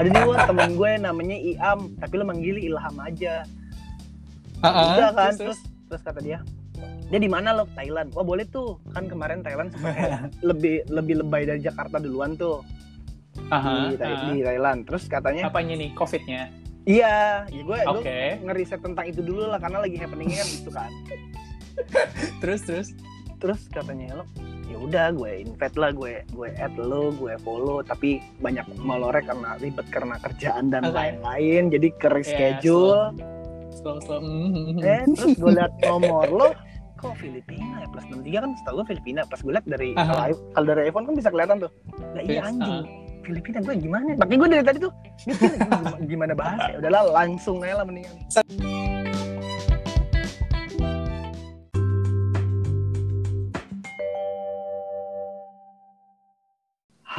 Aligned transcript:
ada 0.00 0.08
nih 0.08 0.22
Won, 0.24 0.38
temen 0.40 0.70
gue 0.74 0.90
namanya 0.96 1.36
Iam 1.36 1.80
tapi 2.00 2.14
lo 2.16 2.24
manggil 2.24 2.56
Ilham 2.56 2.96
aja. 2.96 3.44
Ah, 4.64 4.96
udah 4.96 5.10
kan? 5.12 5.32
terus, 5.36 5.60
terus 5.60 5.60
terus. 5.92 6.02
kata 6.04 6.20
dia 6.24 6.40
dia 7.10 7.18
di 7.20 7.28
mana 7.28 7.52
lo? 7.52 7.68
Thailand. 7.76 8.14
Wah 8.16 8.24
boleh 8.24 8.48
tuh. 8.48 8.80
Kan 8.96 9.10
kemarin 9.10 9.44
Thailand 9.44 9.74
sebenarnya 9.74 10.30
lebih 10.48 10.88
lebih 10.88 11.14
lebay 11.20 11.42
dari 11.44 11.60
Jakarta 11.60 12.00
duluan 12.00 12.32
tuh. 12.38 12.64
Aha, 13.50 13.92
di, 13.92 13.96
Thai- 14.00 14.14
aha. 14.16 14.30
di 14.32 14.40
Thailand. 14.40 14.80
Terus 14.88 15.04
katanya 15.06 15.52
Apanya 15.52 15.74
nih? 15.76 15.92
COVID-nya? 15.92 16.42
iya 16.88 17.44
ya 17.52 17.60
gue 17.60 17.76
gue 17.76 18.02
ngeriset 18.40 18.80
tentang 18.80 19.04
itu 19.04 19.20
dulu 19.20 19.52
lah 19.52 19.60
karena 19.60 19.84
lagi 19.84 20.00
happeningnya 20.00 20.40
kan 20.40 20.48
itu 20.48 20.70
kan. 20.72 20.90
Terus 22.40 22.60
terus. 22.64 22.88
terus 23.40 23.60
katanya 23.72 24.20
lo 24.20 24.24
ya 24.70 24.78
udah 24.78 25.06
gue 25.12 25.30
invite 25.42 25.74
lah 25.74 25.90
gue 25.90 26.12
gue 26.24 26.48
add 26.56 26.74
lo 26.76 27.10
gue 27.12 27.34
follow. 27.38 27.82
Tapi 27.82 28.10
banyak 28.38 28.64
melorek 28.76 29.26
karena 29.26 29.58
ribet 29.58 29.86
karena 29.88 30.14
kerjaan 30.16 30.70
dan 30.70 30.86
Oke. 30.86 30.94
lain-lain 30.94 31.62
jadi 31.68 31.88
ke 31.92 32.06
Iya, 32.06 32.14
reschedule. 32.14 33.02
Slow 33.72 33.98
slow. 34.00 34.20
Mhm. 34.20 34.78
eh 34.80 35.02
terus 35.10 35.34
gue 35.34 35.52
liat 35.52 35.72
nomor 35.84 36.26
lo 36.28 36.48
kok 36.94 37.16
Filipina 37.16 37.80
ya? 37.80 37.88
Plus 37.88 38.04
63 38.06 38.38
kan 38.38 38.50
setahu 38.54 38.74
gue 38.76 38.86
Filipina. 38.88 39.20
Pas 39.24 39.38
gue 39.38 39.50
liat 39.50 39.66
dari 39.66 39.90
kalau 39.92 40.22
i- 40.26 40.42
kalau 40.52 40.66
dari 40.68 40.82
iPhone 40.86 41.04
kan 41.04 41.14
bisa 41.14 41.28
kelihatan 41.28 41.56
tuh. 41.58 41.70
Lah 42.12 42.22
iya 42.22 42.40
anjing. 42.44 42.78
ah. 42.78 42.84
Filipina 43.20 43.58
gue 43.58 43.74
gimana? 43.76 44.16
Makanya 44.16 44.38
gue 44.38 44.48
dari 44.50 44.64
tadi 44.64 44.78
tuh 44.80 44.92
gimana, 45.20 45.56
gimana 46.02 46.32
bahasa 46.34 46.72
udahlah 46.74 47.02
langsung 47.10 47.60
aja 47.60 47.74
lah 47.74 47.84
mendingan 47.84 48.16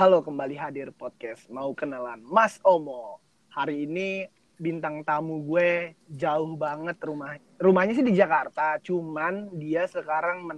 Halo 0.02 0.26
kembali 0.26 0.58
hadir 0.58 0.90
podcast 0.98 1.46
mau 1.54 1.78
kenalan. 1.78 2.26
Mas 2.26 2.58
Omo 2.66 3.22
hari 3.54 3.86
ini 3.86 4.26
bintang 4.58 5.06
tamu 5.06 5.46
gue 5.46 5.94
jauh 6.10 6.58
banget 6.58 6.98
rumah 7.06 7.38
rumahnya 7.62 7.94
sih 7.94 8.02
di 8.10 8.18
Jakarta 8.18 8.82
cuman 8.82 9.54
dia 9.62 9.86
sekarang 9.86 10.50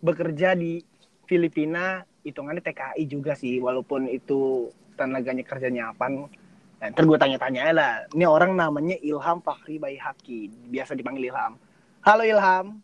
bekerja 0.00 0.56
di 0.56 0.80
Filipina 1.28 2.00
hitungannya 2.24 2.64
TKI 2.64 3.04
juga 3.04 3.36
sih 3.36 3.60
walaupun 3.60 4.08
itu 4.08 4.72
tenaganya 4.96 5.44
kerjanya 5.44 5.92
apa 5.92 6.08
nah, 6.08 6.88
ntar 6.88 7.04
gue 7.04 7.18
tanya-tanya 7.20 7.68
lah. 7.76 8.08
Ini 8.16 8.24
orang 8.24 8.56
namanya 8.56 8.96
Ilham 9.04 9.44
Fakri 9.44 9.76
Baihaki 9.76 10.48
biasa 10.72 10.96
dipanggil 10.96 11.28
Ilham. 11.28 11.60
Halo 12.08 12.24
Ilham. 12.24 12.80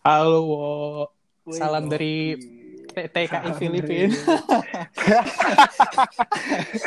Halo, 0.00 0.38
Wo. 0.48 0.64
Salam 1.52 1.92
dari 1.92 2.40
TKI 2.96 3.28
Salam 3.28 3.54
Filipina. 3.60 4.16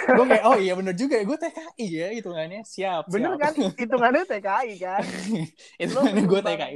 gue 0.10 0.26
kayak 0.26 0.44
oh 0.44 0.58
iya 0.58 0.74
bener 0.74 0.94
juga 0.94 1.16
ya 1.16 1.24
gue 1.24 1.38
TKI 1.38 1.86
ya 1.88 2.08
hitungannya 2.12 2.62
siap. 2.64 3.04
bener 3.08 3.32
siap. 3.32 3.40
kan 3.40 3.54
hitungannya 3.76 4.24
TKI 4.26 4.74
kan 4.78 5.04
hitungannya 5.82 6.24
gue. 6.24 6.42
TKI. 6.42 6.76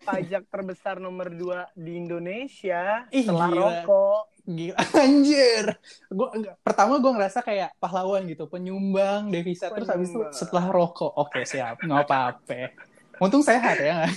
pajak 0.00 0.48
terbesar 0.48 0.96
nomor 0.96 1.28
dua 1.28 1.68
di 1.72 1.98
Indonesia 1.98 3.04
Ih, 3.10 3.20
setelah 3.22 3.48
gila. 3.48 3.60
rokok. 3.84 4.22
Gila, 4.44 4.76
anjir. 5.02 5.64
Gua 6.06 6.28
enggak- 6.30 6.56
pertama 6.58 6.96
gue 6.96 7.10
ngerasa 7.10 7.40
kayak 7.40 7.76
pahlawan 7.78 8.24
gitu, 8.24 8.44
penyumbang 8.44 9.28
devisa 9.28 9.68
terus 9.68 9.84
habis 9.86 10.08
itu 10.08 10.16
Penyumbang. 10.18 10.32
setelah 10.34 10.66
rokok. 10.68 11.12
Oke, 11.14 11.44
siap. 11.44 11.80
nggak 11.80 12.00
apa-apa. 12.02 12.72
Untung 13.22 13.42
sehat 13.42 13.78
ya. 13.78 14.08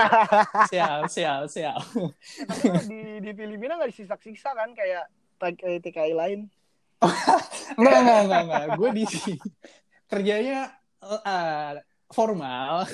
siap. 1.48 1.80
Tapi 2.48 2.62
lo 2.68 2.80
di 2.88 3.00
di 3.20 3.30
Filipina 3.36 3.76
nggak 3.76 3.90
disiksa-siksa 3.92 4.56
kan 4.56 4.72
kayak 4.72 5.08
TKI 5.40 5.78
TKI 5.84 6.12
lain. 6.16 6.40
Enggak, 7.80 7.96
enggak, 8.04 8.20
enggak, 8.28 8.42
enggak. 8.44 8.64
Gue 8.76 8.90
di 8.92 9.04
kerjanya 10.04 10.68
eh, 11.00 11.80
formal. 12.12 12.84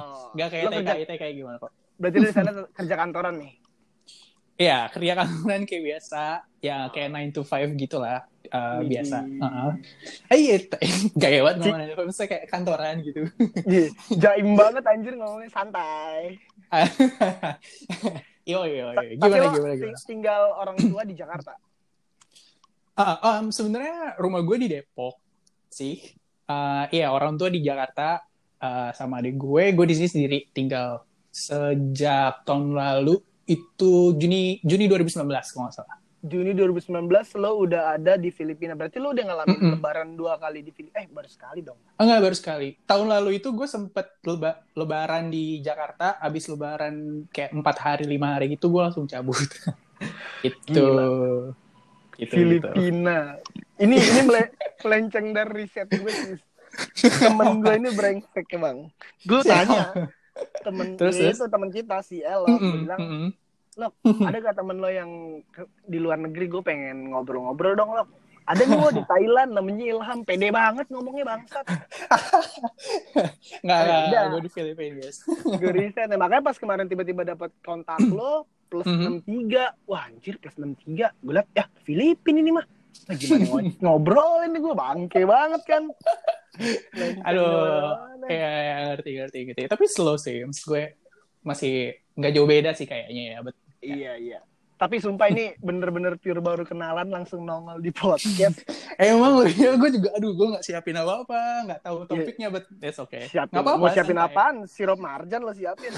Oh. 0.00 0.32
Enggak 0.32 0.48
kayak 0.48 0.64
kerja, 0.72 0.92
TKI, 0.96 1.04
TKI 1.04 1.32
gimana 1.36 1.56
kok. 1.60 1.72
berarti 2.00 2.16
di 2.24 2.32
sana 2.32 2.50
kerja 2.72 2.94
kantoran 2.96 3.34
nih. 3.36 3.52
Iya, 4.60 4.92
kerja 4.92 5.12
kantoran 5.16 5.64
kayak 5.64 5.84
biasa. 5.88 6.22
Ya, 6.60 6.92
kayak 6.92 7.08
9 7.08 7.32
to 7.32 7.42
5 7.42 7.72
gitu 7.74 7.96
lah. 7.96 8.28
eh, 8.44 8.58
Widih. 8.82 8.88
biasa. 8.92 9.18
Heeh. 9.24 9.70
Eh, 10.28 10.38
iya, 10.38 10.56
gaya 11.22 11.40
banget 11.40 11.56
ngomongnya. 11.62 11.94
Maksudnya 11.96 12.28
kayak 12.28 12.44
kantoran 12.46 12.94
gitu. 13.00 13.20
Ih, 13.64 13.88
Jaim 14.12 14.48
banget 14.52 14.84
anjir 14.84 15.14
ngomongnya 15.14 15.48
santai. 15.48 16.36
Yo 18.42 18.66
yo 18.66 18.90
yo. 18.90 18.96
Tapi 18.96 19.14
Gimana 19.16 19.46
gimana 19.48 19.74
ting- 19.74 19.94
gimana? 19.94 20.08
tinggal 20.08 20.42
orang 20.52 20.76
tua 20.76 21.02
di 21.04 21.14
Jakarta. 21.14 21.52
Ah, 22.92 23.16
um, 23.38 23.48
sebenarnya 23.48 24.18
rumah 24.18 24.42
gue 24.42 24.56
di 24.58 24.68
Depok 24.68 25.14
sih. 25.68 26.02
Ah, 26.44 26.90
iya 26.90 27.08
orang 27.08 27.38
tua 27.38 27.46
di 27.46 27.62
Jakarta 27.62 28.24
ah, 28.58 28.90
sama 28.90 29.22
adik 29.22 29.38
gue. 29.38 29.70
Gue 29.70 29.86
di 29.86 29.94
sini 29.94 30.08
sendiri 30.10 30.38
tinggal 30.50 31.00
sejak 31.30 32.42
tahun 32.42 32.74
lalu 32.74 33.22
itu 33.50 34.14
Juni 34.14 34.62
Juni 34.62 34.86
2019 34.86 35.26
kalau 35.26 35.66
nggak 35.66 35.74
salah. 35.74 35.98
Juni 36.20 36.52
2019 36.52 37.08
lo 37.40 37.64
udah 37.64 37.96
ada 37.96 38.14
di 38.14 38.28
Filipina. 38.28 38.76
Berarti 38.76 39.00
lo 39.00 39.08
udah 39.10 39.24
ngalamin 39.24 39.56
Mm-mm. 39.56 39.72
lebaran 39.72 40.08
dua 40.14 40.36
kali 40.36 40.60
di 40.60 40.68
Filipina. 40.68 41.00
Eh, 41.00 41.08
baru 41.08 41.24
sekali 41.26 41.64
dong. 41.64 41.80
Ah, 41.96 42.04
Enggak 42.04 42.20
baru 42.20 42.36
sekali. 42.36 42.68
Tahun 42.84 43.08
lalu 43.08 43.40
itu 43.40 43.48
gue 43.50 43.64
sempet 43.64 44.20
leba- 44.22 44.60
lebaran 44.76 45.32
di 45.32 45.58
Jakarta. 45.58 46.20
Abis 46.20 46.44
lebaran 46.46 47.24
kayak 47.32 47.56
empat 47.56 47.76
hari 47.80 48.04
lima 48.04 48.36
hari 48.36 48.52
gitu 48.52 48.68
gue 48.68 48.82
langsung 48.84 49.08
cabut. 49.08 49.40
itu. 50.44 50.60
Gitu, 50.60 50.86
gitu. 52.20 52.32
Filipina. 52.36 53.40
Ini 53.80 53.96
ini 53.96 54.20
mele- 54.20 54.52
melenceng 54.84 55.32
dari 55.32 55.52
riset 55.56 55.88
gue 55.88 56.12
sih. 56.12 56.36
Temen 57.24 57.64
gue 57.64 57.74
ini 57.80 57.90
brengsek 57.90 58.46
bang. 58.54 58.92
Gue 59.24 59.40
tanya 59.40 59.90
temen 60.60 60.86
Terus, 60.98 61.14
ya 61.14 61.22
terus? 61.26 61.36
itu 61.36 61.46
temen 61.46 61.68
kita 61.68 61.96
si 62.00 62.16
Elo 62.18 62.46
Mm-mm, 62.48 62.60
gue 62.66 62.80
bilang 62.82 63.00
mm-mm. 63.00 63.28
ada 64.28 64.36
gak 64.42 64.56
temen 64.56 64.76
lo 64.76 64.88
yang 64.88 65.10
ke- 65.46 65.70
di 65.82 65.96
luar 65.96 66.18
negeri? 66.18 66.46
Gue 66.46 66.60
pengen 66.60 67.08
ngobrol-ngobrol 67.08 67.74
dong 67.74 67.90
lo 67.90 68.04
ada 68.42 68.60
nih 68.60 68.74
lo 68.74 68.90
di 68.90 69.04
Thailand? 69.04 69.50
Namanya 69.52 69.84
Ilham. 69.86 70.18
Pede 70.20 70.50
banget 70.50 70.86
ngomongnya 70.88 71.22
bangsat. 71.24 71.62
Nggak, 73.62 73.78
nggak, 73.78 74.00
udah. 74.08 74.22
gue 74.28 74.40
di 74.40 74.50
Filipina 74.50 74.94
guys. 74.98 75.18
gue 75.22 75.70
riset 75.70 76.06
nah, 76.06 76.18
makanya 76.18 76.42
pas 76.44 76.56
kemarin 76.56 76.84
tiba-tiba 76.84 77.22
dapat 77.24 77.50
kontak 77.60 78.00
lo 78.02 78.44
plus 78.66 78.86
Mhm. 78.86 79.22
63 79.22 79.84
wah 79.84 80.02
anjir 80.04 80.34
plus 80.36 80.54
63 80.54 81.14
gue 81.16 81.32
liat 81.32 81.48
ya 81.52 81.64
Filipin 81.80 82.36
ini 82.38 82.50
mah. 82.50 82.66
Nah, 83.06 83.14
gimana 83.14 83.44
ngo- 83.44 83.76
ngobrol 83.78 84.42
ini? 84.44 84.58
Gue 84.58 84.74
bangke 84.74 85.20
banget 85.22 85.62
kan 85.64 85.82
Aduh, 87.28 87.94
ya, 88.26 88.50
ya 88.50 88.74
ngerti 88.92 89.10
ngerti 89.16 89.38
gitu. 89.52 89.58
Tapi 89.70 89.84
slow 89.86 90.16
sih, 90.18 90.42
maksud 90.42 90.64
gue 90.66 90.84
masih 91.40 91.96
nggak 92.14 92.32
jauh 92.36 92.48
beda 92.48 92.70
sih 92.74 92.86
kayaknya 92.88 93.22
ya. 93.34 93.38
Bet 93.44 93.56
iya 93.80 94.12
iya 94.18 94.40
tapi 94.80 94.96
sumpah 94.96 95.28
ini 95.28 95.52
bener-bener 95.60 96.16
pure 96.16 96.40
baru 96.40 96.64
kenalan 96.64 97.12
langsung 97.12 97.44
nongol 97.44 97.84
di 97.84 97.92
podcast 97.92 98.64
emang 98.96 99.44
ya, 99.52 99.76
gue 99.76 99.90
juga, 99.92 100.08
aduh, 100.16 100.32
gue 100.32 100.46
nggak 100.56 100.64
siapin 100.64 100.96
apa 100.96 101.20
apa, 101.20 101.40
nggak 101.68 101.80
tahu 101.84 101.96
topiknya, 102.08 102.48
but 102.48 102.64
that's 102.80 102.96
okay. 102.96 103.28
siapin 103.28 103.60
Nggak 103.60 103.64
apa-apa, 103.68 103.76
mau 103.76 103.92
siapin 103.92 104.16
santai. 104.16 104.32
apaan 104.32 104.56
sirup 104.64 104.96
marjan 104.96 105.44
lo 105.44 105.52
siapin 105.52 105.92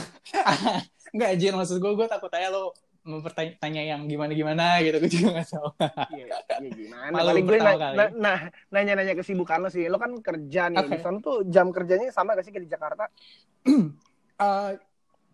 Nggak 1.15 1.31
aja, 1.39 1.49
maksud 1.55 1.79
gue, 1.79 1.93
gue 1.95 2.07
takut 2.11 2.31
aja 2.35 2.51
lo 2.51 2.75
mempertanya 3.03 3.83
yang 3.83 4.07
gimana-gimana 4.07 4.79
gitu, 4.81 4.97
gue 5.03 5.11
juga 5.11 5.29
nggak 5.35 5.49
tahu. 5.51 5.69
Iya, 6.15 6.27
iya 6.63 6.71
gimana? 6.71 7.11
Malu 7.11 7.29
Paling 7.35 7.45
gue 7.51 7.59
na- 7.59 7.75
kali. 7.75 7.97
na- 7.99 8.15
nah, 8.15 8.39
nanya-nanya 8.71 9.15
kesibukan 9.15 9.59
lo 9.59 9.69
sih. 9.69 9.91
Lo 9.91 9.99
kan 9.99 10.15
kerja 10.19 10.71
nih. 10.71 10.87
Oke. 10.87 10.95
Di 10.95 10.99
sana 11.03 11.19
tuh 11.19 11.43
jam 11.45 11.75
kerjanya 11.75 12.15
sama 12.15 12.39
gak 12.39 12.47
sih 12.47 12.53
kayak 12.55 12.65
di 12.67 12.71
Jakarta? 12.71 13.05
Eh, 14.33 14.73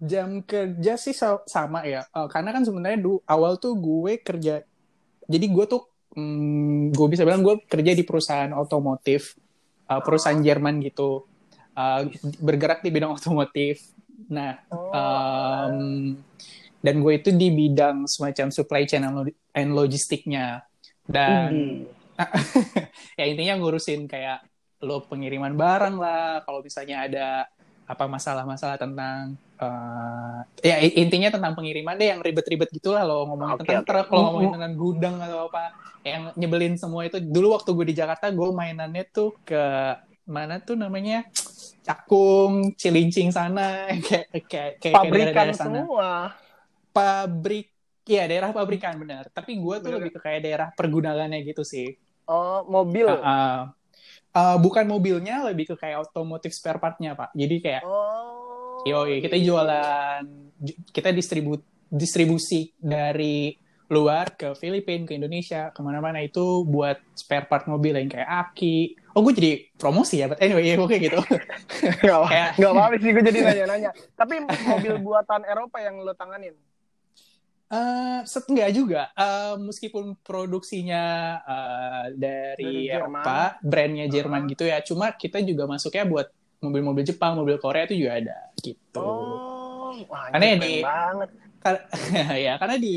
jam 0.01 0.43
kerja 0.43 0.95
sih 0.95 1.17
sa- 1.17 1.41
sama 1.45 1.81
ya, 1.83 2.05
Eh, 2.05 2.29
karena 2.29 2.53
kan 2.53 2.61
sebenarnya 2.61 3.01
du 3.01 3.25
awal 3.25 3.57
tuh 3.57 3.73
gue 3.73 4.21
kerja, 4.21 4.61
jadi 5.25 5.47
gue 5.49 5.65
tuh, 5.65 5.89
hmm, 6.13 6.93
gue 6.93 7.07
bisa 7.09 7.25
bilang 7.25 7.41
gue 7.41 7.57
kerja 7.65 7.97
di 7.97 8.05
perusahaan 8.05 8.53
otomotif, 8.53 9.33
eh, 9.85 10.01
perusahaan 10.03 10.37
Jerman 10.37 10.81
gitu, 10.83 11.25
Eh, 11.73 12.11
bergerak 12.37 12.83
di 12.83 12.91
bidang 12.91 13.15
otomotif. 13.15 13.95
Nah, 14.29 14.59
Oh, 14.69 14.91
Um, 14.91 16.19
dan 16.89 17.05
gue 17.05 17.21
itu 17.21 17.29
di 17.37 17.53
bidang 17.53 18.09
semacam 18.09 18.49
supply 18.49 18.89
chain 18.89 19.05
and 19.05 19.13
lo- 19.13 19.37
and 19.53 19.77
logistiknya. 19.77 20.65
Dan 21.05 21.85
ya 23.21 23.25
intinya 23.29 23.61
ngurusin 23.61 24.09
kayak 24.09 24.41
lo 24.81 25.05
pengiriman 25.05 25.53
barang 25.53 26.01
lah, 26.01 26.41
kalau 26.49 26.65
misalnya 26.65 27.05
ada 27.05 27.27
apa 27.85 28.05
masalah-masalah 28.09 28.81
tentang 28.81 29.37
uh, 29.61 30.41
ya 30.65 30.81
intinya 30.81 31.29
tentang 31.29 31.53
pengiriman 31.57 31.97
deh 31.97 32.09
yang 32.09 32.21
ribet-ribet 32.25 32.73
gitulah 32.73 33.05
lo 33.05 33.29
ngomongin 33.29 33.61
Oke, 33.61 33.69
tentang 33.69 33.85
oke. 33.85 33.89
truk, 33.93 34.09
lo 34.17 34.19
ngomongin 34.33 34.49
Mm, 34.49 34.57
tentang 34.57 34.75
gudang 34.81 35.17
atau 35.21 35.39
apa 35.53 35.63
yang 36.09 36.23
nyebelin 36.41 36.81
semua 36.81 37.05
itu. 37.05 37.21
Dulu 37.21 37.53
waktu 37.53 37.69
gue 37.77 37.87
di 37.93 37.97
Jakarta 38.01 38.33
gue 38.33 38.49
mainannya 38.49 39.05
tuh 39.13 39.37
ke 39.45 39.61
mana 40.25 40.57
tuh 40.65 40.77
namanya 40.81 41.29
Cakung, 41.85 42.77
Cilincing 42.77 43.29
sana, 43.33 43.89
kayak 44.09 44.29
kayak 44.33 44.45
kayak 44.49 44.73
kayak 44.81 44.95
pabrikan 44.97 45.49
sana 45.53 45.85
semua. 45.85 46.09
Pabrik 46.99 47.67
ya 48.05 48.25
daerah 48.25 48.51
pabrikan 48.51 48.97
benar 48.97 49.29
tapi 49.29 49.55
gue 49.55 49.75
tuh 49.79 49.87
Bener. 49.87 49.97
lebih 50.01 50.11
ke 50.11 50.21
kayak 50.21 50.41
daerah 50.43 50.69
pergudangannya 50.73 51.41
gitu 51.43 51.63
sih 51.63 51.95
Oh, 52.25 52.61
mobil. 52.63 53.09
Ah, 53.09 53.25
ah. 53.25 53.57
uh, 54.35 54.57
bukan 54.57 54.85
mobilnya 54.85 55.41
lebih 55.43 55.65
ke 55.67 55.77
kayak 55.79 56.05
otomotif 56.05 56.53
spare 56.53 56.77
partnya 56.77 57.13
pak 57.13 57.33
jadi 57.33 57.57
kayak 57.59 57.83
Oh. 57.83 58.85
yo 58.85 59.05
kita 59.07 59.37
jualan 59.37 60.23
ju- 60.55 60.77
kita 60.89 61.09
distribu 61.11 61.57
distribusi 61.89 62.77
dari 62.77 63.57
luar 63.89 64.33
ke 64.33 64.53
Filipina 64.53 65.03
ke 65.03 65.17
Indonesia 65.17 65.69
ke 65.69 65.81
mana-mana 65.81 66.21
itu 66.21 66.61
buat 66.63 67.01
spare 67.13 67.45
part 67.45 67.65
mobil 67.65 67.97
yang 67.97 68.07
kayak 68.07 68.29
aki 68.29 68.77
oh 69.11 69.21
gue 69.23 69.33
jadi 69.33 69.53
promosi 69.75 70.21
ya 70.21 70.29
but 70.29 70.37
anyway 70.39 70.77
oke 70.77 70.93
gitu 70.93 71.17
Nggak 72.05 72.13
apa- 72.15 72.29
Kayak- 72.29 72.53
nggak 72.55 72.71
apa-apa 72.71 72.95
sih 72.95 73.11
gue 73.11 73.25
jadi 73.25 73.39
nanya-nanya. 73.47 73.91
Tapi 74.13 74.35
mobil 74.45 74.95
buatan 74.99 75.41
Eropa 75.43 75.81
yang 75.81 75.97
lo 75.99 76.13
tanganin. 76.13 76.53
Eh, 77.69 78.21
set 78.25 78.49
enggak 78.49 78.71
juga. 78.73 79.03
Eh, 79.13 79.55
meskipun 79.61 80.17
produksinya 80.25 81.05
eh, 81.39 82.05
dari 82.17 82.65
Dari 82.65 82.89
Jerman. 82.89 83.21
Eropa, 83.21 83.41
brandnya 83.61 84.07
Jerman 84.09 84.41
Uh-huh. 84.43 84.53
gitu 84.53 84.65
ya. 84.65 84.79
Cuma 84.81 85.13
kita 85.13 85.45
juga 85.45 85.69
masuknya 85.69 86.05
buat 86.05 86.27
mobil-mobil 86.59 87.05
Jepang, 87.05 87.37
mobil 87.37 87.61
Korea 87.61 87.85
itu 87.85 87.95
juga 88.01 88.19
ada 88.19 88.39
gitu. 88.59 88.99
Oh, 88.99 89.93
wah, 90.09 90.33
Karena 90.33 90.57
ini 90.57 90.81
di- 90.81 90.83
banget. 90.83 91.29
Kar- 91.59 91.87
ya 92.47 92.55
karena 92.57 92.77
di 92.79 92.97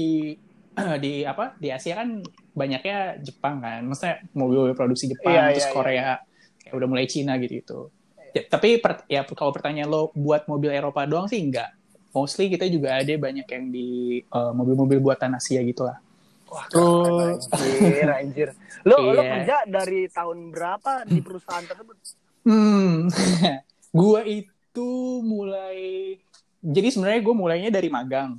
di 1.04 1.14
apa 1.28 1.60
di 1.60 1.68
Asia 1.68 2.00
kan 2.00 2.24
banyaknya 2.56 3.20
Jepang 3.20 3.60
kan. 3.60 3.84
Maksudnya 3.84 4.24
mobil 4.32 4.72
produksi 4.72 5.12
Jepang 5.12 5.36
Iya, 5.36 5.52
terus 5.52 5.68
iya, 5.68 5.76
Korea 5.76 6.10
kayak 6.64 6.74
udah 6.74 6.88
mulai 6.88 7.06
Cina 7.12 7.36
gitu 7.44 7.60
gitu. 7.60 7.80
Ya, 8.32 8.48
tapi 8.48 8.80
per- 8.80 9.04
ya 9.12 9.28
kalau 9.28 9.52
pertanyaan 9.52 9.92
lo 9.92 10.16
buat 10.16 10.48
mobil 10.48 10.72
Eropa 10.72 11.04
doang 11.04 11.28
sih 11.28 11.44
enggak. 11.44 11.68
Mostly 12.12 12.52
kita 12.52 12.68
juga 12.68 13.00
ada 13.00 13.14
banyak 13.16 13.48
yang 13.48 13.66
di 13.72 14.20
eh, 14.24 14.52
mobil-mobil 14.52 15.00
buatan 15.00 15.36
Asia 15.40 15.64
gitu 15.64 15.88
lah. 15.88 15.98
Wah, 16.52 16.68
keren, 16.68 17.40
anjir, 17.48 18.08
anjir. 18.12 18.48
Lo, 18.84 19.00
lo 19.00 19.24
Iya. 19.24 19.32
kerja 19.40 19.58
dari 19.64 20.12
tahun 20.12 20.52
berapa 20.52 21.08
di 21.08 21.20
perusahaan 21.24 21.64
tersebut? 21.64 21.96
Hmm, 22.44 23.08
gue 24.02 24.22
itu 24.28 24.90
mulai, 25.24 25.80
jadi 26.60 26.88
sebenarnya 26.92 27.22
gue 27.24 27.36
mulainya 27.36 27.70
dari 27.72 27.88
magang. 27.88 28.36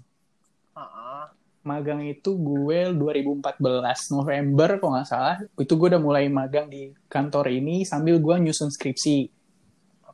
Ah, 0.77 1.33
Magang 1.63 2.03
itu 2.03 2.35
gue 2.35 2.91
2014 2.91 4.11
November 4.11 4.83
kalau 4.83 4.99
nggak 4.99 5.07
salah, 5.07 5.37
itu 5.55 5.73
gue 5.79 5.89
udah 5.95 6.03
mulai 6.03 6.27
magang 6.27 6.67
di 6.67 6.91
kantor 7.07 7.55
ini 7.55 7.87
sambil 7.87 8.19
gue 8.19 8.35
nyusun 8.43 8.67
skripsi, 8.75 9.31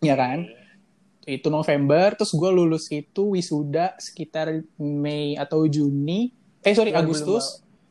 ya 0.04 0.12
kan? 0.12 0.44
Itu 1.30 1.48
November, 1.48 2.16
terus 2.16 2.32
gue 2.32 2.48
lulus 2.48 2.88
itu 2.88 3.36
wisuda 3.36 3.92
sekitar 3.96 4.48
Mei 4.78 5.36
atau 5.36 5.60
Juni, 5.64 6.32
eh 6.58 6.72
sorry 6.72 6.88
2015. 6.88 7.04
Agustus 7.04 7.44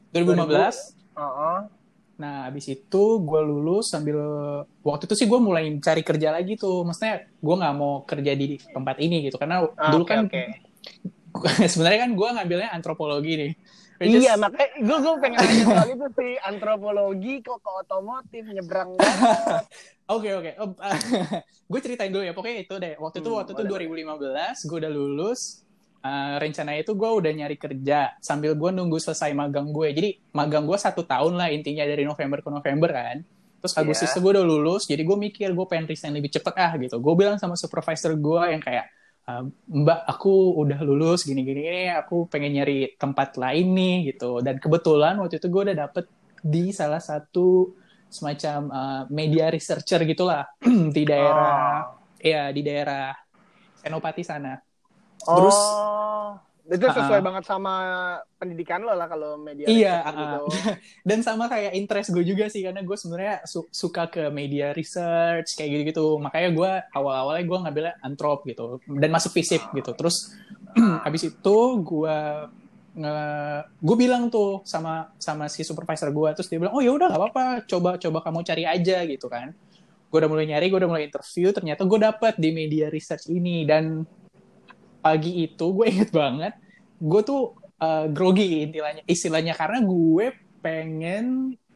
2015. 0.10 0.98
ah, 1.14 1.62
Nah, 2.18 2.50
abis 2.50 2.66
itu 2.68 3.04
gue 3.22 3.42
lulus 3.44 3.94
sambil 3.94 4.18
waktu 4.82 5.06
itu 5.06 5.14
sih 5.14 5.28
gue 5.28 5.38
mulai 5.38 5.70
cari 5.78 6.02
kerja 6.02 6.34
lagi 6.34 6.58
tuh. 6.58 6.82
Maksudnya 6.82 7.30
gue 7.30 7.56
nggak 7.56 7.76
mau 7.78 8.02
kerja 8.04 8.34
di 8.34 8.58
tempat 8.58 8.98
ini 8.98 9.22
gitu 9.24 9.38
karena 9.38 9.70
Ah, 9.72 9.94
dulu 9.94 10.02
kan 10.02 10.26
oke. 10.26 10.44
sebenarnya 11.72 12.00
kan 12.04 12.12
gue 12.12 12.28
ngambilnya 12.34 12.70
antropologi 12.72 13.34
nih. 13.38 13.52
Which 13.98 14.14
is- 14.16 14.26
Iya, 14.26 14.34
makanya 14.34 14.70
gue 14.78 14.98
gue 14.98 15.14
pengen 15.20 15.38
nanya 15.38 15.64
soal 15.64 15.90
itu 15.92 16.08
sih 16.14 16.32
antropologi 16.40 17.34
kok 17.42 17.62
ke 17.62 17.70
otomotif 17.76 18.44
nyebrang 18.48 18.98
Oke 20.08 20.30
oke. 20.32 20.52
Oh, 20.64 20.72
gue 21.72 21.80
ceritain 21.84 22.08
dulu 22.08 22.24
ya. 22.24 22.32
Pokoknya 22.32 22.58
itu 22.64 22.76
deh. 22.80 22.96
Waktu 22.96 23.20
itu 23.20 23.28
Hmm, 23.28 23.38
waktu 23.44 23.52
itu 23.52 23.64
boleh, 23.64 23.72
2015 23.76 24.56
gue 24.64 24.78
udah 24.80 24.92
lulus. 24.92 25.42
Eh, 26.00 26.36
rencananya 26.40 26.80
itu 26.88 26.94
gue 26.96 27.10
udah 27.12 27.32
nyari 27.36 27.58
kerja 27.60 28.16
sambil 28.24 28.56
gue 28.56 28.70
nunggu 28.72 28.96
selesai 29.04 29.36
magang 29.36 29.76
gue. 29.76 29.88
Jadi 29.92 30.10
magang 30.32 30.64
gue 30.64 30.80
satu 30.80 31.04
tahun 31.04 31.36
lah 31.36 31.52
intinya 31.52 31.84
dari 31.84 32.08
November 32.08 32.40
ke 32.40 32.48
November 32.48 32.90
kan. 32.96 33.18
Terus 33.60 33.74
Iya. 33.76 33.82
Agustus 33.84 34.10
itu 34.16 34.20
gue 34.24 34.32
udah 34.40 34.46
lulus. 34.48 34.88
Jadi 34.88 35.04
gue 35.04 35.18
mikir 35.20 35.52
gue 35.52 35.66
pengen 35.68 35.86
resign 35.92 36.16
lebih 36.16 36.32
cepet 36.32 36.56
ah 36.56 36.72
gitu. 36.80 36.96
Gue 37.04 37.14
bilang 37.20 37.36
sama 37.36 37.60
supervisor 37.60 38.16
gue 38.16 38.42
yang 38.48 38.64
kayak 38.64 38.88
"Eh, 39.28 39.44
Mbak 39.68 40.00
aku 40.08 40.56
udah 40.56 40.80
lulus 40.88 41.28
gini-gini 41.28 41.60
gini, 41.68 41.84
aku 41.92 42.32
pengen 42.32 42.56
nyari 42.56 42.96
tempat 42.96 43.36
lain 43.36 43.76
nih 43.76 44.16
gitu. 44.16 44.40
Dan 44.40 44.56
kebetulan 44.64 45.20
waktu 45.20 45.36
itu 45.44 45.52
gue 45.52 45.62
udah 45.68 45.78
dapet 45.84 46.08
di 46.40 46.72
salah 46.72 47.04
satu 47.04 47.76
semacam 48.08 48.60
uh, 48.72 49.04
media 49.12 49.52
researcher 49.52 50.02
gitulah 50.08 50.48
di 50.96 51.04
daerah 51.04 51.84
ya 52.18 52.50
di 52.52 52.62
daerah 52.64 53.14
Senopati 53.78 54.24
sana. 54.26 54.58
Terus 55.18 55.56
oh, 55.56 56.36
itu 56.68 56.84
sesuai 56.84 57.24
banget 57.24 57.48
sama 57.48 57.74
pendidikan 58.36 58.84
lo 58.84 58.92
lah 58.92 59.08
kalau 59.08 59.40
media 59.40 59.68
Iya, 59.72 60.04
research 60.04 60.20
gitu. 60.20 60.44
dan 61.10 61.20
sama 61.24 61.48
kayak 61.48 61.72
interest 61.80 62.12
gue 62.12 62.26
juga 62.28 62.52
sih 62.52 62.64
karena 62.68 62.84
gue 62.84 62.98
sebenarnya 63.00 63.36
su- 63.48 63.70
suka 63.72 64.12
ke 64.12 64.28
media 64.28 64.76
research 64.76 65.56
kayak 65.56 65.70
gitu-gitu. 65.80 66.20
Makanya 66.20 66.50
gue 66.52 66.72
awal-awalnya 66.92 67.44
gue 67.48 67.58
ngambilnya 67.64 67.94
antrop 68.04 68.44
gitu 68.44 68.84
dan 68.84 69.10
masuk 69.14 69.32
fisip 69.32 69.64
gitu. 69.72 69.96
Terus 69.96 70.36
habis 71.06 71.24
itu 71.32 71.58
gue 71.88 72.18
nge 72.98 73.16
gue 73.78 73.96
bilang 73.96 74.28
tuh 74.28 74.66
sama 74.66 75.14
sama 75.22 75.46
si 75.46 75.62
supervisor 75.62 76.10
gue 76.10 76.30
terus 76.34 76.50
dia 76.50 76.58
bilang 76.58 76.74
oh 76.74 76.82
ya 76.82 76.90
udah 76.90 77.08
gak 77.08 77.22
apa-apa 77.22 77.44
coba 77.70 77.90
coba 77.96 78.18
kamu 78.26 78.40
cari 78.42 78.64
aja 78.66 79.06
gitu 79.06 79.30
kan. 79.30 79.54
Gue 80.08 80.18
udah 80.18 80.32
mulai 80.32 80.48
nyari 80.48 80.66
gue 80.68 80.80
udah 80.80 80.90
mulai 80.90 81.06
interview 81.06 81.52
ternyata 81.52 81.86
gue 81.86 82.00
dapet 82.00 82.34
di 82.36 82.50
media 82.50 82.90
research 82.90 83.30
ini. 83.30 83.64
Dan 83.64 84.02
pagi 84.98 85.46
itu 85.46 85.66
gue 85.72 85.86
inget 85.88 86.10
banget 86.12 86.54
gue 86.98 87.22
tuh 87.22 87.54
uh, 87.78 88.10
grogi 88.10 88.66
istilahnya 88.66 89.04
istilahnya. 89.06 89.54
Karena 89.54 89.80
gue 89.80 90.26
pengen 90.58 91.26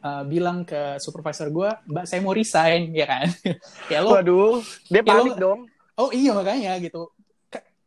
uh, 0.02 0.26
bilang 0.26 0.66
ke 0.66 0.98
supervisor 0.98 1.48
gue 1.48 1.70
mbak 1.86 2.04
saya 2.04 2.18
mau 2.20 2.34
resign 2.34 2.90
ya 2.90 3.06
kan. 3.06 3.26
Ya 3.92 4.02
lo 4.02 4.16
Waduh, 4.16 4.58
dia 4.88 5.00
Ya, 5.00 5.06
lo- 5.06 5.08
panik 5.22 5.36
dong. 5.38 5.60
oh 5.94 6.10
iya 6.10 6.32
makanya 6.32 6.74
gitu 6.80 7.12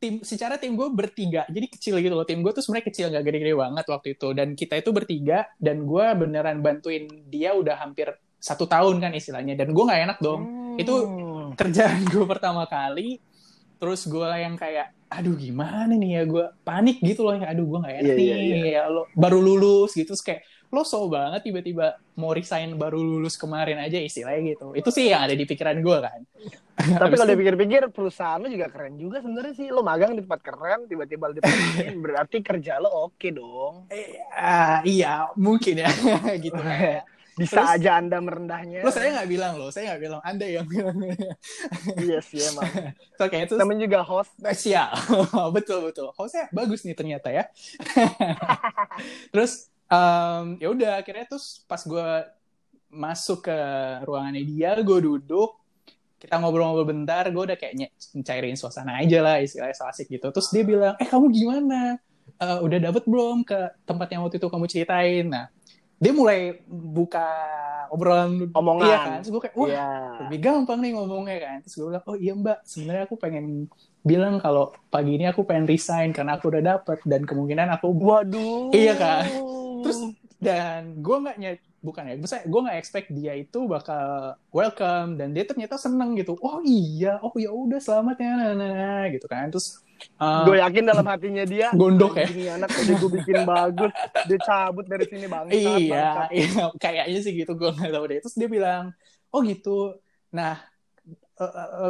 tim 0.05 0.21
secara 0.21 0.55
tim 0.55 0.77
gue 0.77 0.85
bertiga 0.87 1.49
jadi 1.49 1.65
kecil 1.65 1.97
gitu 1.97 2.13
loh. 2.13 2.21
Tim 2.21 2.39
gue 2.39 2.53
tuh 2.53 2.61
sebenarnya 2.61 2.85
kecil 2.85 3.05
nggak 3.09 3.23
gede-gede 3.23 3.53
banget 3.55 3.85
waktu 3.85 4.07
itu. 4.13 4.27
Dan 4.31 4.53
kita 4.53 4.77
itu 4.77 4.89
bertiga 4.89 5.49
dan 5.57 5.81
gue 5.83 6.05
beneran 6.13 6.61
bantuin 6.61 7.09
dia 7.25 7.51
udah 7.51 7.81
hampir 7.81 8.13
satu 8.37 8.63
tahun 8.63 9.01
kan 9.01 9.11
istilahnya. 9.11 9.57
Dan 9.57 9.73
gue 9.73 9.81
nggak 9.81 10.01
enak 10.05 10.17
dong. 10.19 10.41
Itu- 10.77 11.05
Hmm. 11.05 11.57
kerjaan 11.57 12.05
gue 12.05 12.25
pertama 12.25 12.65
kali 12.65 13.17
terus 13.75 14.05
gue 14.05 14.29
yang 14.35 14.53
kayak 14.55 14.93
aduh 15.07 15.33
gimana 15.33 15.93
nih 15.93 16.09
ya? 16.11 16.23
Gue 16.23 16.45
panik 16.61 16.99
gitu 16.99 17.21
loh 17.21 17.33
aduh 17.35 17.65
gue 17.65 17.79
nggak 17.79 17.95
enak 17.97 18.13
Iya, 18.13 18.35
nih 18.35 18.45
iya, 18.45 18.57
ya 18.61 18.83
lo 18.85 19.09
baru 19.13 19.39
lulus 19.39 19.93
gitu. 19.93 20.11
Terus 20.11 20.21
kayak 20.21 20.41
lo 20.75 20.83
so 20.83 21.07
banget 21.07 21.39
tiba-tiba 21.41 21.95
mau 22.13 22.29
resign 22.29 22.75
baru 22.75 22.99
lulus 22.99 23.33
kemarin 23.33 23.79
aja 23.79 23.95
istilahnya 23.95 24.51
gitu 24.51 24.75
itu 24.75 24.89
sih 24.91 25.07
yang 25.07 25.23
ada 25.23 25.31
di 25.31 25.47
pikiran 25.47 25.79
gue 25.79 25.97
kan 25.97 26.19
Tapi 26.99 27.15
kalau 27.15 27.31
dipikir-pikir 27.31 27.87
perusahaan 27.89 28.35
lo 28.35 28.51
juga 28.51 28.67
keren 28.67 28.99
juga 28.99 29.23
sebenarnya 29.23 29.55
sih. 29.55 29.71
Lo 29.71 29.79
magang 29.79 30.11
di 30.11 30.19
tempat 30.19 30.43
keren, 30.43 30.83
tiba-tiba 30.85 31.31
di 31.31 31.39
tempat 31.39 31.95
berarti 32.03 32.37
kerja 32.43 32.77
lo 32.77 33.07
oke 33.07 33.31
dong. 33.31 33.87
Ah, 34.29 34.83
iya 34.83 35.31
mungkin 35.33 35.79
ya 35.79 35.87
gitu 36.43 36.59
Bisa 37.33 37.63
Terus- 37.63 37.73
aja 37.79 37.91
anda 37.95 38.19
merendahnya. 38.19 38.79
lo 38.79 38.91
saya 38.91 39.15
nggak 39.15 39.27
bilang 39.27 39.53
lo 39.55 39.67
saya 39.67 39.91
nggak 39.91 40.01
bilang 40.03 40.21
anda 40.21 40.45
yang 40.45 40.67
bilang 40.67 40.99
Iya 41.95 42.19
sih 42.19 42.43
emang. 42.43 42.67
oke 43.17 43.35
itu 43.39 43.53
Namanya 43.55 43.79
juga 43.81 43.99
host. 44.03 44.31
siap 44.53 44.91
betul 45.51 45.79
betul 45.81 46.11
hostnya 46.11 46.51
bagus 46.51 46.83
nih 46.83 46.93
ternyata 46.93 47.31
ya 47.31 47.47
terus 49.31 49.67
em, 49.95 50.45
ya 50.59 50.67
udah 50.75 50.91
akhirnya 50.99 51.25
terus 51.25 51.63
pas 51.63 51.79
gue 51.81 52.07
masuk 52.91 53.47
ke 53.47 53.57
ruangannya 54.03 54.43
dia 54.43 54.75
gue 54.79 54.99
duduk 55.01 55.55
kita 56.15 56.39
ngobrol-ngobrol 56.39 56.87
bentar 56.87 57.27
gue 57.27 57.43
udah 57.43 57.57
kayak 57.59 57.73
nye- 57.75 57.93
cairin 58.23 58.55
suasana 58.55 58.97
aja 58.99 59.19
lah 59.21 59.37
istilahnya 59.39 59.75
asik 59.77 60.07
gitu. 60.09 60.27
Terus 60.31 60.47
dia 60.49 60.63
bilang 60.63 60.93
eh 60.97 61.05
kamu 61.05 61.27
gimana? 61.29 61.99
Eh, 62.41 62.57
udah 62.65 62.79
dapet 62.81 63.03
belum 63.05 63.45
ke 63.45 63.59
tempat 63.85 64.07
yang 64.09 64.25
waktu 64.25 64.41
itu 64.41 64.47
kamu 64.49 64.65
ceritain? 64.65 65.25
Nah 65.29 65.45
dia 65.95 66.11
mulai 66.11 66.59
buka 66.67 67.27
obrolan 67.93 68.49
Omongan. 68.51 68.87
iya 68.89 68.97
kan? 69.05 69.17
Terus 69.21 69.31
gue 69.31 69.41
kayak 69.43 69.55
wah 69.59 69.67
Iya. 69.69 69.87
lebih 70.25 70.39
gampang 70.41 70.79
nih 70.81 70.91
ngomongnya 70.97 71.37
kan. 71.45 71.57
Terus 71.61 71.73
gue 71.77 71.87
bilang 71.93 72.05
oh 72.09 72.17
iya 72.17 72.33
mbak. 72.33 72.57
Sebenarnya 72.65 73.03
aku 73.05 73.15
pengen 73.21 73.45
bilang 74.05 74.37
kalau 74.37 74.69
pagi 74.93 75.17
ini 75.17 75.25
aku 75.25 75.43
pengen 75.49 75.65
resign 75.65 76.13
karena 76.13 76.37
aku 76.37 76.53
udah 76.53 76.63
dapet 76.77 77.01
dan 77.03 77.25
kemungkinan 77.25 77.73
aku 77.73 77.89
Waduh. 77.91 78.69
Iya 78.69 78.93
kan? 78.93 79.25
Terus 79.81 79.99
dan 80.37 81.01
gue 81.01 81.17
nggak 81.25 81.37
nyet 81.41 81.59
bukan 81.85 82.03
ya 82.09 82.13
maksudnya 82.17 82.43
gue 82.49 82.59
nggak 82.65 82.77
expect 82.81 83.07
dia 83.13 83.33
itu 83.37 83.59
bakal 83.69 84.33
welcome 84.49 85.21
dan 85.21 85.31
dia 85.37 85.45
ternyata 85.45 85.77
seneng 85.77 86.17
gitu 86.17 86.33
oh 86.41 86.59
iya 86.65 87.21
oh 87.21 87.29
ya 87.37 87.53
udah 87.53 87.77
selamat 87.77 88.17
ya 88.17 88.31
nah, 88.33 88.51
nah, 88.57 88.71
nah, 88.73 89.03
gitu 89.13 89.25
kan 89.29 89.53
terus 89.53 89.85
uh, 90.17 90.43
gue 90.49 90.57
yakin 90.57 90.83
dalam 90.83 91.05
hatinya 91.05 91.45
dia 91.45 91.69
Gondok 91.77 92.17
ya? 92.17 92.25
"Anjing, 92.25 92.41
Ini 92.41 92.45
anak 92.57 92.69
udah 92.73 92.95
gue 92.97 93.11
bikin 93.21 93.37
bagus 93.45 93.91
dia 94.25 94.39
cabut 94.41 94.85
dari 94.89 95.05
sini 95.05 95.25
bang 95.29 95.45
iya 95.53 96.13
iya 96.33 96.63
kayaknya 96.81 97.19
sih 97.21 97.33
gitu 97.37 97.53
gue 97.53 97.69
nggak 97.69 97.91
tahu 97.93 98.05
deh 98.09 98.19
terus 98.25 98.35
dia 98.35 98.49
bilang 98.49 98.83
oh 99.29 99.39
gitu 99.45 99.93
nah 100.33 100.57
eh, 100.57 100.65
eh, 100.65 100.74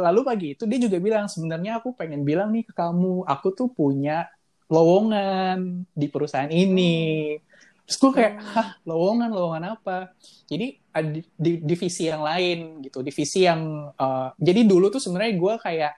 lalu 0.02 0.20
pagi 0.26 0.48
itu 0.58 0.66
dia 0.66 0.78
juga 0.82 0.98
bilang 0.98 1.30
sebenarnya 1.30 1.78
aku 1.78 1.94
pengen 1.94 2.26
bilang 2.26 2.50
nih 2.50 2.66
ke 2.66 2.74
kamu 2.74 3.22
aku 3.22 3.54
tuh 3.54 3.68
punya 3.70 4.26
lowongan 4.66 5.86
di 5.94 6.06
perusahaan 6.10 6.50
ini. 6.50 7.38
Terus 7.86 7.98
gue 8.02 8.12
kayak 8.18 8.34
hah 8.42 8.68
lowongan 8.82 9.30
lowongan 9.30 9.78
apa? 9.78 10.10
Jadi 10.50 10.82
di, 10.82 11.20
di 11.38 11.52
divisi 11.62 12.10
yang 12.10 12.26
lain 12.26 12.82
gitu 12.82 12.98
divisi 13.04 13.46
yang 13.46 13.92
uh, 13.94 14.34
jadi 14.34 14.66
dulu 14.66 14.90
tuh 14.90 14.98
sebenarnya 14.98 15.34
gue 15.38 15.54
kayak 15.62 15.92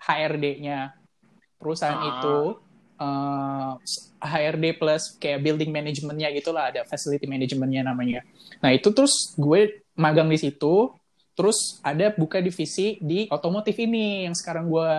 HRD-nya 0.00 0.96
perusahaan 1.60 2.00
ah. 2.00 2.08
itu 2.08 2.36
uh, 3.00 3.72
eh, 3.76 4.24
HRD 4.24 4.64
plus 4.80 5.16
kayak 5.20 5.44
building 5.44 5.70
manajemennya 5.72 6.32
gitulah 6.32 6.72
ada 6.72 6.88
facility 6.88 7.28
manajemennya 7.28 7.84
namanya. 7.84 8.24
Nah 8.64 8.72
itu 8.72 8.88
terus 8.96 9.36
gue 9.36 9.84
magang 9.92 10.28
di 10.32 10.40
situ 10.40 10.92
Terus 11.36 11.84
ada 11.84 12.16
buka 12.16 12.40
divisi 12.40 12.96
di 12.96 13.28
otomotif 13.28 13.76
ini 13.76 14.24
yang 14.24 14.32
sekarang 14.32 14.72
gue 14.72 14.92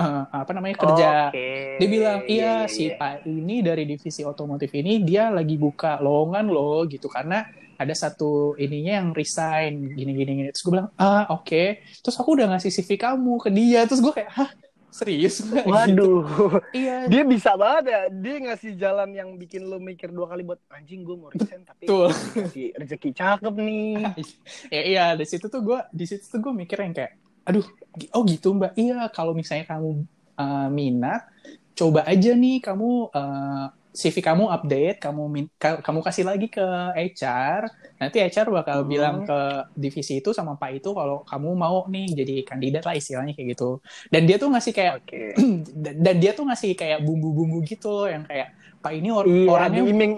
uh, 0.00 0.24
apa 0.32 0.50
namanya 0.56 0.80
kerja. 0.80 1.28
Okay. 1.28 1.76
Dia 1.76 1.88
bilang 1.92 2.20
iya 2.24 2.40
yeah, 2.40 2.60
si 2.64 2.88
yeah. 2.88 2.96
Pak 2.96 3.28
ini 3.28 3.60
dari 3.60 3.84
divisi 3.84 4.24
otomotif 4.24 4.72
ini 4.72 5.04
dia 5.04 5.28
lagi 5.28 5.60
buka 5.60 6.00
lowongan 6.00 6.48
loh 6.48 6.88
gitu 6.88 7.12
karena 7.12 7.44
ada 7.76 7.92
satu 7.92 8.56
ininya 8.56 9.04
yang 9.04 9.08
resign 9.12 9.92
gini 9.92 10.16
gini 10.16 10.32
gini. 10.40 10.48
Terus 10.56 10.64
gue 10.64 10.72
bilang 10.72 10.88
ah 10.96 11.28
oke. 11.36 11.44
Okay. 11.52 11.84
Terus 12.00 12.16
aku 12.16 12.32
udah 12.32 12.56
ngasih 12.56 12.72
CV 12.72 12.96
kamu 12.96 13.34
ke 13.44 13.52
dia. 13.52 13.84
Terus 13.84 14.00
gue 14.00 14.12
kayak 14.16 14.30
hah 14.32 14.50
Serius? 14.94 15.42
Waduh. 15.66 16.62
iya. 16.70 17.10
Dia 17.10 17.26
bisa 17.26 17.58
banget 17.58 17.90
ya. 17.90 18.00
Dia 18.14 18.36
ngasih 18.46 18.72
jalan 18.78 19.10
yang 19.10 19.34
bikin 19.34 19.66
lo 19.66 19.82
mikir 19.82 20.14
dua 20.14 20.30
kali 20.30 20.46
buat 20.46 20.62
anjing 20.70 21.02
gue 21.02 21.16
mau 21.18 21.34
resign 21.34 21.66
tapi 21.66 21.90
Betul. 21.90 22.14
rezeki, 22.14 22.64
rezeki 22.78 23.10
cakep 23.10 23.54
nih. 23.58 23.94
ya 24.74 24.82
iya, 24.86 25.04
di 25.18 25.26
situ 25.26 25.50
tuh 25.50 25.66
gue 25.66 25.78
di 25.90 26.06
situ 26.06 26.22
tuh 26.30 26.38
gue 26.38 26.52
mikir 26.54 26.78
yang 26.78 26.94
kayak 26.94 27.18
aduh, 27.42 27.66
oh 28.14 28.22
gitu 28.22 28.54
Mbak. 28.54 28.78
Iya, 28.78 29.10
kalau 29.10 29.34
misalnya 29.34 29.66
kamu 29.66 30.06
uh, 30.38 30.68
minat, 30.70 31.26
coba 31.74 32.06
aja 32.06 32.30
nih 32.30 32.62
kamu 32.62 33.10
uh, 33.10 33.66
CV 33.94 34.26
kamu 34.26 34.50
update, 34.50 34.98
kamu 34.98 35.46
kamu 35.54 36.00
kasih 36.02 36.26
lagi 36.26 36.50
ke 36.50 36.66
HR, 36.98 37.62
nanti 38.02 38.18
HR 38.18 38.50
bakal 38.50 38.82
hmm. 38.82 38.90
bilang 38.90 39.16
ke 39.22 39.38
divisi 39.78 40.18
itu 40.18 40.34
sama 40.34 40.58
Pak 40.58 40.82
itu 40.82 40.90
kalau 40.90 41.22
kamu 41.22 41.54
mau 41.54 41.86
nih 41.86 42.10
jadi 42.10 42.34
kandidat 42.42 42.82
lah 42.82 42.98
istilahnya 42.98 43.38
kayak 43.38 43.54
gitu. 43.54 43.78
Dan 44.10 44.26
dia 44.26 44.34
tuh 44.42 44.50
ngasih 44.50 44.72
kayak 44.74 44.92
okay. 44.98 45.38
dan 46.04 46.14
dia 46.18 46.34
tuh 46.34 46.42
ngasih 46.42 46.74
kayak 46.74 47.06
bumbu-bumbu 47.06 47.62
gitu 47.62 48.10
yang 48.10 48.26
kayak 48.26 48.50
Pak 48.82 48.92
ini 48.98 49.14
or 49.14 49.30
iya, 49.30 49.46
orangnya 49.46 49.86
diiming 49.86 50.12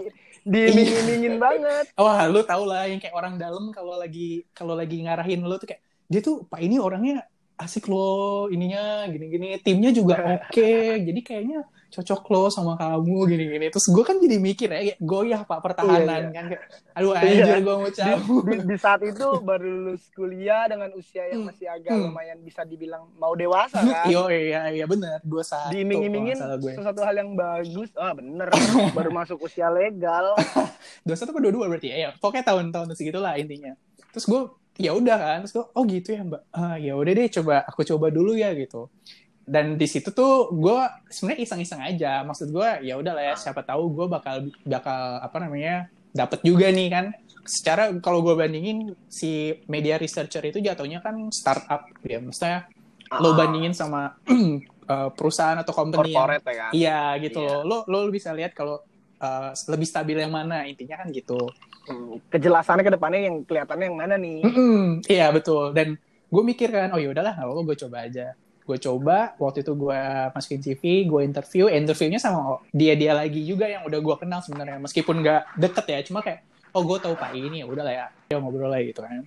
diiming-imingin 0.49 1.35
banget. 1.37 1.85
Wah, 2.00 2.25
lu 2.33 2.40
tau 2.49 2.64
lah 2.64 2.88
yang 2.88 2.97
kayak 2.97 3.12
orang 3.12 3.37
dalam 3.37 3.68
kalau 3.76 4.00
lagi 4.00 4.49
kalau 4.56 4.73
lagi 4.73 5.04
ngarahin 5.04 5.45
lu 5.45 5.61
tuh 5.61 5.68
kayak 5.68 5.85
dia 6.09 6.25
tuh 6.25 6.49
Pak 6.49 6.64
ini 6.64 6.80
orangnya 6.80 7.28
asik 7.57 7.89
loh 7.89 8.53
ininya 8.53 9.09
gini-gini 9.09 9.57
timnya 9.65 9.89
juga 9.89 10.21
oke 10.21 10.53
okay. 10.53 11.01
jadi 11.09 11.21
kayaknya 11.25 11.61
cocok 11.87 12.23
lo 12.29 12.43
sama 12.53 12.77
kamu 12.77 13.17
gini-gini 13.31 13.67
terus 13.73 13.89
gue 13.89 14.05
kan 14.05 14.21
jadi 14.21 14.37
mikir 14.37 14.69
ya 14.69 14.95
goyah 15.01 15.49
pak 15.49 15.65
pertahanan 15.65 16.05
iya, 16.05 16.21
iya. 16.29 16.35
kan 16.35 16.45
kayak 16.53 16.63
aduh 16.93 17.13
iya. 17.17 17.21
anjir 17.25 17.47
iya. 17.47 17.65
gue 17.65 17.75
mau 17.79 17.91
cabut 17.95 18.43
di, 18.45 18.53
di, 18.53 18.65
di, 18.69 18.77
saat 18.77 19.01
itu 19.07 19.27
baru 19.41 19.65
lulus 19.65 20.05
kuliah 20.13 20.69
dengan 20.69 20.91
usia 20.99 21.25
yang 21.33 21.47
hmm. 21.47 21.49
masih 21.49 21.67
agak 21.73 21.93
hmm. 21.97 22.05
lumayan 22.11 22.39
bisa 22.45 22.61
dibilang 22.69 23.09
mau 23.17 23.33
dewasa 23.33 23.81
kan 23.81 24.05
iya 24.11 24.23
iya 24.29 24.61
iya 24.83 24.85
benar 24.85 25.25
dua 25.25 25.41
saat 25.47 25.73
diiming-imingin 25.73 26.37
sesuatu 26.37 27.01
hal 27.01 27.17
yang 27.17 27.33
bagus 27.33 27.89
ah 27.97 28.13
bener 28.13 28.53
baru 28.97 29.11
masuk 29.15 29.41
usia 29.41 29.73
legal 29.73 30.37
dua 31.07 31.17
satu 31.17 31.33
dua 31.39 31.55
dua 31.55 31.65
berarti 31.71 31.89
ya, 31.89 31.97
ya 31.97 32.09
pokoknya 32.21 32.45
tahun-tahun 32.53 32.93
segitulah 32.93 33.39
intinya 33.41 33.73
terus 34.13 34.27
gue 34.29 34.66
ya 34.76 34.92
udah 34.97 35.16
kan. 35.16 35.38
Terus 35.45 35.52
gue 35.56 35.66
oh 35.66 35.83
gitu 35.85 36.09
ya 36.14 36.23
mbak. 36.25 36.42
Ah, 36.52 36.76
ya 36.76 36.92
udah 36.97 37.12
deh 37.12 37.28
coba 37.40 37.64
aku 37.64 37.80
coba 37.85 38.06
dulu 38.12 38.37
ya 38.37 38.52
gitu. 38.56 38.88
Dan 39.47 39.78
di 39.78 39.87
situ 39.87 40.11
tuh 40.11 40.50
gue 40.52 40.78
sebenarnya 41.11 41.40
iseng-iseng 41.42 41.83
aja. 41.83 42.23
Maksud 42.25 42.49
gue 42.52 42.68
ya 42.87 42.95
udah 42.97 43.12
lah 43.14 43.25
ya 43.33 43.35
siapa 43.37 43.62
tahu 43.64 43.92
gue 43.95 44.06
bakal 44.09 44.50
bakal 44.66 45.00
apa 45.23 45.37
namanya 45.42 45.88
dapat 46.12 46.40
juga 46.45 46.71
nih 46.71 46.88
kan. 46.88 47.06
Secara 47.47 47.95
kalau 48.02 48.26
gue 48.26 48.35
bandingin 48.35 48.95
si 49.06 49.54
media 49.71 49.97
researcher 49.97 50.42
itu 50.42 50.59
jatuhnya 50.59 51.00
kan 51.00 51.16
startup 51.30 51.87
ya. 52.02 52.18
Maksudnya 52.18 52.66
uh, 53.12 53.21
lo 53.23 53.38
bandingin 53.38 53.73
sama 53.73 54.18
uh, 54.88 55.11
perusahaan 55.16 55.59
atau 55.61 55.73
company 55.73 56.12
yang 56.14 56.30
ya 56.42 56.54
kan? 56.59 56.71
iya 56.75 57.00
gitu. 57.23 57.42
Yeah. 57.42 57.62
lo 57.62 57.87
lo 57.87 58.11
bisa 58.11 58.35
lihat 58.35 58.50
kalau 58.52 58.83
uh, 59.23 59.50
lebih 59.71 59.87
stabil 59.87 60.16
yang 60.21 60.33
mana 60.33 60.66
intinya 60.66 61.00
kan 61.00 61.09
gitu 61.14 61.38
kejelasannya 62.31 62.85
ke 62.85 62.93
depannya 62.95 63.21
yang 63.31 63.37
kelihatannya 63.47 63.87
yang 63.87 63.99
mana 63.99 64.14
nih? 64.19 64.38
Mm 64.43 64.52
-hmm, 64.52 64.83
iya 65.07 65.26
betul. 65.31 65.71
Dan 65.73 65.97
gue 66.26 66.43
mikir 66.43 66.69
kan 66.75 66.90
oh 66.93 67.00
ya 67.00 67.11
udahlah 67.14 67.35
kalau 67.35 67.62
gue 67.62 67.76
coba 67.78 68.07
aja. 68.07 68.35
Gue 68.66 68.78
coba 68.83 69.38
waktu 69.38 69.62
itu 69.62 69.73
gue 69.78 70.00
masukin 70.35 70.61
CV 70.62 70.83
gue 71.07 71.21
interview 71.23 71.71
interviewnya 71.71 72.19
sama 72.19 72.59
dia 72.75 72.99
dia 72.99 73.14
lagi 73.14 73.47
juga 73.47 73.71
yang 73.71 73.87
udah 73.87 74.00
gue 74.02 74.16
kenal 74.19 74.43
sebenarnya 74.43 74.83
meskipun 74.83 75.23
gak 75.23 75.55
deket 75.55 75.87
ya 75.87 75.99
cuma 76.02 76.19
kayak 76.19 76.43
oh 76.75 76.83
gue 76.83 76.99
tahu 76.99 77.14
pak 77.14 77.31
ini 77.31 77.62
ya 77.62 77.66
udah 77.71 77.85
lah 77.87 77.95
ya 77.95 78.07
ya 78.26 78.43
ngobrol 78.43 78.66
lagi 78.66 78.90
gitu 78.90 79.07
kan. 79.07 79.23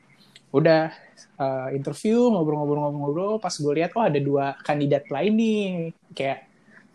Udah 0.51 0.91
uh, 1.39 1.69
interview 1.71 2.27
ngobrol-ngobrol-ngobrol-ngobrol 2.35 3.39
pas 3.39 3.53
gue 3.55 3.73
lihat 3.79 3.95
oh 3.95 4.03
ada 4.03 4.19
dua 4.19 4.59
kandidat 4.59 5.07
lain 5.07 5.33
nih. 5.39 5.67
Kayak 6.11 6.48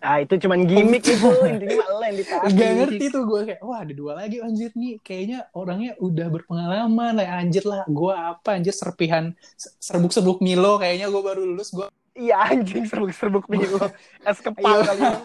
Ah 0.04 0.20
itu 0.20 0.36
cuman 0.36 0.68
gimmick 0.68 1.00
itu 1.08 1.28
intinya 1.48 1.76
malah 1.80 2.06
yang 2.12 2.18
ditarik. 2.20 2.52
Gak 2.60 2.70
ngerti 2.76 3.04
tuh 3.08 3.22
gue 3.24 3.40
kayak 3.48 3.60
wah 3.64 3.80
ada 3.80 3.92
dua 3.96 4.12
lagi 4.20 4.36
anjir 4.44 4.70
nih 4.76 5.00
kayaknya 5.00 5.48
orangnya 5.56 5.96
udah 5.96 6.28
berpengalaman 6.28 7.16
lah 7.16 7.40
anjir 7.40 7.64
lah 7.64 7.88
gue 7.88 8.12
apa 8.12 8.60
anjir 8.60 8.76
serpihan 8.76 9.32
serbuk-serbuk 9.80 10.44
Milo 10.44 10.76
kayaknya 10.76 11.08
gue 11.08 11.22
baru 11.24 11.40
lulus 11.48 11.72
gue 11.72 11.88
Iya 12.28 12.36
anjing 12.52 12.84
serbuk-serbuk 12.84 13.48
minggu 13.48 13.80
es 14.28 14.38
kepal 14.38 14.86
kali 14.86 15.02
ya. 15.02 15.18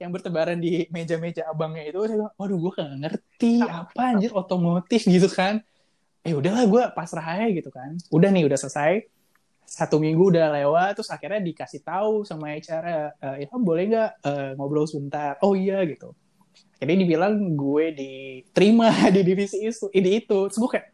yang 0.00 0.10
bertebaran 0.14 0.58
di 0.58 0.86
meja-meja 0.90 1.50
abangnya 1.50 1.86
itu 1.86 1.98
saya 2.06 2.18
bilang, 2.18 2.34
waduh 2.38 2.58
gue 2.58 2.72
gak 2.78 2.92
ngerti 3.04 3.54
apa 3.62 4.02
anjir 4.14 4.30
otomotif 4.32 5.06
gitu 5.06 5.28
kan. 5.28 5.60
Eh 6.24 6.32
udahlah 6.32 6.64
gue 6.64 6.82
pasrah 6.96 7.24
aja 7.24 7.46
gitu 7.52 7.68
kan. 7.68 8.00
Udah 8.08 8.32
nih 8.32 8.48
udah 8.48 8.58
selesai. 8.58 9.06
Satu 9.64 9.96
minggu 9.98 10.30
udah 10.30 10.54
lewat 10.54 11.00
terus 11.00 11.10
akhirnya 11.10 11.40
dikasih 11.40 11.82
tahu 11.82 12.22
sama 12.22 12.54
HR 12.54 12.84
e, 13.18 13.28
ya 13.44 13.46
boleh 13.50 13.84
nggak 13.90 14.10
uh, 14.22 14.50
ngobrol 14.60 14.86
sebentar. 14.86 15.40
Oh 15.42 15.56
iya 15.56 15.82
gitu. 15.88 16.14
Jadi 16.78 16.92
dibilang 17.00 17.56
gue 17.56 17.86
diterima 17.96 18.92
di 19.14 19.20
divisi 19.24 19.64
itu, 19.64 19.88
ini 19.96 20.20
itu. 20.22 20.38
Terus 20.46 20.58
gue 20.60 20.70
kayak 20.70 20.86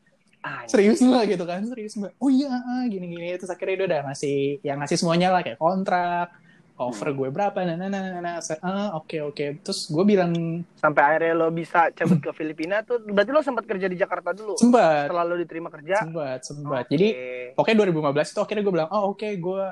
ah, 0.45 0.65
serius 0.65 1.01
mbak 1.05 1.37
gitu 1.37 1.45
kan 1.45 1.61
serius 1.69 1.95
mbak 2.01 2.17
oh 2.17 2.31
iya 2.33 2.49
ah, 2.49 2.85
gini 2.89 3.13
gini 3.13 3.37
terus 3.37 3.53
akhirnya 3.53 3.85
dia 3.85 3.87
udah 3.93 4.01
ngasih 4.11 4.39
yang 4.65 4.79
ngasih 4.81 4.97
semuanya 4.97 5.29
lah 5.33 5.41
kayak 5.45 5.61
kontrak 5.61 6.33
offer 6.81 7.13
gue 7.13 7.29
berapa 7.29 7.59
nah 7.61 7.77
nah 7.77 7.93
nah 7.93 8.01
nah, 8.01 8.21
nah. 8.25 8.37
ah 8.41 8.97
oke 8.97 9.05
okay, 9.05 9.21
oke 9.21 9.37
okay. 9.37 9.49
terus 9.61 9.93
gue 9.93 10.05
bilang 10.09 10.33
sampai 10.81 11.03
akhirnya 11.05 11.35
lo 11.37 11.53
bisa 11.53 11.93
cabut 11.93 12.19
ke 12.25 12.33
Filipina 12.33 12.81
tuh 12.81 13.05
berarti 13.05 13.31
lo 13.31 13.45
sempat 13.45 13.69
kerja 13.69 13.87
di 13.87 14.01
Jakarta 14.01 14.33
dulu? 14.33 14.57
Sempat. 14.57 15.13
Setelah 15.13 15.25
lo 15.29 15.37
diterima 15.37 15.69
kerja? 15.69 16.01
Sempat 16.01 16.41
sempat. 16.47 16.85
Okay. 16.89 16.93
jadi 16.97 17.09
pokoknya 17.53 17.77
2015 17.85 18.33
itu 18.33 18.41
akhirnya 18.41 18.63
gue 18.65 18.75
bilang 18.75 18.91
oh 18.91 19.03
oke 19.13 19.21
okay, 19.21 19.37
gue 19.37 19.65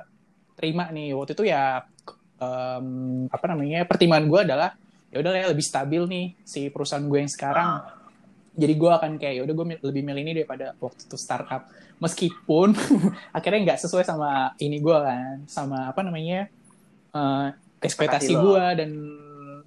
terima 0.59 0.85
nih. 0.93 1.17
Waktu 1.17 1.33
itu 1.39 1.45
ya 1.49 1.87
um, 2.43 2.87
apa 3.31 3.45
namanya 3.49 3.87
pertimbangan 3.89 4.27
gue 4.27 4.41
adalah 4.45 4.71
ya 5.09 5.25
udah 5.25 5.33
lebih 5.55 5.65
stabil 5.65 6.03
nih 6.05 6.27
si 6.45 6.69
perusahaan 6.69 7.07
gue 7.07 7.19
yang 7.19 7.33
sekarang. 7.33 7.69
Ah. 7.81 7.97
Jadi 8.59 8.75
gue 8.75 8.91
akan 8.91 9.11
kayak 9.23 9.35
ya 9.39 9.43
udah 9.47 9.55
gue 9.55 9.67
lebih 9.87 10.03
milih 10.03 10.23
ini 10.27 10.33
daripada 10.43 10.75
waktu 10.83 11.07
itu 11.07 11.17
startup. 11.17 11.71
Meskipun 12.03 12.75
akhirnya 13.37 13.61
nggak 13.73 13.81
sesuai 13.87 14.05
sama 14.05 14.53
ini 14.59 14.83
gue 14.83 14.99
kan 14.99 15.47
sama 15.47 15.95
apa 15.95 16.03
namanya 16.03 16.51
uh, 17.15 17.53
ekspektasi 17.79 18.33
gue 18.35 18.65
dan 18.79 18.91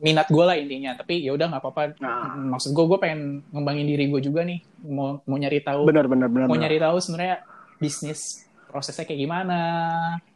minat 0.02 0.28
gue 0.28 0.44
lah 0.44 0.58
intinya. 0.58 0.98
Tapi 0.98 1.22
ya 1.24 1.32
udah 1.38 1.48
nggak 1.54 1.62
apa-apa. 1.62 1.82
Nah. 2.02 2.58
maksud 2.58 2.74
gue 2.74 2.86
gue 2.90 3.00
pengen 3.00 3.46
ngembangin 3.54 3.88
diri 3.88 4.06
gue 4.10 4.22
juga 4.22 4.42
nih. 4.44 4.60
Mau 4.90 5.22
mau 5.24 5.38
nyari 5.38 5.62
tahu. 5.62 5.88
Benar 5.88 6.10
benar 6.10 6.28
benar 6.28 6.48
mau 6.50 6.58
nyari 6.58 6.82
tahu 6.82 6.98
sebenarnya 6.98 7.46
bisnis 7.78 8.52
prosesnya 8.72 9.04
kayak 9.04 9.22
gimana. 9.22 9.62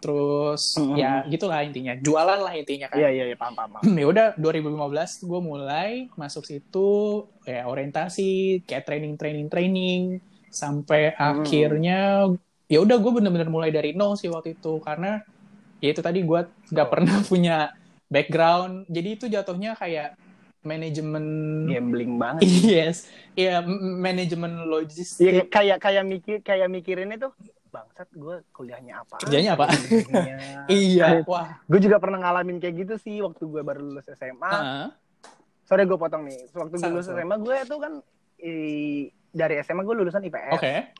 Terus 0.03 0.75
mm-hmm. 0.75 0.95
ya 0.99 1.11
gitulah 1.31 1.59
intinya. 1.63 1.93
Jualan 1.97 2.39
lah 2.43 2.53
intinya 2.53 2.91
kan. 2.91 2.99
Iya 2.99 3.09
iya 3.09 3.23
ya, 3.31 3.35
paham 3.39 3.55
paham, 3.55 3.79
ya 4.01 4.05
udah 4.05 4.27
2015 4.37 5.25
gue 5.25 5.39
mulai 5.41 5.89
masuk 6.19 6.43
situ 6.43 7.23
ya 7.47 7.65
orientasi 7.65 8.61
kayak 8.67 8.85
training 8.85 9.15
training 9.15 9.47
training. 9.47 10.01
Sampai 10.51 11.15
mm. 11.15 11.17
akhirnya 11.17 11.99
ya 12.67 12.79
udah 12.83 12.97
gue 12.99 13.11
bener-bener 13.15 13.47
mulai 13.47 13.71
dari 13.71 13.95
nol 13.95 14.19
sih 14.19 14.27
waktu 14.27 14.59
itu. 14.59 14.83
Karena 14.83 15.23
ya 15.83 15.89
itu 15.91 16.01
tadi 16.03 16.23
gue 16.23 16.41
nggak 16.71 16.87
oh. 16.87 16.91
pernah 16.91 17.15
punya 17.31 17.57
background. 18.07 18.87
Jadi 18.87 19.09
itu 19.17 19.25
jatuhnya 19.27 19.75
kayak 19.75 20.19
manajemen 20.65 21.25
gambling 21.69 22.17
banget. 22.17 22.41
Yes. 22.65 23.07
Ya 23.37 23.61
manajemen 23.77 24.65
logistik. 24.67 25.29
Ya, 25.29 25.43
kayak 25.45 25.77
kayak 25.79 26.03
mikir 26.03 26.37
kayak 26.41 26.67
mikirin 26.67 27.13
itu 27.13 27.29
bangsat 27.69 28.07
gue 28.15 28.39
kuliahnya 28.55 29.03
apa 29.03 29.19
kerjanya 29.19 29.59
apa? 29.59 29.67
iya 30.71 31.19
wah. 31.27 31.59
gue 31.67 31.83
juga 31.83 31.99
pernah 31.99 32.23
ngalamin 32.23 32.63
kayak 32.63 32.87
gitu 32.87 32.95
sih 32.95 33.19
waktu 33.19 33.43
gue 33.51 33.59
baru 33.67 33.83
lulus 33.83 34.07
SMA 34.15 34.47
uh 34.47 34.55
-huh. 34.63 34.89
sorry 35.67 35.83
gue 35.83 35.99
potong 35.99 36.23
nih. 36.23 36.39
Waktu 36.55 36.71
gue 36.79 36.89
lulus 36.95 37.11
SMA 37.11 37.35
gue 37.35 37.57
tuh 37.67 37.79
kan 37.83 37.93
i, 38.39 38.53
dari 39.35 39.59
SMA 39.63 39.83
gue 39.83 39.95
lulusan 39.95 40.23
IPS 40.23 40.55
okay. 40.55 40.95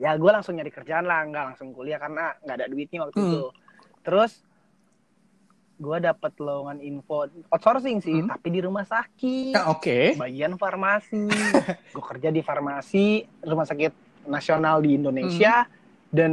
ya 0.00 0.16
gue 0.16 0.30
langsung 0.32 0.56
nyari 0.56 0.72
kerjaan 0.72 1.04
lah 1.04 1.28
nggak 1.28 1.44
langsung 1.52 1.76
kuliah 1.76 2.00
karena 2.00 2.32
nggak 2.40 2.56
ada 2.56 2.66
duitnya 2.72 3.04
waktu 3.04 3.20
hmm. 3.20 3.28
itu 3.28 3.42
terus 4.00 4.40
gue 5.76 5.96
dapet 5.98 6.32
lowongan 6.36 6.76
info 6.78 7.24
outsourcing 7.48 7.98
sih, 7.98 8.12
Hmm. 8.14 8.28
tapi 8.28 8.48
di 8.50 8.60
rumah 8.60 8.84
sakit, 8.84 9.56
Nah, 9.56 9.72
Oke. 9.72 10.12
bagian 10.14 10.54
farmasi. 10.54 11.24
gue 11.94 12.04
kerja 12.06 12.28
di 12.28 12.40
farmasi 12.40 13.04
rumah 13.40 13.64
sakit 13.64 13.92
nasional 14.26 14.78
di 14.78 14.94
Indonesia 14.94 15.64
Hmm. 15.64 15.72
dan 16.10 16.30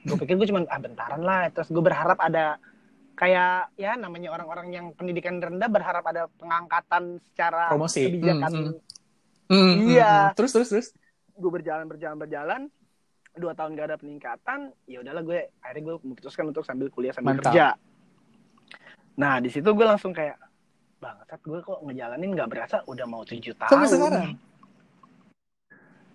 gue 0.00 0.16
pikir 0.16 0.34
gue 0.34 0.48
cuma 0.48 0.64
ah 0.64 0.78
bentaran 0.78 1.20
lah. 1.20 1.44
Terus 1.50 1.68
gue 1.68 1.82
berharap 1.82 2.16
ada 2.16 2.56
kayak 3.12 3.74
ya 3.74 3.96
namanya 3.96 4.30
orang-orang 4.30 4.68
yang 4.70 4.86
pendidikan 4.92 5.36
rendah 5.38 5.68
berharap 5.68 6.04
ada 6.06 6.32
pengangkatan 6.32 7.20
secara 7.26 7.68
Promosi. 7.68 8.08
kebijakan. 8.08 8.48
Hmm, 8.48 8.64
hmm. 8.64 8.76
Hmm, 9.46 9.74
Iya. 9.84 10.08
hmm, 10.08 10.24
hmm. 10.24 10.34
Terus 10.34 10.50
terus 10.52 10.68
terus. 10.70 10.88
Gue 11.32 11.50
berjalan 11.50 11.84
berjalan 11.84 12.16
berjalan 12.16 12.60
dua 13.36 13.52
tahun 13.52 13.76
gak 13.76 13.86
ada 13.86 13.96
peningkatan, 13.96 14.60
ya 14.84 15.00
udahlah 15.00 15.22
gue 15.22 15.38
akhirnya 15.60 15.82
gue 15.84 15.96
memutuskan 16.02 16.44
untuk 16.48 16.64
sambil 16.64 16.88
kuliah 16.88 17.12
sambil 17.12 17.36
Mantap. 17.36 17.52
kerja. 17.52 17.66
Nah 19.16 19.38
di 19.38 19.48
situ 19.48 19.64
gue 19.66 19.86
langsung 19.86 20.10
kayak 20.10 20.36
bangsat 20.96 21.40
gue 21.40 21.60
kok 21.60 21.78
ngejalanin 21.82 22.32
nggak 22.32 22.48
berasa 22.48 22.76
udah 22.84 23.04
mau 23.04 23.22
tujuh 23.22 23.52
tahun. 23.54 23.70
Sampai 23.70 23.88
sekarang. 23.88 24.28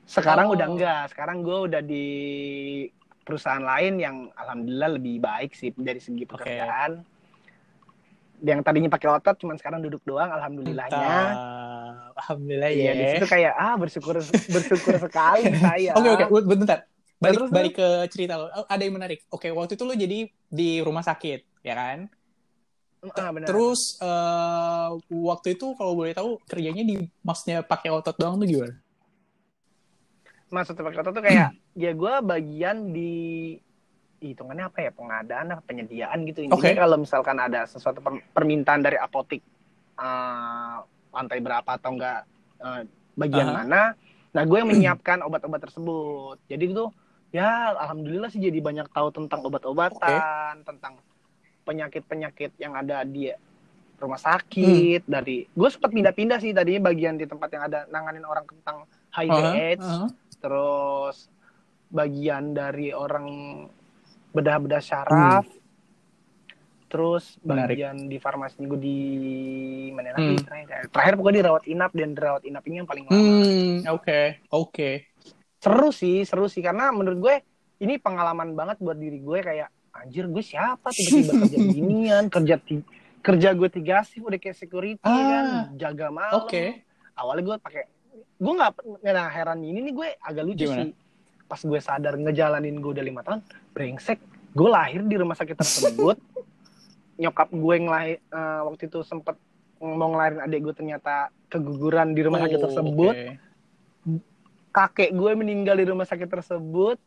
Sekarang 0.03 0.45
Oh. 0.49 0.55
udah 0.57 0.67
enggak. 0.67 1.03
Sekarang 1.07 1.37
gue 1.39 1.57
udah 1.69 1.81
di 1.81 2.05
perusahaan 3.21 3.61
lain 3.61 3.93
yang 3.95 4.15
alhamdulillah 4.33 4.97
lebih 4.97 5.21
baik 5.21 5.53
sih 5.53 5.71
dari 5.71 5.97
segi 5.97 6.25
pekerjaan. 6.25 7.05
Yang 8.41 8.59
tadinya 8.65 8.89
pakai 8.89 9.07
otot, 9.07 9.37
cuman 9.37 9.55
sekarang 9.55 9.79
duduk 9.79 10.01
doang. 10.01 10.27
Alhamdulillahnya. 10.27 11.13
Alhamdulillah 12.17 12.71
ya. 12.73 12.91
di 12.91 13.05
situ 13.15 13.25
kayak 13.25 13.53
ah 13.53 13.77
bersyukur 13.77 14.17
bersyukur 14.19 14.97
sekali 14.99 15.45
saya. 15.63 15.93
Oke 15.93 16.09
oke, 16.11 16.25
Wait, 16.27 16.45
bentar. 16.49 16.90
Balik 17.21 17.37
Terus, 17.37 17.49
balik 17.53 17.73
ke 17.77 17.89
cerita 18.09 18.33
lo. 18.41 18.49
Oh, 18.49 18.65
ada 18.65 18.81
yang 18.81 18.97
menarik. 18.97 19.21
Oke, 19.29 19.53
waktu 19.53 19.77
itu 19.77 19.83
lo 19.85 19.93
jadi 19.93 20.25
di 20.49 20.69
rumah 20.81 21.05
sakit, 21.05 21.61
ya 21.61 21.77
kan? 21.77 22.09
Ah, 23.13 23.29
benar. 23.29 23.45
Terus 23.49 24.01
eh, 24.01 24.89
waktu 25.09 25.53
itu 25.53 25.77
kalau 25.77 25.93
boleh 25.93 26.17
tahu 26.17 26.41
kerjanya 26.49 26.81
di 26.81 26.97
maksudnya 27.21 27.61
pakai 27.61 27.93
otot 27.93 28.17
doang 28.17 28.41
tuh 28.41 28.49
gimana? 28.49 28.73
maksud 30.51 30.75
pakai 30.75 30.99
otot 30.99 31.13
tuh 31.15 31.23
kayak 31.23 31.49
ya 31.83 31.91
gue 31.95 32.13
bagian 32.21 32.91
di 32.91 33.13
hitungannya 34.21 34.69
apa 34.69 34.79
ya 34.85 34.91
pengadaan 34.93 35.47
apa 35.57 35.63
penyediaan 35.65 36.27
gitu 36.29 36.45
intinya 36.45 36.75
Oke. 36.75 36.77
kalau 36.77 36.97
misalkan 37.01 37.37
ada 37.41 37.65
sesuatu 37.65 38.03
per- 38.03 38.21
permintaan 38.35 38.83
dari 38.85 38.99
apotik 38.99 39.41
eh, 39.97 40.77
lantai 41.09 41.39
berapa 41.41 41.65
atau 41.65 41.89
enggak 41.95 42.21
eh, 42.61 42.81
bagian 43.17 43.49
Aha. 43.49 43.55
mana 43.63 43.81
nah 44.31 44.43
gue 44.47 44.57
yang 44.59 44.69
menyiapkan 44.69 45.23
obat-obat 45.25 45.63
tersebut 45.63 46.37
jadi 46.47 46.63
itu 46.69 46.85
ya 47.31 47.73
alhamdulillah 47.79 48.27
sih 48.27 48.39
jadi 48.39 48.59
banyak 48.59 48.87
tahu 48.91 49.07
tentang 49.09 49.39
obat-obatan 49.41 50.61
tentang 50.61 50.99
penyakit-penyakit 51.63 52.51
yang 52.57 52.75
ada 52.75 53.03
di 53.03 53.31
rumah 53.95 54.17
sakit 54.17 55.05
dari 55.05 55.45
gue 55.45 55.69
sempat 55.69 55.93
pindah-pindah 55.93 56.41
sih 56.41 56.51
tadinya 56.51 56.89
bagian 56.89 57.15
di 57.15 57.23
tempat 57.23 57.49
yang 57.49 57.63
ada 57.69 57.85
nanganin 57.87 58.25
orang 58.25 58.43
tentang 58.43 58.83
HIV 59.13 59.31
Aha, 59.31 59.49
AIDS 59.53 59.87
aha. 59.87 60.07
terus 60.41 61.17
bagian 61.87 62.51
dari 62.51 62.91
orang 62.91 63.27
bedah-bedah 64.31 64.81
syaraf 64.81 65.45
terus 66.87 67.39
Menarik. 67.39 67.79
bagian 67.79 68.09
di 68.09 68.17
farmasi 68.17 68.65
gue 68.65 68.75
di 68.75 68.99
mana 69.95 70.11
lagi 70.11 70.35
Hmm. 70.35 70.43
terakhir 70.43 70.91
terakhir 70.91 71.13
pokoknya 71.15 71.37
di 71.37 71.45
rawat 71.45 71.63
inap 71.65 71.91
dan 71.93 72.09
di 72.11 72.19
rawat 72.19 72.43
inap 72.43 72.63
ini 72.67 72.75
yang 72.75 72.89
paling 72.89 73.05
lama 73.07 73.15
Hmm, 73.15 73.75
oke, 73.87 74.19
oke. 74.51 74.91
Seru 75.61 75.89
sih 75.91 76.25
seru 76.25 76.45
sih 76.45 76.59
karena 76.59 76.89
menurut 76.89 77.19
gue 77.19 77.35
ini 77.79 77.95
pengalaman 77.95 78.51
banget 78.51 78.77
buat 78.77 78.97
diri 78.97 79.17
gue 79.17 79.39
kayak 79.39 79.69
anjir 79.93 80.25
gue 80.25 80.41
siapa 80.41 80.89
tiba-tiba 80.89 81.33
kerja 81.39 81.57
beginian 81.67 82.23
kerja 82.27 82.55
ti- 82.57 82.87
kerja 83.21 83.53
gue 83.53 83.69
tiga 83.69 84.01
shift 84.01 84.25
udah 84.25 84.35
kayak 84.35 84.57
security 84.57 84.97
Ah. 85.03 85.13
kan 85.21 85.45
jaga 85.77 86.09
malam 86.09 86.41
Oke. 86.41 86.81
awalnya 87.13 87.43
gue 87.45 87.55
pakai 87.59 87.83
gue 88.35 88.51
nggak 88.51 88.71
nah 89.05 89.29
heran 89.29 89.61
ini 89.61 89.79
nih 89.83 89.93
gue 89.93 90.07
agak 90.17 90.43
lucu 90.43 90.65
Gimana? 90.65 90.81
sih 90.81 90.91
pas 91.45 91.61
gue 91.61 91.79
sadar 91.79 92.13
ngejalanin 92.15 92.75
gue 92.75 92.91
udah 92.91 93.05
lima 93.05 93.21
tahun 93.21 93.45
brengsek 93.71 94.17
gue 94.51 94.65
lahir 94.67 95.03
di 95.03 95.15
rumah 95.15 95.35
sakit 95.35 95.53
tersebut 95.53 96.17
nyokap 97.21 97.49
gue 97.49 97.75
ngelahir 97.77 98.17
eh, 98.19 98.61
waktu 98.63 98.87
itu 98.87 99.03
sempet 99.03 99.37
mau 99.77 100.09
ngelahirin 100.09 100.41
adik 100.41 100.59
gue 100.63 100.73
ternyata 100.75 101.13
keguguran 101.47 102.13
di 102.13 102.21
rumah 102.21 102.39
sakit 102.39 102.57
Oh, 102.57 102.63
tersebut 102.63 103.13
oke. 103.13 103.50
Kakek 104.71 105.11
gue 105.11 105.31
meninggal 105.33 105.75
di 105.75 105.83
rumah 105.83 106.03
sakit 106.03 106.27
tersebut 106.27 106.97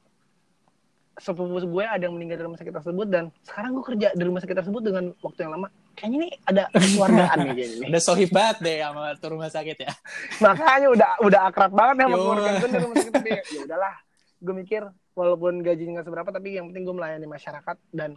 sepupu 1.15 1.63
gue 1.63 1.85
ada 1.87 2.03
yang 2.03 2.13
meninggal 2.13 2.37
di 2.37 2.45
rumah 2.45 2.59
sakit 2.59 2.75
tersebut 2.75 3.07
dan 3.07 3.31
sekarang 3.41 3.71
gue 3.73 3.85
kerja 3.87 4.09
di 4.13 4.23
rumah 4.23 4.41
sakit 4.41 4.57
tersebut 4.57 4.83
dengan 4.83 5.05
waktu 5.19 5.39
yang 5.41 5.53
lama 5.55 5.67
kayaknya 5.95 6.17
ini 6.19 6.29
ada 6.43 6.63
keluargaan 6.69 7.37
nih 7.41 7.55
kayaknya. 7.55 7.87
Udah 7.87 8.03
sohib 8.03 8.31
banget 8.31 8.57
deh 8.61 8.77
sama 8.83 9.03
tuh 9.15 9.29
rumah 9.31 9.47
sakit 9.47 9.77
ya. 9.79 9.93
makanya 10.41 10.89
udah 10.91 11.09
udah 11.23 11.41
akrab 11.47 11.71
banget 11.71 11.95
ya 11.95 12.05
sama 12.05 12.17
keluarga 12.19 12.51
gue 12.53 12.69
di 12.69 12.79
rumah 12.83 12.97
sakit 12.99 13.13
tapi 13.15 13.31
ya 13.31 13.61
udahlah 13.63 13.95
gue 14.43 14.55
mikir 14.57 14.83
walaupun 15.15 15.53
gajinya 15.63 15.91
nggak 15.95 16.07
seberapa 16.11 16.29
tapi 16.29 16.49
yang 16.53 16.67
penting 16.69 16.83
gue 16.83 16.95
melayani 16.95 17.27
masyarakat 17.27 17.77
dan 17.91 18.11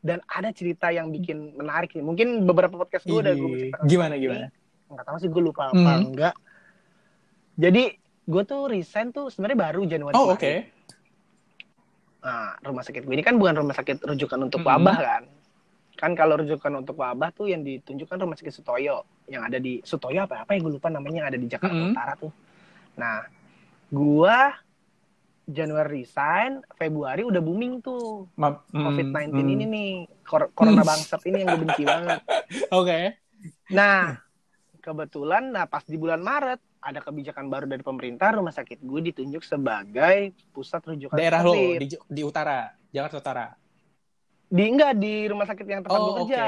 dan 0.00 0.18
ada 0.24 0.48
cerita 0.48 0.88
yang 0.88 1.12
bikin 1.12 1.52
menarik 1.52 1.92
nih 1.92 2.00
mungkin 2.00 2.48
beberapa 2.48 2.74
podcast 2.74 3.04
gue 3.04 3.12
udah 3.14 3.34
gue 3.34 3.76
Gimana 3.84 4.16
gimana? 4.16 4.48
nggak 4.88 5.04
tahu 5.04 5.16
sih 5.20 5.28
gue 5.28 5.42
lupa 5.44 5.68
apa 5.68 5.76
Hmm. 5.76 6.08
enggak 6.08 6.34
jadi 7.54 7.92
gue 8.28 8.42
tuh 8.44 8.68
resign 8.68 9.08
tuh 9.08 9.32
sebenarnya 9.32 9.58
baru 9.58 9.82
Januari 9.88 10.12
Oh, 10.12 10.36
oke. 10.36 10.52
Nah, 12.18 12.60
rumah 12.60 12.84
sakit 12.84 13.08
gue 13.08 13.14
ini 13.16 13.24
kan 13.24 13.40
bukan 13.40 13.56
rumah 13.56 13.72
sakit 13.72 14.04
rujukan 14.04 14.36
untuk 14.44 14.60
Mm-mm. 14.60 14.68
wabah 14.68 14.98
kan. 15.00 15.22
Kan 15.98 16.12
kalau 16.12 16.36
rujukan 16.38 16.84
untuk 16.84 17.00
wabah 17.00 17.32
tuh 17.32 17.48
yang 17.48 17.64
ditunjukkan 17.64 18.20
rumah 18.20 18.36
sakit 18.36 18.52
Sutoyo 18.52 19.08
yang 19.32 19.48
ada 19.48 19.56
di 19.56 19.80
Sutoyo 19.80 20.28
apa 20.28 20.44
apa 20.44 20.52
ya 20.54 20.60
gue 20.60 20.76
lupa 20.76 20.92
namanya 20.92 21.24
yang 21.24 21.28
ada 21.32 21.38
di 21.40 21.48
Jakarta 21.48 21.72
Mm-mm. 21.72 21.94
Utara 21.96 22.12
tuh. 22.20 22.32
Nah, 23.00 23.24
gua 23.88 24.52
Januari 25.48 26.04
resign, 26.04 26.60
Februari 26.76 27.24
udah 27.24 27.40
booming 27.40 27.80
tuh 27.80 28.28
Ma- 28.36 28.60
hmm, 28.68 28.84
COVID-19 28.84 29.32
hmm. 29.32 29.48
ini 29.56 29.64
nih, 29.64 29.92
Cor- 30.20 30.52
corona 30.52 30.84
bangsat 30.92 31.24
ini 31.24 31.40
yang 31.40 31.56
gue 31.56 31.60
benci 31.64 31.82
banget. 31.88 32.20
Oke. 32.68 33.16
Nah, 33.72 34.20
kebetulan 34.84 35.48
nah 35.48 35.64
pas 35.64 35.80
di 35.88 35.96
bulan 35.96 36.20
Maret 36.20 36.60
ada 36.80 36.98
kebijakan 36.98 37.46
baru 37.46 37.66
dari 37.66 37.80
pemerintah 37.80 38.32
rumah 38.32 38.50
sakit 38.50 38.78
gue 38.78 39.00
ditunjuk 39.04 39.42
sebagai 39.42 40.30
pusat 40.50 40.82
rujukan 40.84 41.14
Daerah 41.14 41.42
lo 41.42 41.52
di, 41.52 41.86
di 41.88 42.22
utara, 42.22 42.70
Jakarta 42.88 43.16
Utara. 43.18 43.46
di 44.46 44.64
enggak 44.64 44.92
di 44.94 45.26
rumah 45.26 45.44
sakit 45.44 45.64
yang 45.64 45.82
tempat 45.82 45.98
gue 45.98 46.06
Oh, 46.08 46.16
oke. 46.18 46.26
kerja 46.26 46.44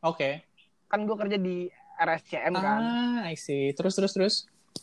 Oke. 0.00 0.30
kan 0.86 1.02
gue 1.02 1.16
kerja 1.16 1.36
di 1.36 1.56
RSCM 1.96 2.54
kan 2.54 2.80
Ah, 2.80 3.26
I 3.26 3.34
see. 3.34 3.72
Terus 3.72 3.92
terus 3.92 4.12
terus. 4.12 4.34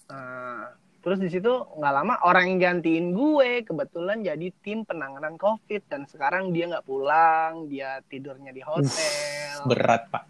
Nah, 0.05 0.67
terus 0.99 1.17
di 1.17 1.29
situ 1.29 1.47
nggak 1.47 1.93
lama 1.93 2.19
orang 2.21 2.49
yang 2.49 2.59
gantiin 2.59 3.09
gue 3.09 3.63
kebetulan 3.63 4.19
jadi 4.19 4.49
tim 4.59 4.81
penanganan 4.81 5.33
COVID 5.35 5.81
dan 5.85 6.03
sekarang 6.03 6.49
dia 6.49 6.67
nggak 6.67 6.83
pulang 6.83 7.69
dia 7.69 8.01
tidurnya 8.03 8.49
di 8.49 8.59
hotel 8.59 9.61
Berat, 9.63 10.09
Pak. 10.09 10.25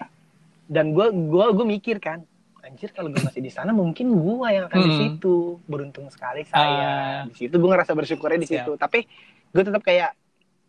dan 0.66 0.92
gue 0.92 1.08
gue 1.10 1.46
gue 1.52 1.66
mikir 1.66 1.98
kan 1.98 2.22
anjir 2.66 2.90
kalau 2.90 3.08
gue 3.08 3.22
masih 3.22 3.40
di 3.40 3.48
sana 3.48 3.70
mungkin 3.72 4.10
gue 4.12 4.48
yang 4.48 4.66
akan 4.66 4.80
di 4.80 4.90
Hmm. 4.90 5.00
situ 5.00 5.36
beruntung 5.64 6.10
sekali 6.10 6.42
saya 6.44 6.66
Ah. 6.66 7.20
di 7.24 7.36
situ 7.38 7.54
gue 7.54 7.70
ngerasa 7.70 7.92
bersyukurnya 7.92 8.38
di 8.38 8.50
situ 8.50 8.72
tapi 8.76 9.06
gue 9.48 9.64
tetap 9.64 9.82
kayak 9.82 10.18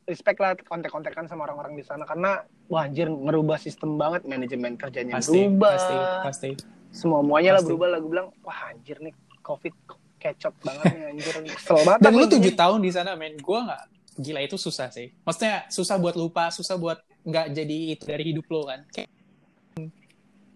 respect 0.05 0.39
lah 0.39 0.55
kontek-kontekan 0.55 1.25
sama 1.25 1.45
orang-orang 1.45 1.75
di 1.75 1.83
sana 1.83 2.05
karena 2.05 2.41
wah 2.67 2.85
anjir 2.85 3.09
ngerubah 3.09 3.57
sistem 3.57 3.97
banget 3.97 4.23
manajemen 4.23 4.77
kerjanya 4.77 5.17
Pasti, 5.17 5.35
berubah 5.49 5.73
pasti, 5.73 5.97
pasti. 6.23 6.51
semua 6.89 7.21
muanya 7.21 7.57
lah 7.57 7.63
berubah 7.63 7.89
lah 7.89 7.99
gue 7.99 8.11
bilang 8.13 8.29
wah 8.41 8.71
anjir 8.71 9.01
nih 9.01 9.11
covid 9.41 9.73
kecot 10.17 10.55
banget 10.61 10.85
nih 10.93 11.05
anjir 11.11 11.33
kesel 11.55 11.81
banget 11.83 12.01
Dan 12.03 12.13
lu 12.13 12.25
tujuh 12.25 12.53
tahun 12.53 12.79
di 12.81 12.91
sana, 12.91 13.15
men. 13.15 13.37
Gue 13.37 13.59
nggak 13.59 13.83
gila 14.17 14.41
itu 14.41 14.57
susah 14.57 14.89
sih. 14.89 15.13
Maksudnya 15.21 15.69
susah 15.69 15.97
buat 15.97 16.15
lupa, 16.15 16.49
susah 16.49 16.75
buat 16.75 16.99
nggak 17.23 17.47
jadi 17.53 17.77
itu 17.93 18.03
dari 18.03 18.25
hidup 18.27 18.47
lo 18.49 18.65
kan. 18.65 18.81
Kayak, 18.89 19.13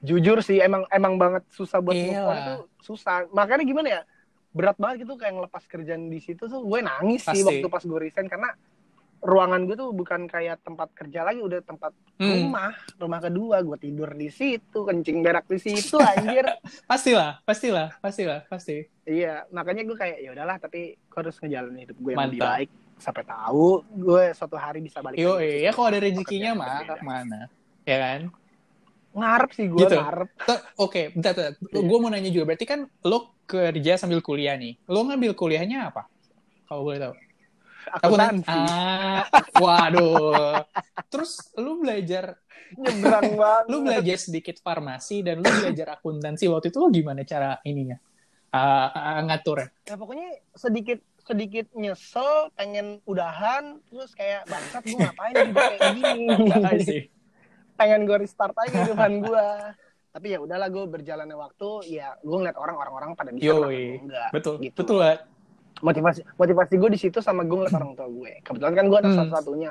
jujur 0.00 0.40
sih 0.40 0.58
emang 0.58 0.88
emang 0.88 1.14
banget 1.16 1.44
susah 1.48 1.78
buat 1.78 1.92
move 1.94 2.20
on 2.22 2.36
itu 2.36 2.54
susah 2.82 3.28
makanya 3.30 3.64
gimana 3.64 3.88
ya 3.90 4.02
berat 4.50 4.76
banget 4.76 5.04
gitu 5.04 5.14
kayak 5.14 5.36
ngelepas 5.36 5.62
kerjaan 5.64 6.08
di 6.08 6.18
situ 6.18 6.44
tuh 6.44 6.60
gue 6.60 6.80
nangis 6.80 7.22
sih 7.22 7.40
Pasti. 7.40 7.46
waktu 7.46 7.68
pas 7.68 7.84
gue 7.84 7.98
resign 8.00 8.26
karena 8.26 8.50
ruangan 9.20 9.68
gue 9.68 9.76
tuh 9.76 9.92
bukan 9.92 10.24
kayak 10.24 10.64
tempat 10.64 10.88
kerja 10.96 11.20
lagi 11.22 11.38
udah 11.38 11.60
tempat 11.60 11.92
Hmm, 12.20 12.52
rumah 12.52 12.76
rumah 12.96 13.16
kedua 13.16 13.60
gue 13.60 13.78
tidur 13.80 14.12
di 14.12 14.28
situ 14.28 14.84
kencing 14.84 15.24
berak 15.24 15.48
di 15.48 15.56
situ 15.56 15.96
anjir 15.96 16.44
pastilah, 16.90 17.40
pastilah, 17.44 17.96
pastilah, 17.96 18.44
pasti. 18.44 18.84
iya 19.04 19.48
makanya 19.48 19.88
gue 19.88 19.96
kayak 19.96 20.20
ya 20.20 20.36
udahlah 20.36 20.60
tapi 20.60 21.00
gue 21.00 21.16
harus 21.16 21.36
ngejalanin 21.40 21.88
hidup 21.88 21.96
gue 21.96 22.10
yang 22.12 22.28
lebih 22.28 22.40
baik 22.44 22.68
sampai 23.00 23.24
tahu 23.24 23.80
gue 23.88 24.24
suatu 24.36 24.56
hari 24.56 24.84
bisa 24.84 25.00
balik 25.00 25.16
Yo, 25.16 25.40
lagi. 25.40 25.64
ya 25.64 25.70
kalau 25.72 25.88
ada 25.88 26.00
rezekinya 26.00 26.52
mah 26.52 26.84
mana? 27.00 27.48
Ya 27.88 27.96
kan? 27.96 28.20
Ngarep 29.10 29.50
sih 29.50 29.66
gue 29.66 29.78
Gitu. 29.80 29.96
ngarep 29.96 30.28
Oke, 30.76 31.10
bentar, 31.10 31.32
bentar. 31.34 31.52
Iya. 31.58 31.80
Gue 31.82 31.98
mau 31.98 32.08
nanya 32.08 32.30
juga, 32.30 32.54
berarti 32.54 32.64
kan 32.64 32.80
lo 33.02 33.34
kerja 33.44 33.98
sambil 33.98 34.20
kuliah 34.20 34.54
nih. 34.54 34.78
Lo 34.86 35.02
ngambil 35.02 35.34
kuliahnya 35.34 35.90
apa? 35.90 36.06
Kalau 36.64 36.84
boleh 36.84 37.00
tahu. 37.00 37.14
akuntansi. 37.90 38.46
Ah, 38.46 39.26
waduh. 39.58 40.62
Terus 41.08 41.50
lu 41.56 41.80
belajar 41.80 42.38
Nyebrang 42.70 43.34
banget. 43.40 43.64
lu 43.66 43.76
belajar 43.82 44.16
sedikit 44.20 44.56
farmasi 44.60 45.26
dan 45.26 45.42
lu 45.42 45.50
belajar 45.50 45.98
akuntansi 45.98 46.46
waktu 46.46 46.70
itu 46.70 46.78
lu 46.78 46.88
gimana 46.88 47.26
cara 47.26 47.58
ininya? 47.64 47.98
Uh, 48.50 48.86
uh, 48.90 49.22
ngatur 49.26 49.70
Ya 49.84 49.94
pokoknya 49.94 50.26
sedikit 50.54 50.98
sedikit 51.20 51.66
nyesel, 51.72 52.50
pengen 52.54 52.98
udahan, 53.06 53.78
terus 53.86 54.10
kayak 54.12 54.46
bangsat 54.46 54.82
gue 54.82 54.98
ngapain 54.98 55.34
hidup 55.36 55.54
kayak 55.56 55.80
gini. 55.94 56.24
pengen 57.80 58.04
gue 58.04 58.16
restart 58.18 58.52
aja 58.54 58.68
kehidupan 58.70 59.12
gue. 59.24 59.46
Tapi 60.10 60.26
ya 60.28 60.38
udahlah 60.38 60.68
gue 60.68 60.84
berjalannya 60.84 61.34
waktu, 61.34 61.68
ya 61.88 62.18
gue 62.18 62.36
ngeliat 62.36 62.54
orang-orang 62.54 62.92
orang 62.92 63.10
pada 63.14 63.30
bisa 63.30 63.46
Yoi. 63.48 63.98
enggak. 64.00 64.28
Betul. 64.30 64.54
Gitu. 64.60 64.76
Betul 64.76 64.96
banget. 64.98 65.20
Motivasi 65.80 66.20
motivasi 66.34 66.74
gue 66.76 66.90
di 66.90 67.00
situ 67.00 67.18
sama 67.18 67.40
gue 67.40 67.56
ngeliat 67.56 67.72
orang 67.72 67.94
tua 67.94 68.06
gue. 68.06 68.32
Kebetulan 68.40 68.74
kan 68.74 68.84
gue 68.84 68.98
anak 68.98 69.08
Hmm. 69.08 69.18
satu-satunya. 69.24 69.70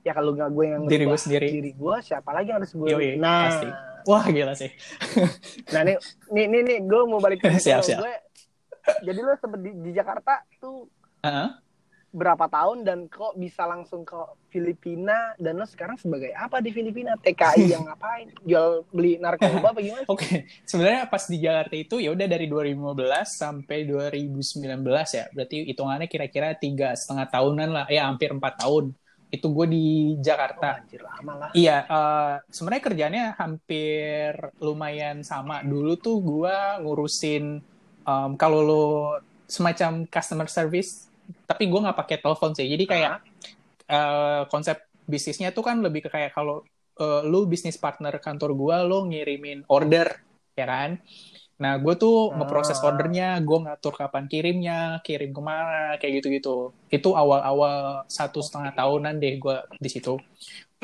Ya 0.00 0.12
kalau 0.12 0.32
nggak 0.32 0.50
gue 0.50 0.64
yang 0.66 0.82
Diri 0.84 1.04
gue 1.04 1.16
sendiri. 1.16 1.46
diri 1.48 1.72
gue, 1.72 1.96
siapa 2.00 2.28
lagi 2.28 2.48
yang 2.48 2.58
harus 2.58 2.72
gue? 2.72 2.88
Yoi, 2.90 3.08
nah, 3.16 3.48
pasti. 3.48 3.68
Wah, 4.04 4.24
gila 4.26 4.52
sih. 4.52 4.68
nah 5.72 5.80
nih, 5.80 5.96
nih, 6.28 6.44
nih, 6.44 6.60
nih 6.60 6.78
gue 6.82 7.00
mau 7.06 7.16
balik 7.18 7.40
ke 7.42 7.48
Siap, 7.54 7.80
siap. 7.80 8.00
gue. 8.00 8.14
Jadi 9.00 9.18
lo 9.18 9.32
sempet 9.34 9.60
di, 9.60 9.70
di 9.80 9.90
Jakarta 9.90 10.44
tuh 10.58 10.84
Heeh. 11.20 11.48
Berapa 12.14 12.46
tahun 12.46 12.86
dan 12.86 13.10
kok 13.10 13.34
bisa 13.34 13.66
langsung 13.66 14.06
ke 14.06 14.14
Filipina 14.54 15.34
dan 15.34 15.58
lo 15.58 15.66
sekarang 15.66 15.98
sebagai 15.98 16.30
apa 16.30 16.62
di 16.62 16.70
Filipina 16.70 17.18
TKI 17.18 17.74
yang 17.74 17.82
ngapain 17.90 18.30
jual 18.46 18.86
beli 18.94 19.18
narkoba 19.18 19.74
apa 19.74 19.80
gimana 19.82 20.06
Oke, 20.06 20.46
sebenarnya 20.62 21.10
pas 21.10 21.26
di 21.26 21.42
Jakarta 21.42 21.74
itu 21.74 21.98
ya 21.98 22.14
udah 22.14 22.26
dari 22.30 22.46
2015 22.46 22.94
sampai 23.26 23.82
2019 23.82 24.86
ya. 25.10 25.24
Berarti 25.34 25.56
hitungannya 25.66 26.06
kira-kira 26.06 26.54
tiga 26.54 26.94
setengah 26.94 27.26
tahunan 27.26 27.68
lah, 27.74 27.86
ya 27.90 28.06
hampir 28.06 28.30
empat 28.30 28.62
tahun. 28.62 28.94
Itu 29.34 29.50
gue 29.50 29.66
di 29.66 29.84
oh, 30.14 30.22
Jakarta. 30.22 30.78
anjir 30.78 31.02
lama 31.02 31.32
lah 31.34 31.50
Iya, 31.50 31.82
eh, 31.82 32.34
sebenarnya 32.46 32.84
kerjanya 32.86 33.24
hampir 33.34 34.38
lumayan 34.62 35.26
sama. 35.26 35.66
Dulu 35.66 35.98
tuh 35.98 36.22
gue 36.22 36.56
ngurusin 36.78 37.58
em, 38.06 38.30
kalau 38.38 38.60
lo 38.62 38.86
semacam 39.50 40.06
customer 40.06 40.46
service, 40.46 41.10
tapi 41.44 41.68
gue 41.68 41.80
nggak 41.80 41.98
pakai 41.98 42.16
telepon 42.20 42.52
sih. 42.56 42.66
Jadi 42.66 42.84
kayak 42.88 43.14
eh, 43.88 44.42
konsep 44.48 44.88
bisnisnya 45.04 45.52
tuh 45.52 45.64
kan 45.64 45.80
lebih 45.84 46.08
ke 46.08 46.10
kayak 46.12 46.32
kalau 46.32 46.64
eh, 47.00 47.22
lu 47.28 47.44
bisnis 47.44 47.76
partner 47.76 48.16
kantor 48.18 48.56
gue, 48.56 48.76
lo 48.88 48.98
ngirimin 49.08 49.68
order, 49.68 50.08
ya 50.56 50.66
kan? 50.66 50.90
Nah, 51.54 51.78
gue 51.78 51.94
tuh 51.94 52.30
Ah. 52.30 52.42
ngeproses 52.42 52.78
ordernya, 52.80 53.38
gue 53.38 53.58
ngatur 53.62 53.94
kapan 53.94 54.26
kirimnya, 54.26 54.78
kirim 55.00 55.30
ke 55.30 55.40
mana, 55.40 55.94
kayak 55.96 56.20
gitu-gitu. 56.20 56.74
Itu 56.88 57.14
awal-awal 57.14 58.02
satu 58.06 58.42
setengah 58.42 58.74
tahunan 58.74 59.14
deh 59.16 59.38
gue 59.38 59.56
di 59.78 59.88
situ. 59.88 60.18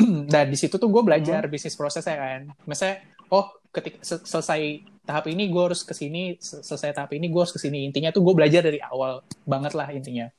Dan 0.00 0.46
di 0.54 0.59
situ 0.59 0.78
tuh 0.78 0.87
gue 0.87 1.02
belajar 1.02 1.42
bisnis 1.46 1.74
prosesnya 1.74 2.14
kan. 2.14 2.40
Misalnya, 2.64 3.02
oh, 3.28 3.50
ketika 3.70 3.98
se- 4.00 4.22
selesai 4.22 4.62
tahap 5.02 5.26
ini 5.26 5.50
gue 5.50 5.62
harus 5.62 5.83
ke 5.83 5.90
sini, 5.90 6.38
se- 6.38 6.62
selesai 6.62 6.94
tahap 6.94 7.11
ini 7.12 7.26
gue 7.26 7.40
harus 7.40 7.50
ke 7.50 7.59
sini. 7.59 7.83
Intinya 7.83 8.11
tuh 8.11 8.22
gue 8.22 8.33
belajar 8.33 8.62
dari 8.62 8.78
awal 8.80 9.26
banget 9.42 9.74
lah 9.74 9.90
intinya. 9.90 10.30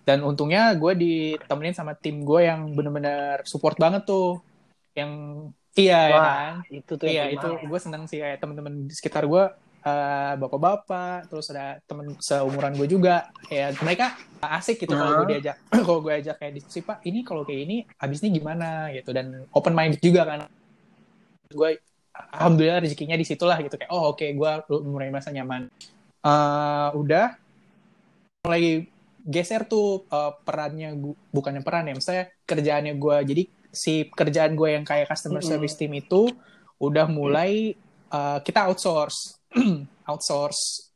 Dan 0.00 0.22
untungnya 0.22 0.70
gue 0.74 0.94
ditemenin 0.94 1.74
sama 1.74 1.92
tim 1.94 2.22
gue 2.22 2.46
yang 2.46 2.70
bener-bener 2.70 3.42
support 3.42 3.74
banget 3.74 4.06
tuh. 4.06 4.38
Yang 4.94 5.12
iya 5.74 6.00
ya 6.06 6.14
Wah, 6.14 6.26
kan. 6.26 6.54
itu 6.70 6.92
tuh 6.94 7.06
Iya 7.06 7.24
itu 7.30 7.46
primal. 7.48 7.66
gue 7.66 7.78
seneng 7.78 8.02
sih 8.06 8.18
kayak 8.18 8.38
temen-temen 8.38 8.86
di 8.86 8.94
sekitar 8.94 9.26
gue 9.26 9.44
eh, 9.80 10.32
bapak-bapak 10.36 11.32
terus 11.32 11.48
ada 11.52 11.80
temen 11.84 12.16
seumuran 12.20 12.76
gue 12.76 12.88
juga. 12.88 13.32
Ya 13.48 13.72
mereka 13.80 14.16
asik 14.40 14.84
gitu 14.84 14.96
kalau 14.96 15.24
gue 15.24 15.36
diajak 15.36 15.56
kalau 15.86 16.00
gue 16.00 16.12
ajak 16.16 16.36
kayak 16.40 16.52
diskusi 16.56 16.80
pak 16.80 17.04
ini 17.04 17.20
kalau 17.24 17.44
kayak 17.44 17.60
ini 17.64 17.76
habisnya 17.96 18.28
gimana? 18.32 18.92
gitu. 18.92 19.10
Dan 19.12 19.48
open 19.52 19.72
mind 19.72 19.96
juga 20.00 20.24
kan. 20.28 20.40
Gue 21.50 21.80
alhamdulillah 22.12 22.84
rezekinya 22.84 23.16
di 23.16 23.24
situlah 23.24 23.56
gitu. 23.64 23.76
Kayak 23.80 23.90
oh 23.92 24.12
oke 24.12 24.24
gue 24.24 24.50
mulai 24.84 25.08
merasa 25.08 25.32
nyaman. 25.32 25.68
Eh, 26.20 26.88
udah. 26.96 27.36
Mulai 28.44 28.88
geser 29.24 29.68
tuh 29.68 30.04
eh, 30.08 30.32
perannya 30.44 30.96
gu- 30.96 31.18
bukannya 31.32 31.60
peran 31.60 31.88
ya 31.88 31.94
misalnya 31.96 32.24
kerjaannya 32.48 32.94
gue 32.96 33.16
jadi 33.28 33.42
si 33.70 34.08
kerjaan 34.10 34.56
gue 34.58 34.68
yang 34.74 34.84
kayak 34.84 35.12
customer 35.12 35.44
service 35.44 35.76
team 35.78 35.92
itu 35.94 36.32
udah 36.80 37.06
mulai 37.06 37.76
eh, 38.10 38.38
kita 38.40 38.66
outsource 38.68 39.39
outsource 40.10 40.86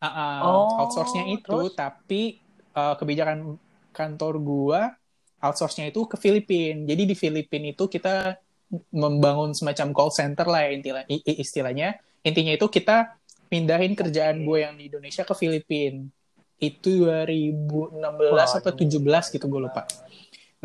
Uh, 0.00 0.08
uh, 0.08 0.40
Oh, 0.40 0.80
outsource-nya 0.80 1.28
itu 1.28 1.44
terus? 1.44 1.76
tapi 1.76 2.40
eh, 2.72 2.94
kebijakan 2.96 3.60
kantor 3.92 4.40
gua 4.40 4.96
outsource-nya 5.44 5.92
itu 5.92 6.08
ke 6.08 6.16
Filipina. 6.16 6.88
Jadi 6.88 7.02
di 7.04 7.12
Filipina 7.12 7.68
itu 7.68 7.84
kita 7.84 8.40
membangun 8.88 9.52
semacam 9.52 9.92
call 9.92 10.08
center 10.08 10.48
lah 10.48 10.72
intilah- 10.72 11.04
istilahnya. 11.28 12.00
Intinya 12.24 12.56
itu 12.56 12.64
kita 12.64 13.12
pindahin 13.52 13.92
kerjaan 13.92 14.40
gue 14.40 14.58
yang 14.64 14.72
di 14.80 14.88
Indonesia 14.88 15.20
ke 15.20 15.36
Filipina. 15.36 16.00
Itu 16.56 17.04
2016 17.04 18.56
atau 18.56 18.72
Waduh. 18.72 18.80
17 18.80 19.36
gitu 19.36 19.44
gue 19.48 19.60
lupa. 19.68 19.84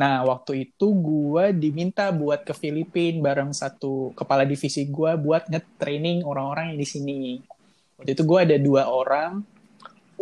Nah, 0.02 0.16
waktu 0.28 0.52
itu 0.68 0.86
gue 1.10 1.46
diminta 1.64 2.12
buat 2.12 2.44
ke 2.48 2.52
Filipina 2.62 3.24
bareng 3.26 3.52
satu 3.56 4.12
kepala 4.20 4.44
divisi 4.44 4.82
gue 4.96 5.12
buat 5.26 5.44
nge-training 5.52 6.18
orang-orang 6.28 6.66
yang 6.76 6.80
di 6.84 6.88
sini. 6.94 7.22
Waktu 7.98 8.12
itu 8.16 8.24
gue 8.28 8.40
ada 8.46 8.58
dua 8.60 8.84
orang. 8.92 9.32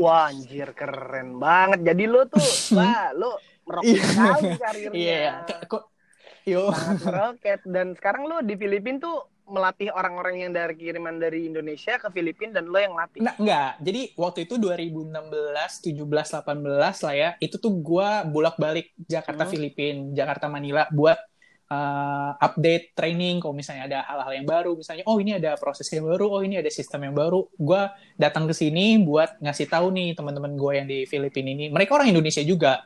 wah 0.01 0.29
anjir 0.29 0.67
keren 0.79 1.37
banget 1.43 1.79
jadi 1.93 2.03
lo 2.13 2.19
tuh 2.33 2.49
wah 2.75 3.13
lo 3.19 3.25
meroket 3.67 4.01
sekali 4.09 4.49
karirnya 4.61 5.13
Iya, 5.13 5.45
k- 5.47 5.61
kok 5.69 5.83
yo. 6.45 6.69
meroket 7.03 7.59
dan 7.65 7.87
sekarang 7.97 8.23
lo 8.29 8.35
di 8.41 8.53
Filipina 8.61 8.97
tuh 9.01 9.17
melatih 9.43 9.91
orang-orang 9.91 10.47
yang 10.47 10.51
dari 10.55 10.73
kiriman 10.79 11.19
dari 11.19 11.51
Indonesia 11.51 11.99
ke 11.99 12.07
Filipina 12.09 12.61
dan 12.61 12.71
lo 12.71 12.79
yang 12.79 12.95
latih 12.95 13.19
Nah, 13.19 13.35
enggak. 13.35 13.71
Jadi 13.83 14.01
waktu 14.15 14.39
itu 14.47 14.55
2016, 14.55 15.11
17, 15.13 15.99
18 15.99 17.05
lah 17.05 17.15
ya. 17.15 17.29
Itu 17.43 17.59
tuh 17.59 17.73
gue 17.83 18.09
bolak-balik 18.31 18.95
Jakarta 19.03 19.43
Hmm. 19.43 19.51
Filipina, 19.51 19.99
Jakarta 20.15 20.47
Manila 20.47 20.87
buat 20.89 21.19
uh, 21.67 22.31
update 22.39 22.95
training 22.95 23.43
kalau 23.43 23.55
misalnya 23.55 23.83
ada 23.89 23.99
hal-hal 24.07 24.33
yang 24.39 24.47
baru, 24.47 24.71
misalnya 24.77 25.03
oh 25.09 25.17
ini 25.19 25.35
ada 25.35 25.59
proses 25.59 25.87
yang 25.91 26.07
baru, 26.07 26.25
oh 26.29 26.41
ini 26.41 26.59
ada 26.61 26.71
sistem 26.71 27.11
yang 27.11 27.15
baru. 27.15 27.47
Gue 27.57 27.81
datang 28.15 28.47
ke 28.47 28.53
sini 28.55 29.01
buat 29.01 29.41
ngasih 29.43 29.67
tahu 29.67 29.91
nih 29.91 30.15
teman-teman 30.15 30.53
gue 30.55 30.71
yang 30.73 30.87
di 30.87 30.99
Filipina 31.09 31.49
ini. 31.51 31.65
Mereka 31.73 31.91
orang 31.93 32.09
Indonesia 32.09 32.41
juga. 32.45 32.85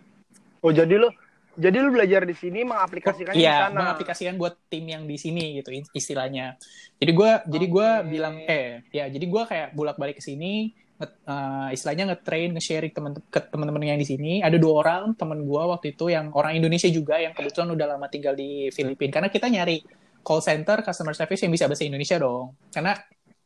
oh 0.66 0.74
jadi 0.74 0.98
lo 0.98 1.14
jadi 1.58 1.76
lo 1.82 1.90
belajar 1.90 2.22
di 2.24 2.38
sini 2.38 2.62
mengaplikasikannya 2.62 3.36
di 3.36 3.42
Iya, 3.42 3.68
sana 3.68 3.78
mengaplikasikan 3.82 4.38
buat 4.38 4.70
tim 4.70 4.86
yang 4.86 5.04
di 5.10 5.18
sini 5.18 5.58
gitu 5.58 5.74
istilahnya. 5.92 6.56
Jadi 7.02 7.12
gue 7.12 7.32
jadi 7.50 7.66
gua 7.66 7.88
bilang 8.06 8.38
eh 8.46 8.86
ya 8.94 9.10
jadi 9.10 9.26
gue 9.26 9.44
kayak 9.50 9.68
bolak-balik 9.74 10.22
ke 10.22 10.24
sini 10.24 10.72
nge- 11.02 11.18
eh, 11.26 11.70
istilahnya 11.74 12.14
nge-train, 12.14 12.50
nge-sharing 12.54 12.94
teman 12.94 13.12
ke 13.28 13.40
teman-teman 13.50 13.82
yang 13.90 13.98
di 13.98 14.08
sini. 14.08 14.46
Ada 14.46 14.58
dua 14.62 14.86
orang 14.86 15.18
teman 15.18 15.42
gue 15.42 15.64
waktu 15.74 15.98
itu 15.98 16.14
yang 16.14 16.30
orang 16.38 16.54
Indonesia 16.58 16.90
juga 16.94 17.18
yang 17.18 17.34
kebetulan 17.34 17.74
udah 17.74 17.86
lama 17.98 18.08
tinggal 18.08 18.38
di 18.38 18.70
Filipina 18.70 19.18
karena 19.18 19.30
kita 19.34 19.50
nyari 19.50 19.82
call 20.22 20.42
center 20.46 20.86
customer 20.86 21.18
service 21.18 21.42
yang 21.42 21.54
bisa 21.54 21.66
bahasa 21.66 21.84
Indonesia 21.90 22.22
dong. 22.22 22.54
Karena 22.70 22.94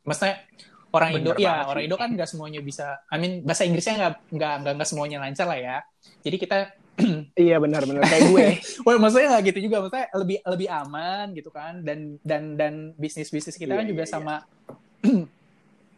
maksudnya 0.03 0.35
orang 0.91 1.09
Bener 1.15 1.23
Indo 1.23 1.31
ya 1.39 1.53
orang. 1.63 1.81
Indo 1.87 1.95
kan 1.95 2.09
nggak 2.11 2.27
semuanya 2.27 2.59
bisa 2.59 2.99
I 3.07 3.15
mean 3.19 3.47
bahasa 3.47 3.63
Inggrisnya 3.63 3.95
nggak 3.95 4.13
nggak 4.35 4.53
nggak 4.75 4.87
semuanya 4.89 5.17
lancar 5.23 5.47
lah 5.47 5.59
ya. 5.59 5.77
Jadi 6.23 6.35
kita 6.35 6.57
iya 7.39 7.55
benar-benar 7.57 8.03
kayak 8.03 8.23
gue 8.29 8.45
Wah, 8.85 8.97
maksudnya 8.99 9.27
nggak 9.37 9.43
gitu 9.53 9.59
juga, 9.69 9.77
maksudnya 9.85 10.07
lebih 10.17 10.37
lebih 10.43 10.67
aman 10.69 11.25
gitu 11.33 11.49
kan, 11.49 11.81
dan 11.81 12.19
dan 12.21 12.55
dan 12.59 12.73
bisnis 12.97 13.31
bisnis 13.31 13.55
kita 13.55 13.73
Iya, 13.73 13.79
kan 13.79 13.85
juga 13.87 14.03
iya, 14.03 14.11
sama 14.11 14.35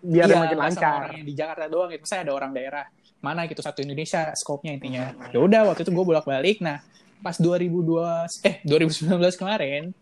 biar 0.03 0.27
iya, 0.27 0.35
makin 0.35 0.57
sama 0.59 0.63
lancar 0.67 0.93
orang 0.99 1.13
yang 1.15 1.25
di 1.27 1.33
Jakarta 1.33 1.65
doang 1.71 1.89
gitu. 1.91 2.03
Saya 2.05 2.21
ada 2.27 2.33
orang 2.35 2.51
daerah 2.51 2.85
mana 3.23 3.47
gitu 3.47 3.63
satu 3.63 3.79
Indonesia 3.79 4.35
skopnya 4.35 4.75
intinya. 4.75 5.15
Ya 5.31 5.39
udah 5.39 5.71
waktu 5.71 5.87
itu 5.87 5.91
gue 5.95 6.05
bolak 6.05 6.27
balik. 6.27 6.59
Nah 6.59 6.83
pas 7.23 7.39
2002 7.39 8.43
eh 8.43 8.59
2019 8.67 9.39
kemarin 9.39 9.95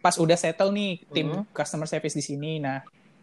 pas 0.00 0.16
udah 0.16 0.36
settle 0.40 0.72
nih 0.72 1.04
tim 1.12 1.28
Hmm. 1.28 1.44
customer 1.52 1.84
service 1.84 2.16
di 2.16 2.24
sini. 2.24 2.64
Nah 2.64 2.80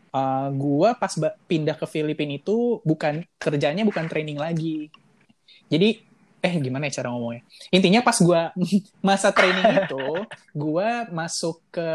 eh, 0.09 0.47
gue 0.53 0.89
pas 1.01 1.13
pindah 1.49 1.75
ke 1.77 1.85
Filipina 1.89 2.37
itu 2.37 2.77
bukan 2.85 3.25
kerjanya 3.41 3.81
bukan 3.81 4.05
training 4.05 4.37
lagi. 4.37 4.93
Jadi 5.65 6.08
eh 6.39 6.53
gimana 6.59 6.87
ya 6.87 7.01
cara 7.03 7.11
ngomongnya? 7.11 7.43
Intinya 7.69 7.99
pas 8.01 8.17
gue 8.17 8.41
masa 9.07 9.29
training 9.31 9.85
itu 9.85 10.05
gue 10.55 10.89
masuk 11.11 11.59
ke 11.71 11.89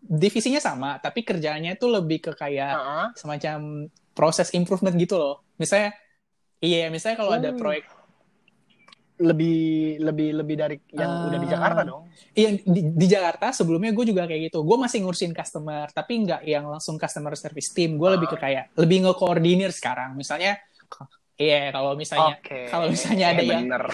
divisinya 0.00 0.60
sama 0.60 0.96
tapi 0.96 1.20
kerjaannya 1.24 1.76
itu 1.76 1.86
lebih 1.88 2.18
ke 2.28 2.32
kayak 2.36 2.72
Heeh. 2.72 3.06
semacam 3.16 3.58
proses 4.16 4.48
improvement 4.54 4.94
gitu 4.96 5.18
loh. 5.18 5.42
Misalnya, 5.58 5.92
iya, 6.60 6.88
misalnya 6.88 7.16
kalau 7.20 7.32
ada 7.34 7.50
Hmm. 7.50 7.58
proyek, 7.58 7.84
lebih 9.14 10.02
lebih 10.02 10.28
lebih 10.42 10.56
dari 10.58 10.76
yang 10.90 11.30
udah 11.30 11.38
di 11.38 11.46
Ah. 11.46 11.52
Jakarta 11.54 11.80
dong 11.86 12.02
iya 12.34 12.50
di, 12.50 12.80
di 12.98 13.06
Jakarta 13.06 13.54
sebelumnya 13.54 13.94
gue 13.94 14.10
juga 14.10 14.26
kayak 14.26 14.50
gitu. 14.50 14.66
Gue 14.66 14.74
masih 14.74 15.06
ngurusin 15.06 15.30
customer, 15.30 15.86
tapi 15.94 16.26
nggak 16.26 16.42
yang 16.42 16.66
langsung 16.66 16.98
customer 16.98 17.30
service 17.38 17.70
team. 17.70 17.94
Gue 17.94 18.10
lebih 18.18 18.26
ke 18.26 18.36
kayak 18.38 18.74
lebih 18.74 19.06
ngekoordinir 19.06 19.70
sekarang. 19.70 20.18
Misalnya, 20.18 20.58
iya 21.36 21.70
kalau 21.70 21.92
misalnya 21.94 22.36
Oke. 22.38 22.68
kalau 22.68 22.86
misalnya 22.88 23.26
ada 23.32 23.42
Eh, 23.42 23.48
yang 23.48 23.62
bener. 23.66 23.84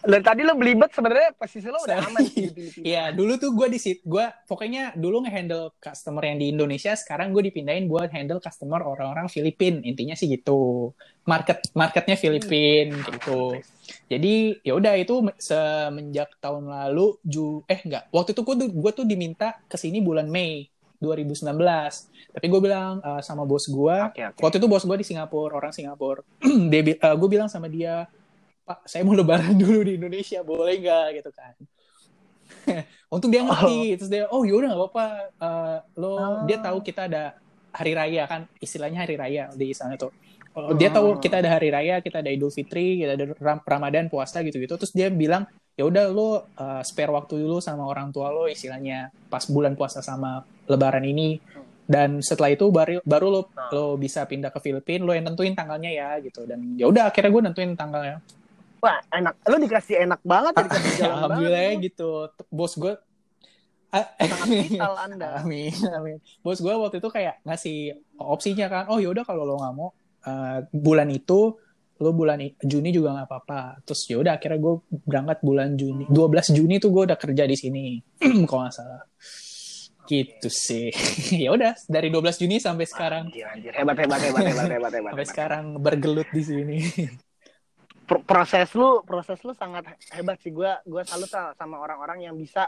Dan 0.00 0.24
tadi 0.24 0.40
lo 0.48 0.56
belibet 0.56 0.96
sebenarnya 0.96 1.36
posisi 1.36 1.68
lo 1.68 1.76
udah 1.76 1.98
aman 2.00 2.24
sih. 2.24 2.48
Iya, 2.80 3.12
dulu 3.12 3.36
tuh 3.36 3.52
gue 3.52 3.68
di 3.68 3.76
sit, 3.76 4.00
gue 4.00 4.22
pokoknya 4.48 4.96
dulu 4.96 5.20
ngehandle 5.20 5.76
customer 5.76 6.24
yang 6.24 6.40
di 6.40 6.48
Indonesia, 6.48 6.96
sekarang 6.96 7.36
gue 7.36 7.52
dipindahin 7.52 7.84
buat 7.84 8.08
handle 8.08 8.40
customer 8.40 8.80
orang-orang 8.80 9.28
Filipin. 9.28 9.84
Intinya 9.84 10.16
sih 10.16 10.32
gitu. 10.32 10.92
Market 11.28 11.68
marketnya 11.76 12.16
Filipin 12.16 12.96
Hmm. 12.96 13.04
gitu. 13.12 13.40
Jadi 14.08 14.64
ya 14.64 14.72
udah 14.72 14.94
itu 14.96 15.20
me- 15.20 15.36
semenjak 15.36 16.32
tahun 16.40 16.64
lalu 16.70 17.20
Ju 17.20 17.60
eh 17.68 17.80
enggak, 17.84 18.08
waktu 18.08 18.32
itu 18.32 18.40
gue 18.40 18.56
tuh 18.56 18.68
gue 18.72 18.92
tuh 18.94 19.04
diminta 19.04 19.60
ke 19.68 19.76
sini 19.76 20.00
bulan 20.00 20.32
Mei 20.32 20.64
2019. 21.00 21.56
Tapi 22.30 22.46
gue 22.46 22.60
bilang 22.60 23.00
eh, 23.00 23.22
sama 23.24 23.42
bos 23.42 23.64
gue, 23.66 23.96
Oke, 24.06 24.22
oke. 24.22 24.40
waktu 24.44 24.56
itu 24.60 24.68
bos 24.68 24.84
gue 24.84 24.96
di 25.00 25.06
Singapura, 25.08 25.56
orang 25.56 25.72
Singapura. 25.72 26.20
dia 26.70 26.80
bi- 26.84 27.00
eh, 27.00 27.14
gue 27.16 27.28
bilang 27.28 27.48
sama 27.48 27.66
dia, 27.66 28.04
Pak, 28.62 28.84
saya 28.84 29.02
mau 29.02 29.16
lebaran 29.16 29.56
dulu 29.62 29.80
di 29.82 29.96
Indonesia, 29.96 30.44
boleh 30.44 30.76
nggak 30.78 31.06
gitu 31.18 31.30
kan? 31.32 31.54
Untung 33.14 33.30
dia 33.32 33.42
ngerti, 33.42 33.98
terus 33.98 34.10
dia, 34.10 34.28
oh 34.30 34.44
yaudah 34.44 34.70
nggak 34.70 34.80
apa-apa. 34.80 35.06
Eh, 35.34 35.78
lo, 35.98 36.10
Oh. 36.12 36.34
dia 36.46 36.58
tahu 36.60 36.78
kita 36.80 37.08
ada 37.10 37.34
hari 37.70 37.92
raya 37.94 38.22
kan, 38.26 38.44
istilahnya 38.58 39.02
hari 39.06 39.14
raya 39.16 39.48
di 39.54 39.70
sana 39.72 39.96
tuh. 39.96 40.10
Oh, 40.50 40.74
dia 40.74 40.90
tahu 40.90 41.14
Hmm. 41.14 41.22
kita 41.22 41.38
ada 41.38 41.50
hari 41.54 41.70
raya, 41.70 42.02
kita 42.02 42.18
ada 42.18 42.30
Idul 42.30 42.50
Fitri, 42.50 42.98
kita 42.98 43.14
ada 43.14 43.24
Ram- 43.38 43.62
Ramadan, 43.62 44.10
puasa 44.10 44.42
gitu-gitu. 44.42 44.74
Terus 44.74 44.90
dia 44.90 45.06
bilang, 45.06 45.46
ya 45.80 45.88
udah 45.88 46.04
lo 46.12 46.28
uh, 46.28 46.84
spare 46.84 47.08
waktu 47.08 47.40
dulu 47.40 47.56
sama 47.56 47.88
orang 47.88 48.12
tua 48.12 48.28
lo 48.28 48.44
istilahnya 48.44 49.08
pas 49.32 49.48
bulan 49.48 49.72
puasa 49.72 50.04
sama 50.04 50.44
Lebaran 50.68 51.08
ini. 51.08 51.40
Dan 51.90 52.20
setelah 52.20 52.52
itu 52.52 52.68
baru 52.68 53.00
baru 53.02 53.26
lo 53.32 53.40
Hmm. 53.48 53.72
lo 53.72 53.84
bisa 53.96 54.22
pindah 54.22 54.52
ke 54.52 54.60
Filipina, 54.60 55.02
lo 55.02 55.10
yang 55.10 55.24
nentuin 55.26 55.56
tanggalnya 55.56 55.88
ya 55.90 56.08
gitu. 56.20 56.44
Dan 56.44 56.76
ya 56.76 56.84
udah 56.86 57.08
akhirnya 57.08 57.32
gue 57.32 57.42
nentuin 57.48 57.72
tanggalnya. 57.74 58.20
Wah, 58.78 59.00
enak. 59.10 59.34
Lo 59.42 59.56
dikasih 59.56 59.96
enak 60.04 60.20
banget 60.22 60.52
ya, 60.54 60.62
dikasih 60.68 60.92
jalan 61.00 61.14
Alhamdulillah 61.16 61.64
banget. 61.72 61.86
gitu. 61.88 62.10
Bos 62.46 62.76
gue 62.76 62.94
Sangat 63.90 64.46
vital 64.46 64.94
Anda. 64.94 65.28
Amin, 65.42 65.74
amin. 65.90 66.16
Bos 66.40 66.62
gue 66.62 66.70
waktu 66.70 67.02
itu 67.02 67.10
kayak 67.10 67.42
ngasih 67.42 67.98
opsinya 68.22 68.70
kan, 68.70 68.84
oh 68.86 69.02
yaudah 69.02 69.26
kalau 69.26 69.42
lo 69.42 69.58
nggak 69.58 69.74
mau 69.74 69.90
eh, 70.22 70.58
bulan 70.70 71.10
itu, 71.10 71.58
lo 72.00 72.16
bulan 72.16 72.40
Juni 72.64 72.90
juga 72.90 73.12
nggak 73.12 73.28
apa-apa. 73.28 73.60
Terus 73.84 74.08
yaudah 74.08 74.40
akhirnya 74.40 74.56
gue 74.56 74.74
berangkat 75.04 75.38
bulan 75.44 75.76
Juni, 75.76 76.08
12 76.08 76.56
Juni 76.56 76.80
tuh 76.80 76.90
gue 76.90 77.02
udah 77.12 77.18
kerja 77.20 77.44
di 77.44 77.56
sini, 77.56 78.00
kalau 78.48 78.64
nggak 78.64 78.74
salah. 78.74 79.04
Gitu 80.08 80.48
sih. 80.48 80.88
ya 81.44 81.52
udah 81.52 81.76
dari 81.86 82.08
12 82.08 82.40
Juni 82.40 82.56
sampai 82.56 82.88
sekarang, 82.88 83.28
Anjir, 83.28 83.46
anjir. 83.46 83.72
Hebat, 83.76 83.96
hebat, 84.00 84.18
hebat, 84.24 84.42
hebat, 84.48 84.66
hebat, 84.66 84.92
hebat. 84.96 85.10
sampai 85.12 85.24
hebat. 85.28 85.28
sekarang 85.28 85.64
bergelut 85.78 86.28
di 86.32 86.42
sini. 86.42 86.78
Pro- 88.08 88.24
proses 88.26 88.72
lu, 88.74 89.04
proses 89.06 89.38
lu 89.44 89.52
sangat 89.54 89.94
hebat 90.16 90.40
sih. 90.42 90.50
Gua, 90.50 90.80
gua 90.82 91.06
salut 91.06 91.30
sa- 91.30 91.54
sama 91.54 91.78
orang-orang 91.78 92.26
yang 92.26 92.34
bisa 92.34 92.66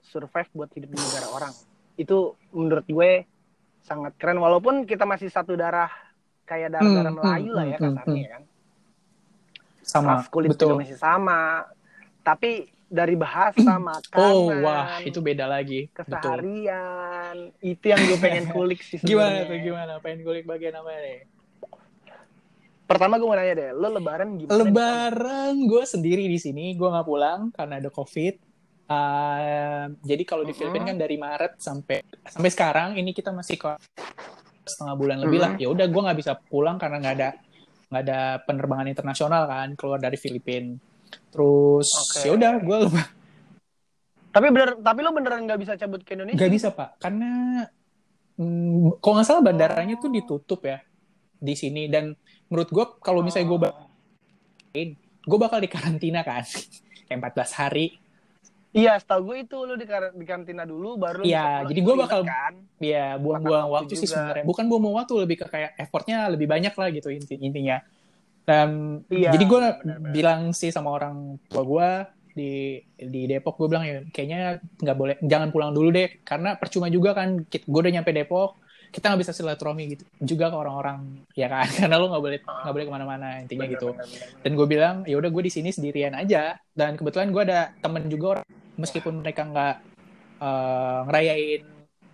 survive 0.00 0.48
buat 0.54 0.70
hidup 0.72 0.88
di 0.94 0.96
negara 0.96 1.28
orang. 1.34 1.52
Itu 1.98 2.38
menurut 2.54 2.86
gue 2.88 3.26
sangat 3.84 4.16
keren. 4.16 4.40
Walaupun 4.40 4.88
kita 4.88 5.04
masih 5.04 5.28
satu 5.28 5.58
darah 5.60 5.92
kayak 6.44 6.68
darah-darah 6.70 7.08
Hmm, 7.08 7.18
Melayu 7.18 7.48
hmm, 7.48 7.56
lah 7.56 7.64
ya 7.64 7.76
hmm, 7.76 7.84
kasarnya 7.88 8.22
hmm. 8.22 8.32
kan. 8.32 8.42
Sama, 9.80 10.10
Ras 10.16 10.28
kulit 10.28 10.48
betul. 10.50 10.64
juga 10.66 10.80
masih 10.80 10.96
sama. 10.96 11.68
Tapi 12.20 12.50
dari 12.86 13.14
bahasa, 13.14 13.76
makanan, 13.80 14.16
Oh, 14.16 14.48
wah, 14.60 14.96
itu 15.00 15.18
beda 15.18 15.44
lagi. 15.44 15.88
Betul. 15.90 16.04
keseharian, 16.14 17.36
itu 17.60 17.84
yang 17.84 18.00
gue 18.00 18.18
pengen 18.18 18.44
kulik 18.48 18.80
sih 18.80 18.96
Gimana 19.02 19.42
sebenarnya. 19.42 19.50
tuh, 19.50 19.58
gimana? 19.60 19.92
Pengen 20.00 20.20
kulik 20.22 20.44
bagian 20.44 20.74
apa 20.74 20.90
nih? 20.94 21.20
Pertama 22.84 23.16
gue 23.16 23.24
mau 23.24 23.32
nanya 23.32 23.54
deh, 23.54 23.70
lo 23.72 23.88
lebaran 23.88 24.36
gimana? 24.36 24.54
Lebaran 24.54 25.54
gue 25.64 25.84
sendiri 25.84 26.24
di 26.24 26.36
sini, 26.36 26.72
gue 26.72 26.84
nggak 26.84 27.04
pulang 27.04 27.48
karena 27.50 27.80
ada 27.80 27.88
covid. 27.88 28.36
Uh, 28.84 29.96
jadi 30.04 30.22
kalau 30.22 30.44
di 30.44 30.52
Mhm. 30.52 30.58
Filipina 30.60 30.84
kan 30.86 30.98
dari 31.00 31.16
Maret 31.16 31.56
sampai 31.56 32.04
sampai 32.22 32.50
sekarang 32.52 32.88
ini 32.94 33.16
kita 33.16 33.32
masih 33.32 33.56
setengah 34.64 34.94
bulan 34.96 35.16
lebih 35.20 35.38
lah. 35.40 35.52
Mhm. 35.54 35.60
Ya 35.60 35.68
udah 35.70 35.86
gue 35.86 36.02
nggak 36.08 36.18
bisa 36.18 36.32
pulang 36.48 36.76
karena 36.80 36.96
nggak 37.00 37.14
ada 37.20 37.28
nggak 37.92 38.02
ada 38.08 38.18
penerbangan 38.42 38.88
internasional 38.90 39.42
kan 39.46 39.68
keluar 39.76 40.00
dari 40.00 40.16
Filipina. 40.16 40.74
Terus 41.30 41.88
Oke. 41.94 42.26
ya 42.26 42.32
udah 42.34 42.52
gue 42.58 42.78
Tapi 44.34 44.50
bener, 44.50 44.82
tapi 44.82 44.98
lo 45.06 45.14
beneran 45.14 45.46
nggak 45.46 45.60
bisa 45.62 45.78
cabut 45.78 46.02
ke 46.02 46.18
Indonesia? 46.18 46.42
nggak 46.42 46.52
bisa 46.58 46.74
pak 46.74 46.98
karena 46.98 47.62
hmm, 48.34 48.98
kalau 48.98 49.14
nggak 49.22 49.28
salah 49.30 49.46
bandaranya 49.46 49.94
tuh 49.94 50.10
ditutup 50.10 50.66
ya 50.66 50.82
di 51.38 51.54
sini 51.54 51.86
dan 51.86 52.18
menurut 52.50 52.66
gue 52.66 52.84
kalau 52.98 53.22
misalnya 53.22 53.46
gue 53.46 53.58
gue 55.22 55.38
bakal 55.38 55.62
dikarantina 55.62 56.26
kan 56.26 56.42
kayak 57.06 57.30
14 57.30 57.60
hari 57.62 57.94
Iya, 58.74 58.98
setahu 58.98 59.30
gue 59.30 59.36
itu 59.46 59.56
lo 59.62 59.78
di, 59.78 59.86
kar- 59.86 60.10
di 60.10 60.26
karantina 60.26 60.66
dulu 60.66 60.98
baru 60.98 61.22
Iya, 61.22 61.62
jadi 61.62 61.78
gue 61.78 61.94
bakal- 61.94 62.26
kan. 62.26 62.54
ya 62.82 63.14
buang-buang 63.16 63.70
waktu 63.70 63.94
waktu 63.94 64.02
sih 64.02 64.08
sebenarnya. 64.10 64.42
Bukan 64.42 64.66
buang 64.66 64.98
waktu 64.98 65.14
lebih 65.14 65.36
ke 65.40 65.46
kayak 65.46 65.78
effortnya 65.78 66.26
lebih 66.26 66.50
banyak 66.50 66.74
lah 66.74 66.88
gitu 66.90 67.08
inti 67.08 67.38
intinya. 67.38 67.78
Dan 68.42 69.00
Iya, 69.06 69.30
jadi 69.30 69.44
gue 69.46 69.60
bilang 70.10 70.50
sih 70.50 70.74
sama 70.74 70.90
orang 70.90 71.38
tua 71.46 71.62
gue 71.62 71.88
di 72.34 72.52
di 72.98 73.30
Depok 73.30 73.54
gue 73.56 73.70
bilang 73.70 73.86
ya 73.86 74.02
kayaknya 74.10 74.58
nggak 74.82 74.96
boleh 74.98 75.14
jangan 75.22 75.48
pulang 75.54 75.70
dulu 75.70 75.94
deh. 75.94 76.18
Karena 76.26 76.58
percuma 76.58 76.90
juga 76.90 77.14
kan 77.14 77.46
gue 77.46 77.80
udah 77.80 77.94
nyampe 77.94 78.10
Depok 78.10 78.58
kita 78.94 79.10
nggak 79.10 79.20
bisa 79.20 79.32
silaturahmi 79.32 79.84
gitu 79.90 80.04
juga 80.22 80.46
ke 80.46 80.56
orang-orang 80.56 80.98
ya 81.32 81.46
kan 81.46 81.66
karena 81.80 81.98
lo 81.98 82.06
nggak 82.06 82.22
boleh 82.22 82.38
nggak 82.40 82.72
boleh 82.72 82.86
ke 82.86 82.92
mana-mana 82.92 83.28
intinya 83.36 83.66
Bener, 83.66 83.74
gitu 83.74 83.88
bener, 83.90 84.06
bener. 84.06 84.28
dan 84.40 84.50
gue 84.54 84.66
bilang 84.68 84.96
ya 85.02 85.16
udah 85.16 85.28
gue 85.28 85.42
di 85.42 85.52
sini 85.52 85.68
sendirian 85.68 86.14
aja 86.14 86.42
dan 86.70 86.94
kebetulan 86.94 87.28
gue 87.28 87.42
ada 87.42 87.74
temen 87.76 88.06
juga 88.06 88.26
orang 88.32 88.46
meskipun 88.76 89.14
mereka 89.18 89.42
nggak 89.44 89.76
eh, 90.40 90.98
ngerayain 91.04 91.62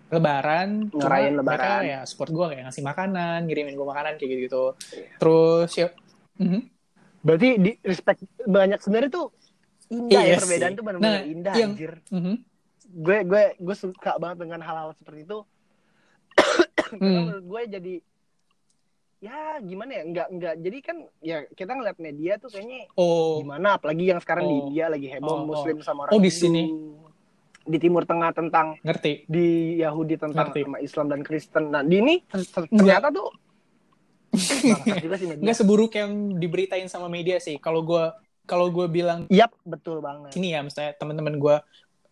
lebaran 0.09 0.69
cuma 0.89 1.01
Ngerayain 1.01 1.33
mereka 1.33 1.47
lebaran. 1.71 1.81
ya 1.85 1.99
support 2.03 2.29
gue 2.29 2.45
kayak 2.49 2.63
ngasih 2.65 2.83
makanan 2.83 3.39
ngirimin 3.45 3.73
gue 3.73 3.87
makanan 3.87 4.11
kayak 4.15 4.29
gitu 4.29 4.41
gitu 4.43 4.63
Iya. 4.91 5.07
terus 5.17 5.71
ya 5.73 5.87
Mhm. 6.33 6.61
Berarti 7.21 7.49
di 7.55 7.71
respect 7.79 8.17
banyak 8.41 8.81
sebenarnya 8.81 9.11
tuh 9.11 9.29
indah 9.87 10.09
Iya 10.17 10.21
ya 10.25 10.37
perbedaan 10.37 10.67
sih. 10.67 10.73
tuh 10.73 10.83
benar-benar 10.83 11.13
Nah, 11.13 11.21
indah 11.23 11.53
yang- 11.53 11.71
anjir. 11.71 11.93
Mhm. 12.09 12.33
Gue 12.97 13.17
gue 13.21 13.43
gue 13.55 13.75
suka 13.77 14.11
banget 14.17 14.37
dengan 14.41 14.59
hal-hal 14.59 14.89
seperti 14.91 15.21
itu. 15.23 15.45
Karena 16.73 16.99
Hmm. 16.99 17.21
menurut 17.25 17.45
gue 17.45 17.61
jadi 17.71 17.95
ya 19.19 19.37
gimana 19.59 19.91
ya 19.91 20.03
nggak 20.03 20.27
nggak 20.31 20.55
jadi 20.59 20.77
kan 20.81 20.97
ya 21.19 21.37
kita 21.47 21.71
ngeliat 21.71 21.97
media 21.97 22.31
tuh 22.35 22.49
kayaknya 22.49 22.89
oh 22.95 23.37
gimana 23.37 23.77
apalagi 23.77 24.03
yang 24.07 24.17
sekarang 24.17 24.43
di 24.43 24.55
Oh. 24.55 24.61
India 24.63 24.85
lagi 24.87 25.07
heboh 25.07 25.29
Oh, 25.29 25.37
oh. 25.37 25.45
muslim 25.47 25.77
sama 25.79 25.99
orang 26.03 26.11
Oh, 26.11 26.17
di 26.17 26.27
Hindu. 26.27 26.41
sini. 26.41 26.63
di 27.61 27.77
timur 27.77 28.01
tengah 28.03 28.33
tentang 28.33 28.73
ngerti 28.81 29.29
di 29.29 29.45
Yahudi 29.77 30.17
tentang 30.17 30.49
Ngerti. 30.49 30.65
sama 30.65 30.77
Islam 30.79 31.05
dan 31.07 31.21
Kristen 31.21 31.63
nah 31.69 31.81
di 31.81 31.95
ini 31.95 32.25
ter- 32.25 32.41
ter- 32.43 32.65
ternyata 32.67 33.13
tuh 33.13 33.29
nggak 35.37 35.53
seburuk 35.55 35.93
yang 35.93 36.11
diberitain 36.35 36.87
sama 36.87 37.05
media 37.05 37.37
sih 37.37 37.57
kalau 37.57 37.81
gue 37.81 38.03
kalau 38.43 38.67
gue 38.67 38.89
bilang 38.89 39.29
Yap, 39.29 39.53
betul 39.61 39.99
banget. 39.99 40.33
sini 40.33 40.51
ya 40.51 40.59
misalnya 40.59 40.95
teman-teman 40.95 41.37
gue 41.37 41.55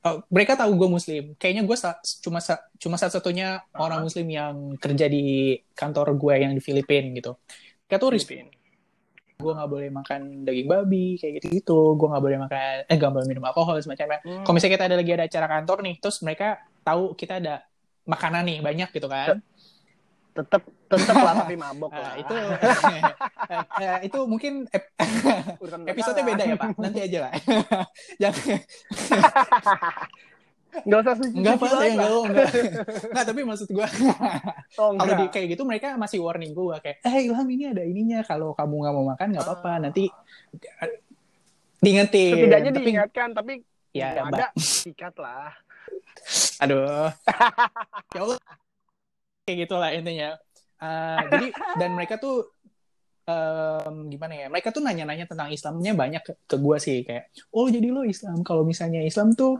uh, 0.02 0.24
mereka 0.28 0.56
tahu 0.56 0.72
gue 0.74 0.90
muslim. 0.90 1.24
Kayaknya 1.36 1.64
gue 1.64 1.78
sa- 1.78 2.00
cuma 2.20 2.40
sa- 2.40 2.64
cuma 2.76 2.96
satu-satunya 2.96 3.48
Ah. 3.66 3.80
orang 3.80 4.02
muslim 4.02 4.26
yang 4.26 4.54
kerja 4.76 5.06
di 5.06 5.26
kantor 5.72 6.16
gue 6.16 6.34
yang 6.38 6.52
di 6.52 6.60
Filipina 6.60 7.10
gitu. 7.12 7.36
Kayak 7.86 8.00
tuh 8.00 8.12
respect 8.12 8.48
gue 9.40 9.54
nggak 9.56 9.72
boleh 9.72 9.88
makan 9.88 10.44
daging 10.44 10.68
babi 10.68 11.16
kayak 11.16 11.40
gitu 11.40 11.48
gitu 11.54 11.80
gue 11.96 12.08
nggak 12.12 12.20
boleh 12.20 12.38
makan 12.38 12.76
eh 12.84 12.96
nggak 13.00 13.08
boleh 13.08 13.24
minum 13.24 13.48
alkohol 13.48 13.80
semacamnya 13.80 14.20
Hmm. 14.20 14.44
kalau 14.44 14.52
misalnya 14.52 14.76
kita 14.76 14.86
ada 14.86 14.96
lagi 15.00 15.12
ada 15.16 15.26
acara 15.26 15.48
kantor 15.48 15.78
nih 15.80 15.96
terus 15.96 16.20
mereka 16.20 16.48
tahu 16.84 17.16
kita 17.16 17.40
ada 17.40 17.64
makanan 18.04 18.44
nih 18.44 18.60
banyak 18.60 18.90
gitu 18.92 19.08
kan 19.08 19.40
tetep 20.30 20.62
tetep 20.86 21.15
lah 21.15 21.34
tapi 21.38 21.56
mabok 21.56 21.89
Nah, 21.89 22.00
lah. 22.00 22.13
itu 22.15 22.36
eh, 23.52 23.63
eh, 23.78 23.98
itu 24.04 24.20
mungkin 24.24 24.54
ep- 24.68 24.94
episode 25.92 26.20
beda 26.20 26.44
ya 26.44 26.56
pak 26.56 26.70
nanti 26.76 27.00
aja 27.02 27.18
lah 27.26 27.32
jangan 28.22 28.60
Nggak 30.70 31.00
usah 31.02 31.13
suci 31.18 31.34
Enggak 31.34 31.54
apa 31.56 31.65
banget 31.65 31.80
saya 31.82 31.89
lah. 31.89 31.98
enggak 31.98 32.22
enggak. 32.22 32.50
Enggak, 33.10 33.26
tapi 33.26 33.39
maksud 33.42 33.68
gua 33.70 33.88
Oh, 34.78 34.89
kalau 34.94 35.13
di 35.18 35.26
kayak 35.28 35.48
gitu 35.50 35.63
mereka 35.65 35.98
masih 35.98 36.22
warning 36.22 36.54
gua 36.54 36.78
kayak, 36.78 37.02
"Eh, 37.02 37.26
Ilham 37.26 37.50
ini 37.50 37.63
ada 37.68 37.82
ininya 37.82 38.22
kalau 38.22 38.54
kamu 38.54 38.78
nggak 38.78 38.94
mau 38.94 39.06
makan 39.10 39.28
nggak 39.34 39.44
apa-apa, 39.44 39.72
nanti 39.82 40.13
diingetin." 41.76 42.38
Setidaknya 42.38 42.72
tapi 42.72 42.86
diingatkan, 42.86 43.28
tapi 43.34 43.54
ya 43.89 44.13
nggak 44.13 44.26
ada 44.30 44.48
sikat 44.56 45.18
lah. 45.18 45.50
aduh. 46.62 47.10
ya 48.13 48.20
Allah. 48.22 48.38
Kayak 49.50 49.66
gitulah 49.66 49.90
intinya. 49.90 50.38
Eh, 50.78 51.22
jadi 51.28 51.48
dan 51.76 51.90
mereka 51.92 52.22
tuh 52.22 52.54
em, 53.26 54.10
gimana 54.10 54.34
ya? 54.38 54.46
Mereka 54.46 54.70
tuh 54.70 54.82
nanya-nanya 54.82 55.26
tentang 55.26 55.50
Islamnya 55.50 55.98
banyak 55.98 56.22
ke, 56.22 56.34
ke 56.46 56.56
gua 56.58 56.78
sih 56.78 57.02
kayak, 57.02 57.34
"Oh, 57.50 57.66
jadi 57.66 57.90
lo 57.90 58.06
Islam 58.06 58.46
kalau 58.46 58.62
misalnya 58.62 59.02
Islam 59.02 59.34
tuh 59.34 59.58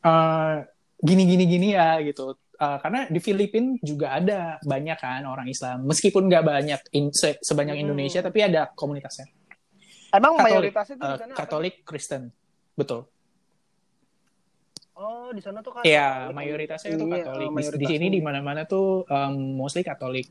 eh, 0.00 0.54
gini 0.98 1.22
gini 1.26 1.44
gini 1.44 1.68
ya 1.74 1.98
gitu." 2.00 2.38
Eh, 2.54 2.78
karena 2.78 3.10
di 3.10 3.18
Filipina 3.18 3.74
juga 3.82 4.14
ada 4.14 4.62
banyak 4.62 4.94
kan 4.94 5.26
orang 5.26 5.50
Islam, 5.50 5.82
meskipun 5.82 6.30
nggak 6.30 6.44
banyak 6.46 6.80
in- 6.94 7.10
se- 7.10 7.42
sebanyak 7.42 7.74
Hmm. 7.74 7.90
Indonesia, 7.90 8.22
tapi 8.22 8.38
ada 8.38 8.70
komunitasnya. 8.70 9.26
Emang 10.14 10.38
Katolik. 10.38 10.70
mayoritasnya 10.70 10.94
tuh 10.94 11.02
Eh, 11.02 11.10
di 11.10 11.18
sana 11.18 11.32
apa? 11.34 11.38
Katolik 11.42 11.74
Kristen. 11.82 12.22
Betul. 12.78 13.11
Oh, 14.92 15.32
di 15.32 15.40
sana 15.40 15.58
tuh 15.58 15.72
Katolik. 15.72 15.88
Iya, 15.88 16.28
mayoritasnya 16.30 16.90
itu 16.92 17.04
Iya, 17.06 17.24
Katolik. 17.24 17.48
oh, 17.48 17.56
Di- 17.56 17.80
Di, 17.80 17.86
sini 17.88 18.06
di 18.08 18.20
mana-mana 18.20 18.62
tuh 18.64 19.02
um, 19.04 19.34
mostly 19.56 19.80
Katolik. 19.80 20.28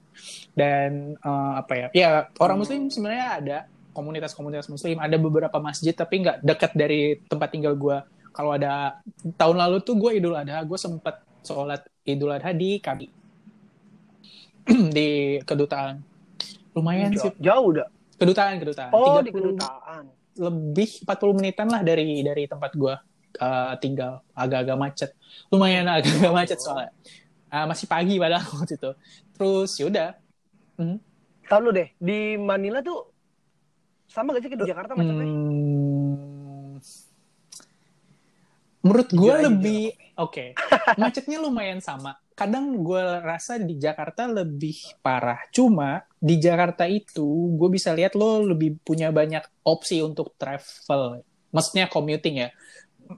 Dan 0.54 1.18
uh, 1.18 1.58
apa 1.58 1.74
ya? 1.74 1.88
Ya 1.92 2.10
orang 2.38 2.56
Hmm. 2.56 2.64
Muslim 2.64 2.82
sebenarnya 2.88 3.28
ada 3.36 3.58
komunitas-komunitas 3.92 4.70
Muslim. 4.70 4.96
Ada 4.96 5.18
beberapa 5.18 5.58
masjid 5.58 5.92
tapi 5.92 6.22
nggak 6.22 6.38
dekat 6.42 6.72
dari 6.74 7.02
tempat 7.26 7.50
tinggal 7.50 7.74
gue. 7.74 7.98
Kalau 8.32 8.54
ada 8.54 9.02
tahun 9.36 9.58
lalu 9.60 9.82
tuh 9.82 9.98
gue 9.98 10.12
Idul 10.16 10.38
Adha, 10.38 10.62
gue 10.62 10.78
sempet 10.78 11.16
sholat 11.42 11.82
Idul 12.04 12.32
Adha 12.32 12.54
di 12.54 12.78
Kabi 12.78 13.10
di 14.96 15.10
kedutaan. 15.42 16.00
Lumayan 16.72 17.12
sih. 17.12 17.28
Jauh, 17.28 17.36
jauh 17.42 17.66
udah. 17.76 17.88
Kedutaan, 18.16 18.56
kedutaan. 18.56 18.92
Oh, 18.94 19.20
di 19.20 19.34
30 19.34 19.58
kedutaan. 19.58 20.04
lebih 20.32 21.04
40 21.04 21.36
menitan 21.36 21.68
lah 21.68 21.84
dari 21.84 22.24
dari 22.24 22.48
tempat 22.48 22.72
gue 22.72 22.96
tinggal. 23.80 24.24
Agak-agak 24.36 24.78
macet. 24.78 25.12
Lumayan 25.52 25.88
agak-agak 25.88 26.34
macet 26.34 26.60
soalnya. 26.60 26.92
Ah, 27.52 27.68
masih 27.68 27.88
pagi 27.88 28.16
padahal 28.16 28.48
waktu 28.58 28.76
itu. 28.80 28.92
Terus 29.36 29.72
yaudah 29.80 30.16
Hmm. 30.80 30.98
Tahu 31.46 31.60
lu 31.62 31.72
deh, 31.76 31.94
di 32.00 32.40
Manila 32.42 32.82
tuh 32.82 33.12
sama 34.10 34.34
gak 34.34 34.44
sih 34.44 34.52
di 34.56 34.66
Jakarta 34.66 34.98
macetnya? 34.98 35.30
Hmm, 35.30 36.80
menurut 38.82 39.10
gue 39.14 39.36
lebih 39.46 39.84
oke. 40.18 40.58
Macetnya 40.98 41.38
lumayan 41.38 41.78
sama. 41.84 42.18
Kadang 42.34 42.82
gue 42.82 43.04
rasa 43.22 43.62
di 43.62 43.78
Jakarta 43.78 44.26
lebih 44.26 44.74
parah. 45.06 45.38
Cuma 45.54 46.02
di 46.18 46.42
Jakarta 46.42 46.90
itu 46.90 47.54
gue 47.54 47.70
bisa 47.70 47.94
lihat 47.94 48.18
lo 48.18 48.42
lebih 48.42 48.82
punya 48.82 49.14
banyak 49.14 49.44
opsi 49.62 50.02
untuk 50.02 50.34
travel. 50.42 51.22
Maksudnya 51.54 51.86
commuting 51.92 52.48
ya 52.48 52.50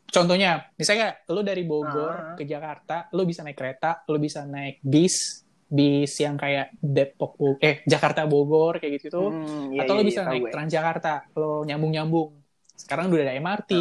contohnya 0.03 0.71
misalnya 0.73 1.19
lo 1.27 1.41
dari 1.41 1.61
Ah. 1.61 1.69
Bogor 1.69 2.13
ke 2.35 2.43
Jakarta 2.43 3.07
lo 3.11 3.23
bisa 3.23 3.41
naik 3.41 3.57
kereta 3.57 4.03
lo 4.05 4.17
bisa 4.17 4.43
naik 4.43 4.79
bis 4.81 5.43
bis 5.67 6.13
yang 6.17 6.37
kayak 6.37 6.73
Depok 6.77 7.33
eh 7.59 7.81
Jakarta 7.83 8.25
Bogor 8.25 8.77
kayak 8.77 8.93
gitu 8.97 9.07
tuh 9.09 9.29
Hmm, 9.29 9.73
iya, 9.73 9.83
atau 9.83 9.93
lo 9.97 10.01
iya, 10.01 10.07
bisa 10.07 10.21
iya, 10.21 10.29
naik. 10.29 10.43
Transjakarta 10.49 11.13
lo 11.33 11.63
nyambung 11.63 11.91
nyambung 11.91 12.29
sekarang 12.73 13.09
udah 13.09 13.23
ada 13.23 13.35
MRT 13.37 13.71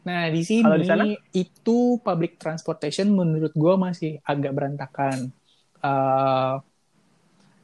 nah 0.00 0.28
di 0.28 0.40
Kalau 0.64 0.76
di 0.80 0.86
sana? 0.88 1.04
sini 1.04 1.12
itu 1.34 1.78
public 2.00 2.36
transportation 2.36 3.12
menurut 3.12 3.52
gue 3.52 3.74
masih 3.76 4.20
agak 4.22 4.52
berantakan 4.52 5.32
Eh, 5.80 6.54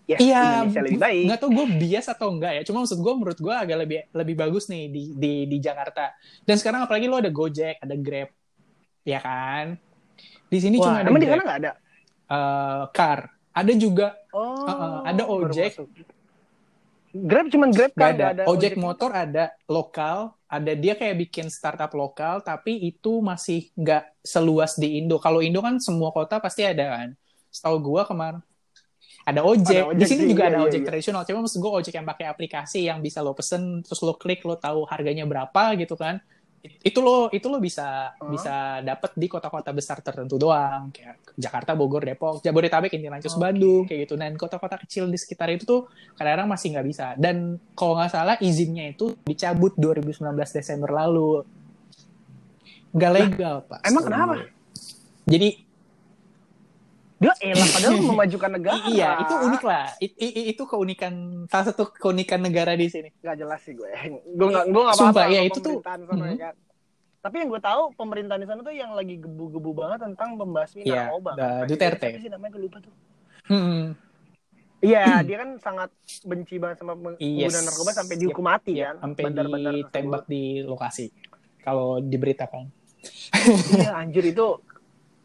Ya, 0.07 0.17
iya 0.23 0.43
Indonesia 0.63 0.83
lebih 0.87 1.01
baik. 1.03 1.25
nggak 1.27 1.39
tau 1.43 1.51
gue 1.51 1.67
bias 1.83 2.07
atau 2.07 2.29
enggak 2.31 2.53
ya 2.55 2.63
cuma 2.63 2.87
maksud 2.87 2.99
gue 3.03 3.13
menurut 3.19 3.39
gue 3.43 3.55
agak 3.55 3.77
lebih 3.83 3.99
lebih 4.15 4.35
bagus 4.39 4.71
nih 4.71 4.87
di 4.87 5.03
di 5.19 5.33
di 5.51 5.59
Jakarta 5.59 6.15
dan 6.47 6.55
sekarang 6.63 6.87
apalagi 6.87 7.11
lo 7.11 7.19
ada 7.19 7.27
Gojek 7.35 7.83
ada 7.83 7.95
Grab 7.99 8.31
ya 9.03 9.19
kan 9.19 9.75
di 10.47 10.59
sini 10.63 10.79
cuma 10.79 10.95
Wah, 10.95 11.03
ada 11.03 11.11
emang 11.11 11.19
di 11.19 11.27
sana 11.27 11.43
nggak 11.43 11.59
ada? 11.59 11.73
Eh, 12.27 12.83
car 12.95 13.21
ada 13.51 13.73
juga 13.75 14.15
Oh, 14.31 14.63
Uh-uh, 14.69 15.01
ada 15.03 15.23
baru 15.27 15.49
ojek. 15.49 15.73
Grab 17.17 17.49
cuman 17.49 17.73
Grab 17.73 17.93
Gak 17.97 17.99
kan 17.99 18.13
ada. 18.13 18.27
nggak 18.37 18.47
ojek 18.53 18.75
motor 18.77 19.11
ada 19.11 19.45
lokal, 19.65 20.37
ada 20.45 20.73
dia 20.77 20.93
kayak 20.93 21.17
bikin 21.25 21.49
startup 21.49 21.89
lokal, 21.97 22.45
tapi 22.45 22.77
itu 22.85 23.25
masih 23.25 23.73
nggak 23.73 24.21
seluas 24.21 24.77
di 24.77 25.01
Indo. 25.01 25.17
Kalau 25.17 25.41
Indo 25.41 25.65
kan 25.65 25.81
semua 25.81 26.13
kota 26.13 26.37
pasti 26.37 26.69
ada 26.69 27.01
kan. 27.01 27.09
Setahu 27.49 27.81
gua 27.81 28.05
kemarin 28.05 28.45
ada 29.27 29.43
ojek. 29.43 29.83
Ada 29.83 29.91
ojek 29.91 29.99
di 29.99 30.05
sini 30.07 30.23
sih, 30.23 30.31
juga 30.31 30.43
iya, 30.47 30.51
ada 30.55 30.59
ojek 30.63 30.81
iya. 30.81 30.87
tradisional. 30.87 31.23
Cuma 31.27 31.39
maksud 31.43 31.59
gua 31.59 31.73
ojek 31.83 31.95
yang 31.99 32.07
pakai 32.07 32.27
aplikasi 32.31 32.87
yang 32.87 33.03
bisa 33.03 33.27
lo 33.27 33.35
pesen, 33.35 33.83
terus 33.83 33.99
lo 34.07 34.15
klik, 34.15 34.47
lo 34.47 34.55
tahu 34.55 34.87
harganya 34.87 35.27
berapa 35.27 35.75
gitu 35.75 35.99
kan. 35.99 36.23
Itu 36.83 37.03
lo 37.03 37.27
itu 37.35 37.47
lo 37.51 37.59
bisa 37.59 38.15
Oh. 38.23 38.31
bisa 38.31 38.79
dapat 38.87 39.19
di 39.19 39.27
kota-kota 39.27 39.75
besar 39.75 39.99
tertentu 39.99 40.39
doang, 40.39 40.95
kayak 40.95 41.35
Jakarta, 41.35 41.75
Bogor, 41.75 42.07
Depok, 42.07 42.39
Jabodetabek, 42.39 42.95
Lancus, 42.95 43.35
Oke. 43.35 43.43
Bandung, 43.43 43.83
kayak 43.91 44.07
gitu. 44.07 44.15
Dan 44.15 44.39
kota-kota 44.39 44.79
kecil 44.79 45.11
di 45.11 45.19
sekitar 45.19 45.51
itu 45.51 45.67
tuh 45.67 45.91
kadang-kadang 46.15 46.47
masih 46.47 46.79
nggak 46.79 46.87
bisa. 46.87 47.07
Dan 47.19 47.59
kalau 47.75 47.99
nggak 47.99 48.15
salah 48.15 48.39
izinnya 48.39 48.95
itu 48.95 49.19
dicabut 49.27 49.75
2019 49.75 50.23
Desember 50.55 50.91
lalu. 50.95 51.43
Nggak 52.95 53.13
legal, 53.13 53.57
Pak. 53.67 53.81
emang 53.91 54.03
kenapa? 54.07 54.35
gue. 54.39 54.49
Jadi, 55.27 55.66
Dia 57.17 57.33
elah 57.41 57.65
padahal 57.67 57.97
memajukan 58.13 58.51
negara. 58.53 58.77
iya, 58.87 59.17
itu 59.19 59.35
unik 59.35 59.63
lah. 59.63 59.89
I- 59.99 60.17
i- 60.17 60.35
i- 60.37 60.47
itu 60.51 60.63
keunikan, 60.63 61.13
salah 61.47 61.67
satu 61.67 61.89
keunikan 61.91 62.39
negara 62.39 62.73
di 62.73 62.87
sini. 62.87 63.09
Gak 63.19 63.37
jelas 63.37 63.61
sih 63.61 63.73
gue. 63.73 63.89
Gue 64.29 64.49
gak, 64.51 64.69
gue 64.69 64.83
gak 64.83 64.95
Sumpah, 64.95 65.25
apa-apa 65.25 65.33
ya, 65.33 65.41
itu 65.43 65.59
tuh- 65.59 65.81
sana, 65.81 66.05
ya 66.29 66.37
kan. 66.43 66.55
Tapi 67.19 67.35
yang 67.41 67.49
gue 67.49 67.59
tahu 67.59 67.83
pemerintahan 67.95 68.39
di 68.39 68.47
sana 68.47 68.61
tuh 68.61 68.71
yang 68.71 68.93
lagi 68.93 69.17
gebu-gebu 69.17 69.71
banget 69.73 69.99
tentang 70.05 70.37
pembasmi 70.37 70.85
Iya, 70.85 71.09
narkoba. 71.09 71.31
da- 71.35 71.65
Duterte. 71.65 72.09
sih 72.17 72.29
namanya 72.29 72.51
gue 72.53 72.63
lupa 72.63 72.79
tuh. 72.79 72.93
Hmm, 73.49 73.97
Iya, 74.77 75.03
dia 75.27 75.37
kan 75.41 75.51
sangat 75.57 75.91
benci 76.23 76.61
banget 76.61 76.77
sama 76.79 76.93
peng- 76.95 77.17
Yes. 77.17 77.49
pengguna 77.49 77.61
narkoba 77.65 77.91
sampai 77.93 78.15
Yep, 78.15 78.23
dihukum 78.23 78.45
mati 78.45 78.73
ya, 78.77 78.93
kan. 78.93 78.97
sampai 79.03 79.23
Bandar-bandar 79.25 79.73
ditembak 79.73 80.23
di 80.29 80.43
lokasi. 80.63 81.07
Kalau 81.65 81.99
diberitakan. 81.99 82.69
Iya, 83.73 83.91
anjir 83.97 84.23
itu. 84.23 84.47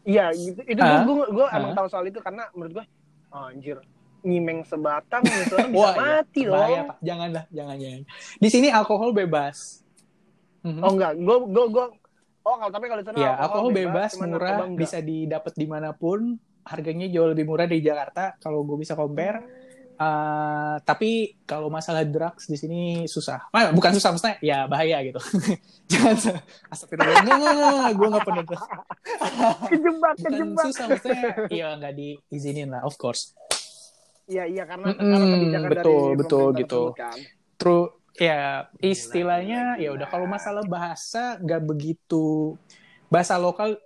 Iya, 0.02 0.26
gitu. 0.34 0.60
Itu 0.66 0.80
Ah, 0.82 1.06
gue 1.06 1.14
gue 1.30 1.46
emang 1.54 1.72
ah. 1.72 1.76
tahu 1.78 1.86
soal 1.90 2.04
itu 2.10 2.18
karena 2.18 2.46
menurut 2.54 2.82
gue, 2.82 2.84
oh, 3.30 3.46
anjir, 3.50 3.78
nyimeng 4.26 4.66
sebatang 4.66 5.22
misalnya 5.30 5.68
bisa 5.70 5.78
Wah, 5.78 5.92
iya. 5.94 6.00
mati 6.02 6.42
loh. 6.46 6.54
Bahaya, 6.58 6.80
Pak. 6.90 6.96
Janganlah, 7.02 7.44
jangan, 7.50 7.76
jangan. 7.78 8.02
Di 8.38 8.48
sini 8.50 8.68
alkohol 8.70 9.10
bebas. 9.14 9.82
Mhm. 10.62 10.80
Oh 10.82 10.90
enggak, 10.94 11.12
gue 11.18 11.36
gue 11.50 11.66
gue 11.74 11.86
Oh, 12.42 12.58
kalau 12.58 12.74
tapi 12.74 12.90
kalau 12.90 13.00
di 13.02 13.06
sana 13.06 13.18
Ya, 13.22 13.32
alkohol 13.38 13.70
bebas, 13.70 14.18
cuman 14.18 14.30
murah, 14.34 14.66
bisa 14.74 14.98
didapat 14.98 15.54
di 15.54 15.66
mana 15.70 15.94
pun. 15.94 16.34
Harganya 16.62 17.06
jauh 17.10 17.30
lebih 17.30 17.46
murah 17.46 17.66
dari 17.66 17.82
Jakarta 17.82 18.34
kalau 18.42 18.66
gue 18.66 18.82
bisa 18.82 18.98
compare. 18.98 19.61
Uh, 20.02 20.82
tapi 20.82 21.38
kalau 21.46 21.70
masalah 21.70 22.02
drugs 22.02 22.50
di 22.50 22.58
sini 22.58 23.06
susah. 23.06 23.46
Ah, 23.54 23.70
bukan 23.70 23.94
susah, 23.94 24.10
maksudnya 24.10 24.36
ya 24.42 24.66
bahaya 24.66 24.98
gitu. 25.06 25.22
Jangan 25.92 26.42
astagfirullah. 26.74 27.22
Enggak, 27.22 27.36
enggak, 27.38 27.54
enggak, 27.54 27.92
gue 27.94 28.06
enggak 28.10 28.24
pernah 28.26 28.42
drugs. 28.42 28.66
kejebak, 29.70 30.14
Bukan 30.18 30.32
kejebak. 30.34 30.64
susah, 30.66 30.84
maksudnya 30.90 31.22
ya 31.54 31.66
nggak 31.78 31.94
diizinin 31.94 32.68
lah, 32.74 32.82
of 32.82 32.98
course. 32.98 33.30
Iya, 34.26 34.50
iya 34.50 34.64
karena 34.66 34.90
Mm-mm, 34.90 35.06
karena 35.06 35.26
kebijakan 35.30 35.70
betul, 35.70 36.02
dari 36.02 36.18
betul, 36.18 36.46
gitu. 36.58 36.82
tersebut 36.82 36.98
kan. 36.98 37.18
True, 37.60 37.86
ya 38.18 38.40
istilahnya 38.82 39.60
ya 39.78 39.90
udah 39.94 40.06
kalau 40.10 40.26
masalah 40.26 40.66
bahasa 40.66 41.38
nggak 41.38 41.62
begitu 41.62 42.58
bahasa 43.06 43.38
lokal 43.38 43.78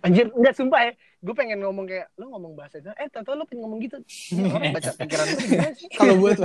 Anjir, 0.00 0.32
enggak 0.32 0.56
sumpah 0.56 0.80
ya. 0.80 0.92
Gue 1.20 1.34
pengen 1.34 1.60
ngomong 1.60 1.84
kayak 1.84 2.08
lu 2.16 2.28
ngomong 2.28 2.52
bahasa 2.54 2.76
itu. 2.76 2.88
Eh, 2.90 3.06
tahu 3.06 3.34
lu 3.34 3.44
pengen 3.44 3.62
ngomong 3.62 3.78
gitu. 3.78 3.96
Orang 4.50 4.72
baca 4.72 4.90
pikiran 4.96 5.26
gue 5.28 5.40
sih? 5.76 5.88
kalau 5.92 6.14
buat 6.16 6.36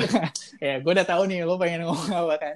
ya 0.59 0.73
gue 0.77 0.91
udah 0.91 1.07
tahu 1.07 1.23
nih 1.25 1.43
lo 1.43 1.55
pengen 1.55 1.83
ngomong 1.83 2.11
apa 2.11 2.35
kan 2.37 2.55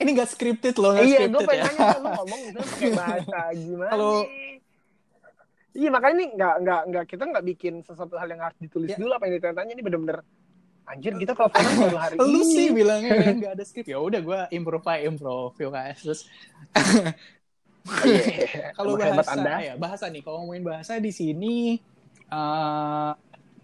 ini 0.00 0.10
gak 0.12 0.28
scripted 0.28 0.74
loh 0.76 0.92
gak 0.92 1.04
Iya, 1.04 1.30
gue 1.30 1.36
scripted 1.36 1.46
pengen 1.46 1.62
ya 1.62 1.72
nanya 1.78 1.98
lu 1.98 2.10
ngomong 2.16 2.40
gitu 2.42 2.58
pakai 2.60 2.90
bahasa 2.92 3.38
gimana? 3.60 3.90
Kalau-? 3.92 4.24
Iya, 5.72 5.88
makanya 5.88 6.14
ini 6.14 6.26
enggak 6.32 6.54
enggak 6.58 6.80
enggak 6.84 7.04
kita 7.06 7.22
enggak 7.24 7.44
bikin 7.46 7.74
sesuatu 7.80 8.14
hal 8.16 8.28
yang 8.28 8.42
harus 8.42 8.58
ditulis 8.58 8.88
Ya. 8.88 8.98
dulu 8.98 9.12
apa 9.12 9.24
yang 9.24 9.34
ditanya 9.36 9.72
ini 9.72 9.80
bener-bener 9.80 10.18
Anjir, 10.82 11.14
kita 11.14 11.32
teleponan 11.32 11.72
baru 11.78 11.96
hari 11.96 12.14
lu 12.18 12.42
ini. 12.42 12.50
sih 12.50 12.66
bilangnya 12.68 13.14
ya 13.14 13.30
nggak 13.32 13.52
ada 13.54 13.62
script 13.62 13.86
ya 13.86 13.96
udah 13.96 14.18
gue 14.18 14.38
improve 14.50 14.82
aja 14.82 15.00
improve 15.06 15.54
yuk 15.56 15.70
guys 15.70 15.98
terus. 16.02 16.20
kalau 18.76 18.94
Emang 18.94 19.06
hebat 19.10 19.16
bahasa 19.20 19.32
Anda. 19.34 19.54
ya 19.60 19.74
bahasa 19.76 20.04
nih 20.06 20.22
kalau 20.22 20.36
ngomongin 20.42 20.62
bahasa 20.62 20.92
di 20.96 21.10
sini 21.10 21.56
eh 22.28 23.10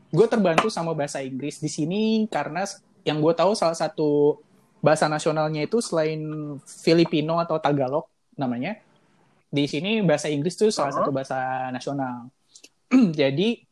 gue 0.08 0.26
terbantu 0.26 0.68
sama 0.68 0.92
bahasa 0.92 1.20
Inggris 1.20 1.58
di 1.58 1.68
sini 1.68 2.02
karena 2.26 2.64
yang 3.02 3.18
gue 3.18 3.32
tahu 3.32 3.52
salah 3.52 3.74
satu 3.74 4.40
bahasa 4.78 5.04
nasionalnya 5.06 5.62
itu 5.62 5.78
selain 5.78 6.20
Filipino 6.64 7.36
atau 7.36 7.56
Tagalog 7.56 8.08
namanya 8.34 8.78
di 9.48 9.64
sini 9.64 10.00
bahasa 10.00 10.26
Inggris 10.26 10.54
tuh 10.54 10.68
salah 10.68 10.90
Uh-huh. 10.90 10.98
satu 11.02 11.10
bahasa 11.10 11.38
nasional 11.70 12.28
jadi 13.14 13.64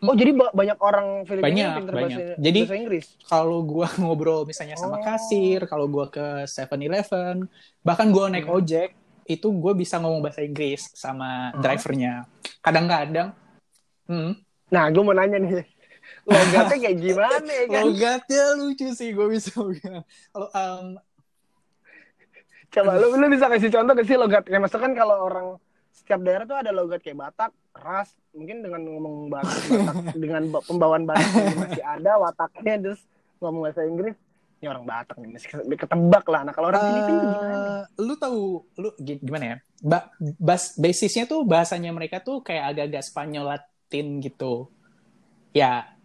Oh, 0.00 0.16
jadi 0.16 0.32
ba- 0.32 0.48
banyak 0.50 0.80
orang 0.80 1.28
Filipina 1.28 1.44
Banyak, 1.44 1.60
yang 1.60 1.76
pinter 1.76 1.92
banyak. 1.92 2.08
bahasa, 2.16 2.40
Jadi- 2.40 2.62
bahasa 2.64 2.76
Inggris. 2.80 3.06
kalau 3.20 3.60
gua 3.60 3.84
ngobrol 4.00 4.48
misalnya 4.48 4.72
sama 4.74 4.96
Oh. 4.96 5.04
kasir, 5.04 5.68
kalau 5.68 5.84
gua 5.86 6.08
ke 6.08 6.48
7-Eleven, 6.48 7.44
bahkan 7.84 8.08
gua 8.08 8.32
naik 8.32 8.48
Hmm. 8.48 8.56
ojek, 8.56 8.96
itu 9.30 9.46
gue 9.48 9.72
bisa 9.72 9.96
ngomong 9.96 10.20
bahasa 10.20 10.42
Inggris 10.42 10.90
sama 10.90 11.50
Hmm. 11.50 11.62
drivernya. 11.62 12.12
Kadang-kadang, 12.58 13.30
hmm, 14.04 14.32
Nah, 14.68 14.86
gue 14.86 15.02
mau 15.02 15.10
nanya 15.10 15.38
nih. 15.38 15.66
Logatnya 16.22 16.78
kayak 16.78 16.96
gimana 16.96 17.42
ya 17.48 17.64
kan? 17.66 17.82
logatnya 17.84 18.44
lucu 18.54 18.86
sih 18.92 19.10
gue 19.10 19.26
bisa 19.28 19.50
bilang. 19.60 20.02
Kalau 20.28 20.48
um, 20.48 20.86
Coba 22.70 22.94
lu, 22.94 23.10
lu 23.12 23.26
bisa 23.28 23.46
kasih 23.46 23.66
contoh 23.68 23.94
ke 23.94 24.04
sih 24.04 24.14
logat. 24.14 24.46
Kayak 24.46 24.62
maksudnya 24.62 24.84
kan 24.84 24.94
kalau 24.94 25.16
orang 25.24 25.46
setiap 25.90 26.22
daerah 26.22 26.44
tuh 26.44 26.54
ada 26.54 26.70
logat 26.70 27.02
kayak 27.02 27.18
Batak, 27.18 27.50
keras. 27.72 28.14
Mungkin 28.30 28.62
dengan 28.62 28.80
ngomong 28.84 29.14
Batak, 29.26 29.58
Batak 29.66 29.94
dengan 30.22 30.42
ba- 30.48 30.62
pembawaan 30.62 31.02
Batak 31.02 31.34
masih 31.56 31.82
ada, 31.82 32.12
wataknya 32.16 32.74
terus 32.80 33.02
ngomong 33.38 33.66
bahasa 33.66 33.82
Inggris. 33.82 34.14
Ini 34.60 34.68
orang 34.68 34.84
Batak 34.84 35.16
nih 35.16 35.28
masih 35.32 35.48
ketebak 35.72 36.24
lah. 36.28 36.44
Nah 36.44 36.52
kalau 36.52 36.68
orang 36.68 36.84
uh, 36.84 36.88
Filipina 36.92 37.22
gimana? 37.24 37.56
Lu 37.96 38.14
tahu 38.20 38.40
lu 38.76 38.88
gimana 39.00 39.44
ya? 39.44 39.56
Ba 39.80 39.98
bas 40.36 40.76
basisnya 40.76 41.24
tuh 41.24 41.48
bahasanya 41.48 41.88
mereka 41.96 42.20
tuh 42.20 42.44
kayak 42.44 42.76
agak-agak 42.76 43.02
Spanyol 43.08 43.56
Latin 43.56 44.20
gitu. 44.20 44.68
Ya. 45.56 45.96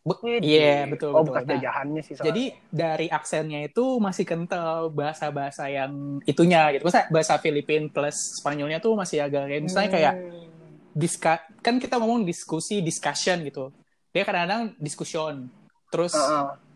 Iya 0.00 0.40
yeah, 0.40 0.80
betul 0.88 1.12
oh, 1.12 1.20
betul. 1.20 1.44
bekas 1.44 1.44
nah, 1.44 2.00
sih. 2.00 2.16
Soalnya. 2.16 2.26
Jadi 2.32 2.44
dari 2.72 3.06
aksennya 3.12 3.60
itu 3.68 3.84
masih 4.00 4.24
kental 4.24 4.88
bahasa-bahasa 4.88 5.68
yang 5.68 6.24
itunya 6.24 6.72
gitu. 6.72 6.88
Masa 6.88 7.04
bahasa 7.12 7.36
Filipin 7.36 7.92
plus 7.92 8.40
Spanyolnya 8.40 8.80
tuh 8.80 8.96
masih 8.96 9.20
agak 9.20 9.44
kayak 9.44 9.60
misalnya 9.60 9.90
kayak 9.92 10.14
hmm. 10.16 10.96
diska 10.96 11.44
kan 11.60 11.76
kita 11.76 12.00
ngomong 12.00 12.24
diskusi 12.24 12.80
discussion 12.80 13.44
gitu. 13.44 13.76
Dia 14.16 14.24
kadang-kadang 14.24 14.72
discussion. 14.80 15.52
Terus 15.92 16.16
uh 16.16 16.48
-uh 16.48 16.69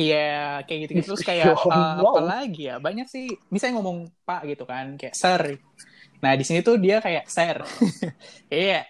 Iya, 0.00 0.64
kayak 0.64 0.78
gitu, 0.86 0.92
-gitu. 0.96 1.06
Terus 1.12 1.22
kayak 1.28 1.46
uh, 1.52 2.00
wow. 2.00 2.16
apa 2.16 2.20
lagi 2.24 2.72
ya? 2.72 2.80
Banyak 2.80 3.06
sih. 3.06 3.28
Misalnya 3.52 3.80
ngomong 3.80 4.08
Pak 4.24 4.48
gitu 4.48 4.64
kan, 4.64 4.96
kayak 4.96 5.14
Sir. 5.14 5.60
Nah, 6.20 6.32
di 6.36 6.44
sini 6.44 6.64
tuh 6.64 6.80
dia 6.80 7.04
kayak 7.04 7.28
Sir. 7.28 7.60
iya. 8.52 8.88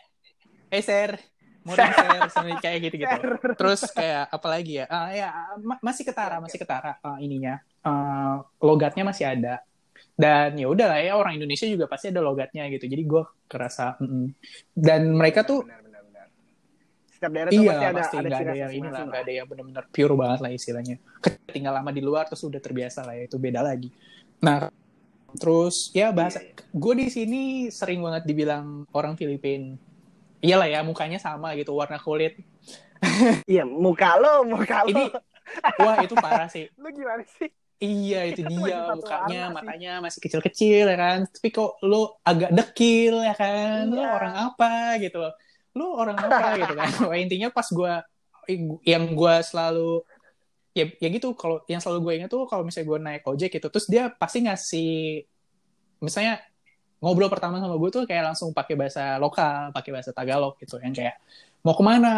Eh, 0.71 0.83
Sir. 0.83 1.19
Mau 1.67 1.75
Sir, 1.75 1.91
Sir. 2.35 2.47
kayak 2.63 2.79
gitu-gitu. 2.87 3.19
Terus 3.59 3.81
kayak 3.91 4.31
apa 4.31 4.47
lagi 4.47 4.83
ya? 4.83 4.87
Uh, 4.87 5.09
ya 5.11 5.29
ma 5.59 5.75
masih 5.83 6.07
ketara, 6.07 6.39
masih 6.39 6.59
ketara 6.63 6.99
uh, 7.03 7.19
ininya. 7.19 7.59
Uh, 7.83 8.47
logatnya 8.63 9.03
masih 9.03 9.27
ada. 9.27 9.63
Dan 10.21 10.57
ya 10.57 10.69
udah 10.69 10.87
lah 10.97 11.01
ya 11.01 11.17
orang 11.17 11.41
Indonesia 11.41 11.65
juga 11.65 11.89
pasti 11.89 12.13
ada 12.13 12.21
logatnya 12.21 12.69
gitu. 12.69 12.87
Jadi 12.87 13.03
gue 13.09 13.23
kerasa 13.51 13.97
mm 13.99 14.07
-mm. 14.07 14.27
dan 14.77 15.03
mereka 15.17 15.43
tuh 15.43 15.65
benar, 15.65 15.90
setiap 17.21 17.37
daerah 17.37 17.53
iya, 17.53 17.61
pasti 17.61 17.85
ada 17.85 18.01
pasti. 18.01 18.17
ada, 18.17 18.37
ada 18.41 18.55
yang 18.57 18.73
ini 18.73 18.89
lah 18.89 19.01
nggak 19.05 19.23
ada 19.29 19.33
yang 19.37 19.45
benar-benar 19.45 19.85
pure 19.93 20.15
banget 20.17 20.39
lah 20.41 20.51
istilahnya. 20.57 20.97
Tinggal 21.53 21.73
lama 21.77 21.91
di 21.93 22.01
luar 22.01 22.25
terus 22.25 22.41
udah 22.49 22.57
terbiasa 22.57 23.05
lah 23.05 23.13
ya 23.13 23.29
itu 23.29 23.37
beda 23.37 23.61
lagi. 23.61 23.93
Nah 24.41 24.73
terus 25.37 25.93
ya 25.93 26.17
bahasa 26.17 26.41
yeah. 26.41 26.57
gue 26.73 26.95
di 26.97 27.07
sini 27.13 27.43
sering 27.69 28.01
banget 28.01 28.25
dibilang 28.25 28.89
orang 28.97 29.21
Filipin. 29.21 29.77
Iyalah 30.41 30.73
ya 30.73 30.81
mukanya 30.81 31.21
sama 31.21 31.53
gitu 31.61 31.77
warna 31.77 32.01
kulit. 32.01 32.41
Iya 33.45 33.69
muka 33.69 34.17
lo 34.17 34.49
muka 34.49 34.89
lo. 34.89 34.89
Ini 34.89 35.05
wah 35.77 36.01
itu 36.01 36.17
parah 36.17 36.49
sih. 36.49 36.73
Lu 36.81 36.89
gimana 36.89 37.21
sih? 37.37 37.53
Iya 37.85 38.33
itu 38.33 38.49
dia 38.49 38.97
mukanya 38.97 39.53
matanya 39.53 39.93
masih 40.01 40.25
kecil-kecil 40.25 40.89
ya 40.89 40.97
kan. 40.97 41.29
Tapi 41.29 41.53
kok 41.53 41.85
lo 41.85 42.17
agak 42.25 42.49
dekil 42.57 43.21
ya 43.21 43.37
kan? 43.37 43.93
Iya. 43.93 43.97
lo 44.01 44.03
orang 44.09 44.35
apa 44.41 44.97
gitu 45.05 45.21
lu 45.77 45.87
orang 45.95 46.17
apa 46.19 46.59
gitu 46.59 46.75
kan. 46.75 46.89
Intinya 47.17 47.49
pas 47.51 47.67
gue 47.69 47.93
yang 48.87 49.05
gue 49.15 49.35
selalu 49.47 50.03
ya 50.75 50.91
ya 50.99 51.09
gitu. 51.11 51.35
Kalau 51.39 51.63
yang 51.71 51.79
selalu 51.83 51.99
gue 52.05 52.13
ingat 52.23 52.31
tuh 52.31 52.47
kalau 52.51 52.63
misalnya 52.67 52.87
gue 52.91 52.99
naik 52.99 53.23
ojek 53.27 53.51
gitu 53.55 53.67
terus 53.71 53.87
dia 53.87 54.11
pasti 54.11 54.43
ngasih 54.47 54.91
misalnya 56.01 56.41
ngobrol 57.01 57.33
pertama 57.33 57.61
sama 57.61 57.81
gue 57.81 57.91
tuh 57.93 58.05
kayak 58.05 58.33
langsung 58.33 58.53
pakai 58.53 58.77
bahasa 58.77 59.17
lokal 59.17 59.73
pakai 59.73 59.91
bahasa 59.93 60.11
Tagalog 60.13 60.57
gitu 60.61 60.77
yang 60.81 60.93
kayak 60.93 61.17
mau 61.65 61.77
ke 61.77 61.85
mana? 61.85 62.15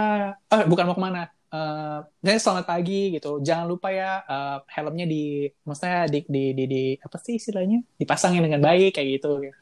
Eh 0.50 0.64
bukan 0.66 0.84
mau 0.86 0.96
ke 0.96 1.02
mana. 1.02 1.22
Uh, 1.52 2.00
selamat 2.24 2.64
pagi 2.64 3.12
gitu. 3.12 3.36
Jangan 3.44 3.68
lupa 3.68 3.92
ya 3.92 4.24
uh, 4.24 4.64
helmnya 4.72 5.04
di 5.04 5.44
maksudnya 5.68 6.08
di, 6.08 6.24
di 6.24 6.44
di 6.56 6.64
di 6.64 6.82
apa 6.96 7.20
sih 7.20 7.36
istilahnya? 7.36 7.84
Dipasangin 8.00 8.40
dengan 8.40 8.64
baik 8.64 8.96
kayak 8.96 9.20
gitu 9.20 9.52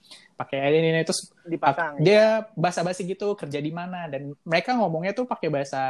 pakai 0.41 0.73
ini 0.73 0.89
ini 0.89 1.03
terus 1.05 1.29
dipasang 1.45 2.01
dia 2.01 2.17
ya. 2.17 2.29
bahasa 2.57 2.81
basi 2.81 3.05
gitu 3.05 3.37
kerja 3.37 3.61
di 3.61 3.69
mana 3.69 4.09
dan 4.09 4.33
mereka 4.41 4.73
ngomongnya 4.73 5.13
tuh 5.13 5.29
pakai 5.29 5.53
bahasa 5.53 5.83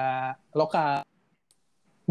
lokal 0.51 1.07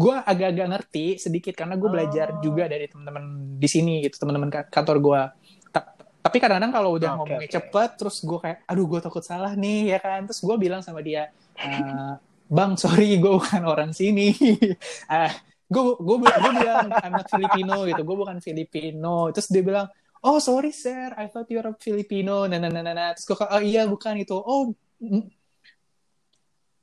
gue 0.00 0.14
agak-agak 0.24 0.66
ngerti 0.72 1.06
sedikit 1.20 1.52
karena 1.52 1.76
gue 1.76 1.90
belajar 1.92 2.32
oh. 2.32 2.40
juga 2.40 2.64
dari 2.64 2.88
teman-teman 2.88 3.24
di 3.60 3.68
sini 3.68 4.00
gitu 4.00 4.24
teman-teman 4.24 4.48
kantor 4.72 4.96
gue 5.04 5.20
Ta 5.68 5.84
tapi 6.24 6.36
kadang-kadang 6.40 6.72
kalau 6.72 6.96
udah 6.96 7.12
okay, 7.12 7.18
ngomongnya 7.20 7.48
okay. 7.52 7.56
cepet 7.60 7.90
terus 8.00 8.16
gue 8.24 8.38
kayak 8.40 8.58
aduh 8.64 8.86
gue 8.88 9.00
takut 9.04 9.20
salah 9.20 9.52
nih 9.52 9.92
ya 9.92 9.98
kan 10.00 10.24
terus 10.24 10.40
gue 10.40 10.56
bilang 10.56 10.80
sama 10.80 11.04
dia 11.04 11.28
uh, 11.60 12.16
bang 12.48 12.72
sorry 12.80 13.20
gue 13.20 13.32
bukan 13.36 13.62
orang 13.68 13.92
sini 13.92 14.32
uh, 15.12 15.32
gue 15.68 15.82
gue 16.00 16.16
gue 16.24 16.52
bilang 16.56 16.88
I'm 16.88 17.12
not 17.20 17.28
Filipino 17.28 17.84
gitu 17.84 18.00
gue 18.00 18.16
bukan 18.16 18.40
Filipino 18.40 19.28
terus 19.28 19.52
dia 19.52 19.60
bilang 19.60 19.92
oh 20.24 20.38
sorry 20.38 20.72
sir 20.72 21.12
I 21.16 21.28
thought 21.28 21.48
you're 21.48 21.66
a 21.66 21.74
Filipino 21.76 22.44
nah 22.44 22.60
nah 22.60 22.68
nah 22.68 22.82
nah, 22.84 22.94
nah. 22.94 23.10
terus 23.16 23.24
gue 23.24 23.36
oh 23.36 23.62
iya 23.62 23.88
bukan 23.88 24.20
itu 24.20 24.36
oh 24.36 24.74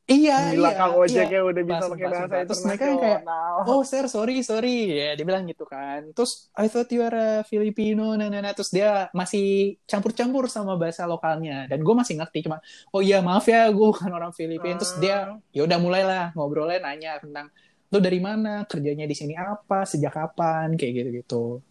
Iya, 0.08 0.56
Gila, 0.56 0.72
iya. 0.72 0.80
Kang 0.80 0.96
Ojek 0.96 1.28
iya. 1.28 1.44
udah 1.44 1.64
bisa 1.68 1.84
pakai 1.92 2.08
bahasa 2.08 2.36
itu. 2.40 2.48
Terus 2.48 2.64
mereka 2.64 2.84
kayak, 2.96 3.22
oh 3.68 3.84
sir, 3.84 4.08
sorry, 4.08 4.40
sorry. 4.40 4.96
Ya, 4.96 5.20
dia 5.20 5.26
bilang 5.28 5.44
gitu 5.52 5.68
kan. 5.68 6.16
Terus, 6.16 6.48
I 6.56 6.72
thought 6.72 6.88
you 6.96 7.04
are 7.04 7.12
a 7.12 7.30
Filipino, 7.44 8.16
nah, 8.16 8.32
nah, 8.32 8.40
nah. 8.40 8.56
Terus 8.56 8.72
dia 8.72 9.12
masih 9.12 9.76
campur-campur 9.84 10.48
sama 10.48 10.80
bahasa 10.80 11.04
lokalnya. 11.04 11.68
Dan 11.68 11.84
gue 11.84 11.92
masih 11.92 12.24
ngerti, 12.24 12.48
cuma, 12.48 12.64
oh 12.96 13.04
iya 13.04 13.20
maaf 13.20 13.52
ya, 13.52 13.68
gue 13.68 13.88
bukan 13.92 14.08
orang 14.08 14.32
Filipina. 14.32 14.80
Terus 14.80 14.96
dia, 14.96 15.28
ah. 15.28 15.44
ya 15.52 15.68
udah 15.68 15.76
mulailah 15.76 16.26
ngobrolnya, 16.40 16.80
nanya 16.88 17.20
tentang, 17.20 17.52
lo 17.92 18.00
dari 18.00 18.24
mana, 18.24 18.64
kerjanya 18.64 19.04
di 19.04 19.16
sini 19.16 19.36
apa, 19.36 19.84
sejak 19.84 20.16
kapan, 20.16 20.80
kayak 20.80 21.04
gitu-gitu 21.04 21.67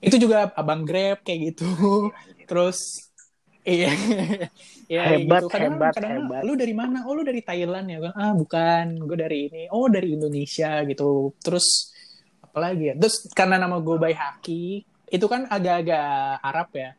itu 0.00 0.16
juga 0.20 0.52
abang 0.54 0.84
grab 0.84 1.24
kayak 1.24 1.54
gitu. 1.54 1.68
Terus 2.50 3.10
iya. 3.64 3.90
Ya, 4.84 5.16
hebat 5.16 5.48
gitu. 5.48 5.48
kadang, 5.48 5.80
hebat 5.80 5.96
kadang 5.96 6.12
hebat. 6.28 6.44
Lu 6.44 6.60
dari 6.60 6.76
mana? 6.76 7.08
Oh 7.08 7.16
lu 7.16 7.24
dari 7.24 7.40
Thailand 7.40 7.88
ya. 7.88 8.12
Ah 8.12 8.36
bukan. 8.36 9.00
Gue 9.08 9.16
dari 9.16 9.48
ini. 9.48 9.64
Oh 9.72 9.88
dari 9.88 10.12
Indonesia 10.12 10.84
gitu. 10.84 11.32
Terus 11.40 11.88
apalagi 12.44 12.92
ya? 12.92 12.94
Terus 13.00 13.32
karena 13.32 13.56
nama 13.56 13.80
gue 13.80 13.96
Bay 13.96 14.12
Haki 14.12 14.84
itu 15.08 15.26
kan 15.26 15.48
agak-agak 15.48 16.36
Arab 16.44 16.68
ya. 16.76 16.92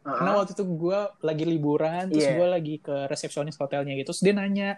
Uh-huh. 0.00 0.16
karena 0.16 0.32
waktu 0.32 0.56
itu 0.56 0.64
gue 0.64 1.00
lagi 1.20 1.44
liburan 1.44 2.08
terus 2.08 2.24
yeah. 2.24 2.32
gue 2.32 2.48
lagi 2.48 2.74
ke 2.80 3.10
resepsionis 3.10 3.58
hotelnya 3.58 3.98
gitu. 3.98 4.14
Terus 4.14 4.22
dia 4.22 4.32
nanya 4.38 4.70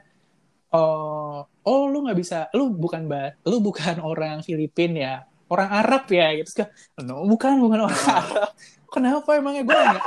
oh 0.73 1.45
oh 1.45 1.83
lu 1.87 2.03
nggak 2.09 2.19
bisa 2.19 2.49
lu 2.57 2.73
bukan 2.73 3.07
ba 3.07 3.37
lu 3.45 3.61
bukan 3.61 4.01
orang 4.11 4.41
Filipin 4.43 4.97
ya 4.99 5.23
orang 5.53 5.69
Arab 5.69 6.09
ya 6.09 6.33
gitu 6.41 6.65
kan 6.65 6.69
no 7.05 7.29
bukan 7.29 7.61
bukan 7.61 7.81
orang 7.85 8.01
Arab 8.09 8.51
kenapa 8.89 9.31
emangnya 9.37 9.63
gue 9.69 9.77
nggak 9.77 10.07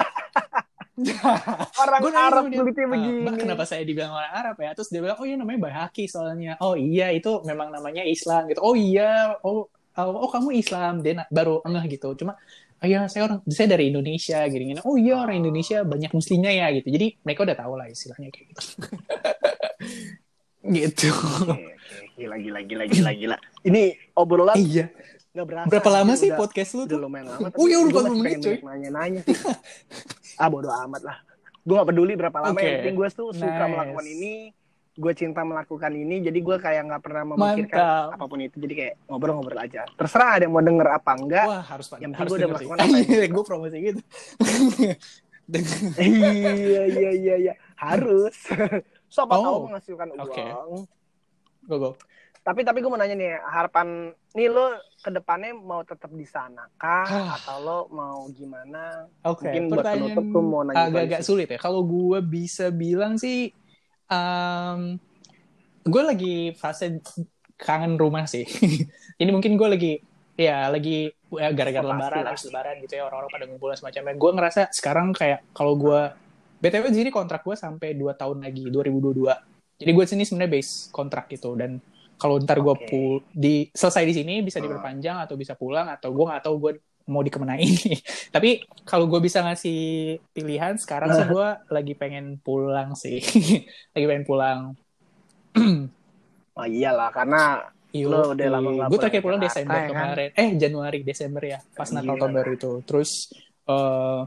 orang 1.84 2.00
gua 2.00 2.12
Arab 2.16 2.44
dia, 2.48 2.64
begini. 2.64 3.28
Uh, 3.28 3.36
kenapa 3.36 3.68
saya 3.68 3.84
dibilang 3.84 4.16
orang 4.16 4.32
Arab 4.32 4.56
ya? 4.64 4.72
Terus 4.72 4.88
dia 4.88 5.04
bilang, 5.04 5.20
oh 5.20 5.28
iya 5.28 5.36
namanya 5.36 5.60
Bahaki 5.68 6.08
soalnya. 6.08 6.56
Oh 6.64 6.80
iya 6.80 7.12
itu 7.12 7.44
memang 7.44 7.68
namanya 7.68 8.08
Islam 8.08 8.48
gitu. 8.48 8.64
Oh 8.64 8.80
iya, 8.80 9.36
oh 9.44 9.68
oh, 10.00 10.16
oh 10.24 10.30
kamu 10.32 10.56
Islam. 10.56 11.04
Dia 11.04 11.28
baru 11.28 11.60
enggak 11.68 12.00
gitu. 12.00 12.16
Cuma 12.16 12.40
oh 12.80 12.88
iya 12.88 13.12
saya 13.12 13.28
orang 13.28 13.44
saya 13.52 13.76
dari 13.76 13.92
Indonesia 13.92 14.40
gini-gini. 14.48 14.80
Oh 14.88 14.96
iya 14.96 15.20
orang 15.20 15.44
Indonesia 15.44 15.84
banyak 15.84 16.16
muslimnya 16.16 16.52
ya 16.56 16.72
gitu. 16.80 16.88
Jadi 16.88 17.08
mereka 17.28 17.44
udah 17.44 17.58
tahu 17.60 17.74
lah 17.76 17.88
istilahnya 17.92 18.32
kayak 18.32 18.46
gitu. 18.56 18.62
gitu. 20.80 21.12
Gila, 22.16 22.40
gila, 22.40 22.60
gila, 22.64 22.86
gila, 22.88 23.12
gila. 23.12 23.38
Ini 23.68 24.16
obrolan 24.16 24.56
iya. 24.56 24.88
Gak 25.36 25.46
berasa. 25.52 25.68
Berapa 25.68 25.90
lama 25.92 26.14
sih 26.16 26.32
udah, 26.32 26.40
podcast 26.40 26.72
lu 26.80 26.88
tuh? 26.88 26.96
Udah 26.96 27.00
lumayan 27.04 27.28
lama. 27.28 27.48
Oh 27.60 27.68
ya 27.68 27.78
udah 27.84 28.08
40 28.08 28.24
menit 28.24 28.38
coy. 28.40 28.58
Nanya-nanya 28.64 29.20
sih. 29.28 29.36
ah 30.42 30.48
bodo 30.48 30.72
amat 30.72 31.02
lah. 31.04 31.18
Gue 31.68 31.76
gak 31.76 31.88
peduli 31.92 32.14
berapa 32.16 32.38
lama. 32.40 32.56
Okay. 32.56 32.64
Yang 32.64 32.76
penting 32.80 32.96
gue 32.96 33.08
tuh 33.12 33.28
suka 33.36 33.52
nice. 33.68 33.74
melakukan 33.76 34.06
ini. 34.08 34.34
Gue 34.96 35.12
cinta 35.12 35.42
melakukan 35.44 35.92
ini. 35.92 36.16
Jadi 36.24 36.40
gue 36.40 36.56
kayak 36.56 36.82
gak 36.88 37.04
pernah 37.04 37.24
memikirkan 37.36 37.84
Mantap. 37.84 38.16
apa 38.16 38.24
pun 38.32 38.40
itu. 38.40 38.56
Jadi 38.64 38.74
kayak 38.80 38.94
ngobrol-ngobrol 39.12 39.60
aja. 39.60 39.84
Terserah 40.00 40.30
ada 40.40 40.44
yang 40.48 40.56
mau 40.56 40.64
denger 40.64 40.88
apa 40.88 41.12
enggak. 41.20 41.46
Wah 41.52 41.64
harus 41.68 41.86
Yang 42.00 42.12
penting 42.16 42.28
gue 42.32 42.38
udah 42.40 42.50
melakukan 42.56 42.78
apa. 42.80 42.98
gue 43.36 43.44
promosi 43.44 43.78
gitu. 43.84 44.02
iya 46.00 46.88
iya 46.88 47.12
iya 47.12 47.36
iya 47.44 47.54
harus. 47.76 48.40
Siapa 49.12 49.36
oh. 49.36 49.44
tahu 49.44 49.56
menghasilkan 49.68 50.08
uang. 50.16 50.32
Okay. 50.32 50.48
Go 51.68 51.76
go 51.76 51.92
tapi 52.46 52.62
tapi 52.62 52.78
gue 52.78 52.90
mau 52.94 53.02
nanya 53.02 53.18
nih 53.18 53.42
harapan 53.42 54.14
nih 54.36 54.48
lo 54.52 54.76
ke 55.00 55.10
depannya 55.10 55.56
mau 55.56 55.82
tetap 55.88 56.12
di 56.12 56.28
sana 56.28 56.68
kah? 56.76 57.08
Ah. 57.08 57.28
atau 57.40 57.58
lo 57.64 57.80
mau 57.90 58.28
gimana? 58.36 59.08
Oke 59.24 59.48
okay. 59.48 59.64
mungkin 59.64 59.64
buat 59.72 59.86
penutup 59.88 60.26
tuh 60.30 60.44
mau 60.44 60.62
nanya 60.68 60.92
agak-agak 60.92 61.22
sulit 61.24 61.48
ya. 61.48 61.58
Kalau 61.58 61.82
gue 61.88 62.20
bisa 62.20 62.70
bilang 62.70 63.16
sih 63.16 63.50
um, 64.12 65.00
gue 65.88 66.04
lagi 66.04 66.36
fase 66.54 67.00
kangen 67.56 67.96
rumah 67.96 68.28
sih. 68.28 68.44
Ini 69.22 69.32
mungkin 69.32 69.56
gue 69.56 69.70
lagi 69.72 69.94
ya 70.36 70.68
lagi 70.68 71.08
ya 71.32 71.56
gara-gara 71.56 71.88
oh, 71.88 71.96
lebaran 71.96 72.28
habis 72.28 72.44
lebaran 72.52 72.76
gitu 72.84 73.00
ya 73.00 73.08
orang-orang 73.08 73.32
pada 73.32 73.46
ngumpul 73.48 73.72
semacamnya. 73.72 74.14
Gue 74.20 74.32
ngerasa 74.36 74.62
sekarang 74.76 75.16
kayak 75.16 75.48
kalau 75.56 75.80
gue 75.80 76.26
btw 76.66 76.86
di 76.90 76.98
sini 77.06 77.12
kontrak 77.12 77.44
gue 77.44 77.54
sampai 77.54 77.94
2 77.94 78.10
tahun 78.16 78.38
lagi 78.42 78.66
2022 78.74 79.78
jadi 79.78 79.92
gue 79.92 80.06
sini 80.08 80.24
sebenarnya 80.24 80.52
base 80.58 80.90
kontrak 80.90 81.30
gitu 81.30 81.54
dan 81.54 81.78
kalau 82.16 82.40
ntar 82.42 82.60
gue 82.64 82.76
okay. 82.76 82.88
pul 82.88 83.24
di 83.32 83.68
selesai 83.72 84.04
di 84.08 84.14
sini 84.16 84.34
bisa 84.42 84.60
hmm. 84.60 84.66
diperpanjang 84.66 85.18
atau 85.24 85.36
bisa 85.36 85.54
pulang 85.56 85.92
atau 85.92 86.12
gue 86.16 86.26
nggak 86.26 86.44
tahu 86.44 86.56
gue 86.60 86.72
mau 87.06 87.22
ini 87.22 88.02
tapi 88.36 88.66
kalau 88.82 89.06
gue 89.06 89.22
bisa 89.22 89.46
ngasih 89.46 90.18
pilihan 90.34 90.74
sekarang 90.82 91.14
sih 91.14 91.26
gue 91.30 91.48
lagi 91.70 91.94
pengen 91.94 92.42
pulang 92.42 92.98
sih 92.98 93.22
lagi 93.94 94.06
pengen 94.10 94.26
pulang 94.26 94.60
oh 96.58 96.68
iyalah 96.68 97.12
karena 97.14 97.72
Iya, 97.96 98.12
Lo 98.12 98.36
udah 98.36 98.48
lama 98.52 98.70
nggak 98.76 98.88
gue 98.92 98.92
pulang 98.92 99.04
terakhir 99.08 99.22
pulang 99.24 99.40
Jakarta, 99.40 99.56
Desember 99.56 99.76
ya 99.80 99.80
kan? 99.80 99.92
kemarin. 99.96 100.30
Eh 100.36 100.50
Januari 100.60 101.00
Desember 101.00 101.44
ya, 101.48 101.60
pas 101.64 101.90
Natal 101.96 102.12
Gila. 102.12 102.20
tahun 102.20 102.34
baru 102.36 102.52
itu. 102.52 102.72
Terus 102.84 103.12
eh 103.72 104.22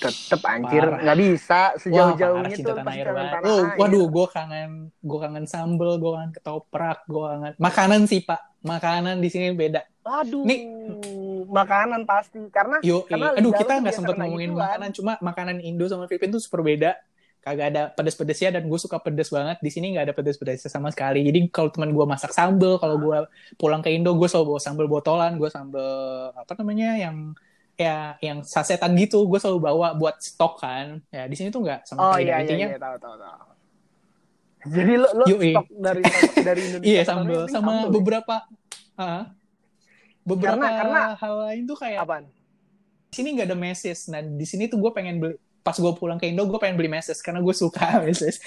Tetep 0.00 0.40
anjir 0.42 0.80
Parah. 0.82 1.00
nggak 1.04 1.18
bisa 1.20 1.60
sejauh-jauhnya 1.76 2.56
tuh 2.56 2.72
tanah 2.72 2.92
air 2.92 3.04
kangen 3.04 3.14
banget. 3.14 3.32
tanah 3.36 3.46
Oh, 3.46 3.60
air. 3.62 3.76
waduh, 3.76 4.04
gue 4.08 4.26
kangen, 4.32 4.70
gue 4.96 5.18
kangen 5.20 5.44
sambel, 5.44 5.90
gue 5.96 6.10
kangen 6.16 6.32
ketoprak, 6.32 6.98
gue 7.04 7.22
kangen 7.22 7.52
makanan 7.56 8.00
sih 8.08 8.24
pak. 8.24 8.40
Makanan 8.60 9.20
di 9.20 9.28
sini 9.28 9.52
beda. 9.52 9.80
Aduh, 10.00 10.44
Nih. 10.44 10.60
makanan 11.46 12.04
pasti 12.04 12.40
karena 12.48 12.80
Yo, 12.80 13.04
Karena 13.04 13.32
aduh 13.32 13.52
lidah 13.52 13.60
kita 13.60 13.72
nggak 13.80 13.94
sempat 13.94 14.14
kayak 14.16 14.22
ngomongin 14.26 14.52
makanan, 14.52 14.88
cuma 14.92 15.12
makanan 15.20 15.56
Indo 15.60 15.84
sama 15.86 16.04
Filipina 16.04 16.36
tuh 16.36 16.42
super 16.44 16.60
beda. 16.60 16.96
Kagak 17.40 17.72
ada 17.72 17.82
pedes-pedesnya 17.88 18.52
dan 18.52 18.68
gue 18.68 18.76
suka 18.76 19.00
pedes 19.00 19.32
banget. 19.32 19.56
Di 19.64 19.72
sini 19.72 19.96
nggak 19.96 20.04
ada 20.08 20.14
pedes-pedesnya 20.14 20.68
sama 20.68 20.92
sekali. 20.92 21.24
Jadi 21.24 21.48
kalau 21.48 21.72
teman 21.72 21.88
gue 21.88 22.04
masak 22.04 22.36
sambel, 22.36 22.76
kalau 22.76 23.00
gue 23.00 23.18
pulang 23.56 23.80
ke 23.80 23.88
Indo, 23.88 24.12
gue 24.12 24.28
selalu 24.28 24.56
bawa 24.56 24.60
sambel 24.60 24.86
botolan, 24.86 25.40
gue 25.40 25.48
sambel 25.48 25.88
apa 26.36 26.52
namanya 26.60 27.00
yang 27.00 27.32
ya 27.80 28.20
yang 28.20 28.44
sasetan 28.44 28.92
gitu, 28.94 29.24
gue 29.24 29.40
selalu 29.40 29.60
bawa 29.64 29.96
buat 29.96 30.20
stok 30.20 30.60
kan. 30.60 31.00
Ya 31.08 31.24
di 31.24 31.32
sini 31.32 31.48
tuh 31.48 31.64
nggak 31.64 31.88
sama 31.88 31.98
Oh 31.98 32.12
sekali. 32.12 32.28
iya 32.28 32.34
iya 32.34 32.42
intinya 32.44 32.66
iya 32.68 32.78
tahu 32.78 32.96
tahu 32.98 33.14
tahu. 33.16 33.38
Jadi 34.60 34.92
lo 34.94 35.08
lo 35.16 35.24
stok 35.24 35.66
dari 35.72 36.02
dari 36.52 36.60
Indonesia. 36.62 36.84
iya 36.86 37.02
sambel 37.02 37.40
ini 37.40 37.48
sama 37.48 37.70
sambel 37.72 37.80
ya? 37.80 37.90
beberapa 37.90 38.34
ah, 38.94 39.22
beberapa 40.20 40.60
Karena- 40.60 40.76
karena- 40.76 41.08
hal 41.16 41.34
lain 41.48 41.62
tuh 41.64 41.78
kayak 41.80 42.00
Apaan? 42.04 42.24
di 43.08 43.14
sini 43.16 43.28
nggak 43.34 43.48
ada 43.48 43.56
meses. 43.58 43.98
Nah 44.06 44.20
di 44.20 44.44
sini 44.44 44.68
tuh 44.68 44.76
gue 44.76 44.92
pengen 44.92 45.16
beli 45.16 45.34
pas 45.60 45.72
gue 45.74 45.92
pulang 45.92 46.16
ke 46.16 46.28
Indo 46.28 46.44
gue 46.44 46.56
pengen 46.56 46.76
beli 46.76 46.88
meses 46.88 47.18
karena 47.18 47.40
gue 47.40 47.52
suka 47.52 47.98
meses. 48.04 48.36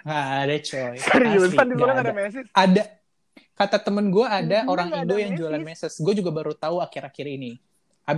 nggak 0.00 0.26
ada 0.42 0.56
coy. 0.58 0.96
Seriusan 0.96 1.66
di 1.66 1.74
sana 1.76 1.92
ada. 1.92 2.02
ada 2.02 2.12
mesis? 2.12 2.44
Ada 2.50 2.82
kata 3.60 3.76
temen 3.78 4.08
gue 4.08 4.24
ada 4.24 4.64
sini 4.64 4.72
orang 4.72 4.88
Indo 4.88 5.12
ada 5.12 5.20
yang 5.20 5.32
meses. 5.36 5.40
jualan 5.44 5.60
meses. 5.62 5.92
Gue 6.00 6.14
juga 6.16 6.30
baru 6.32 6.56
tahu 6.56 6.80
akhir-akhir 6.80 7.26
ini. 7.28 7.52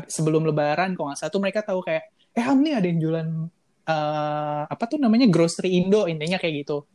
Sebelum 0.06 0.46
Lebaran 0.46 0.94
kalau 0.94 1.10
nggak 1.10 1.18
salah 1.18 1.32
tuh 1.34 1.42
mereka 1.42 1.60
tahu 1.60 1.82
kayak 1.82 2.06
eh 2.32 2.40
Ham 2.40 2.62
nih 2.62 2.78
ada 2.78 2.86
yang 2.86 2.98
jualan 2.98 3.28
eh, 3.82 4.62
apa 4.70 4.84
tuh 4.86 4.96
namanya 4.96 5.26
grocery 5.26 5.82
Indo 5.82 6.06
intinya 6.06 6.38
kayak 6.38 6.62
gitu. 6.62 6.86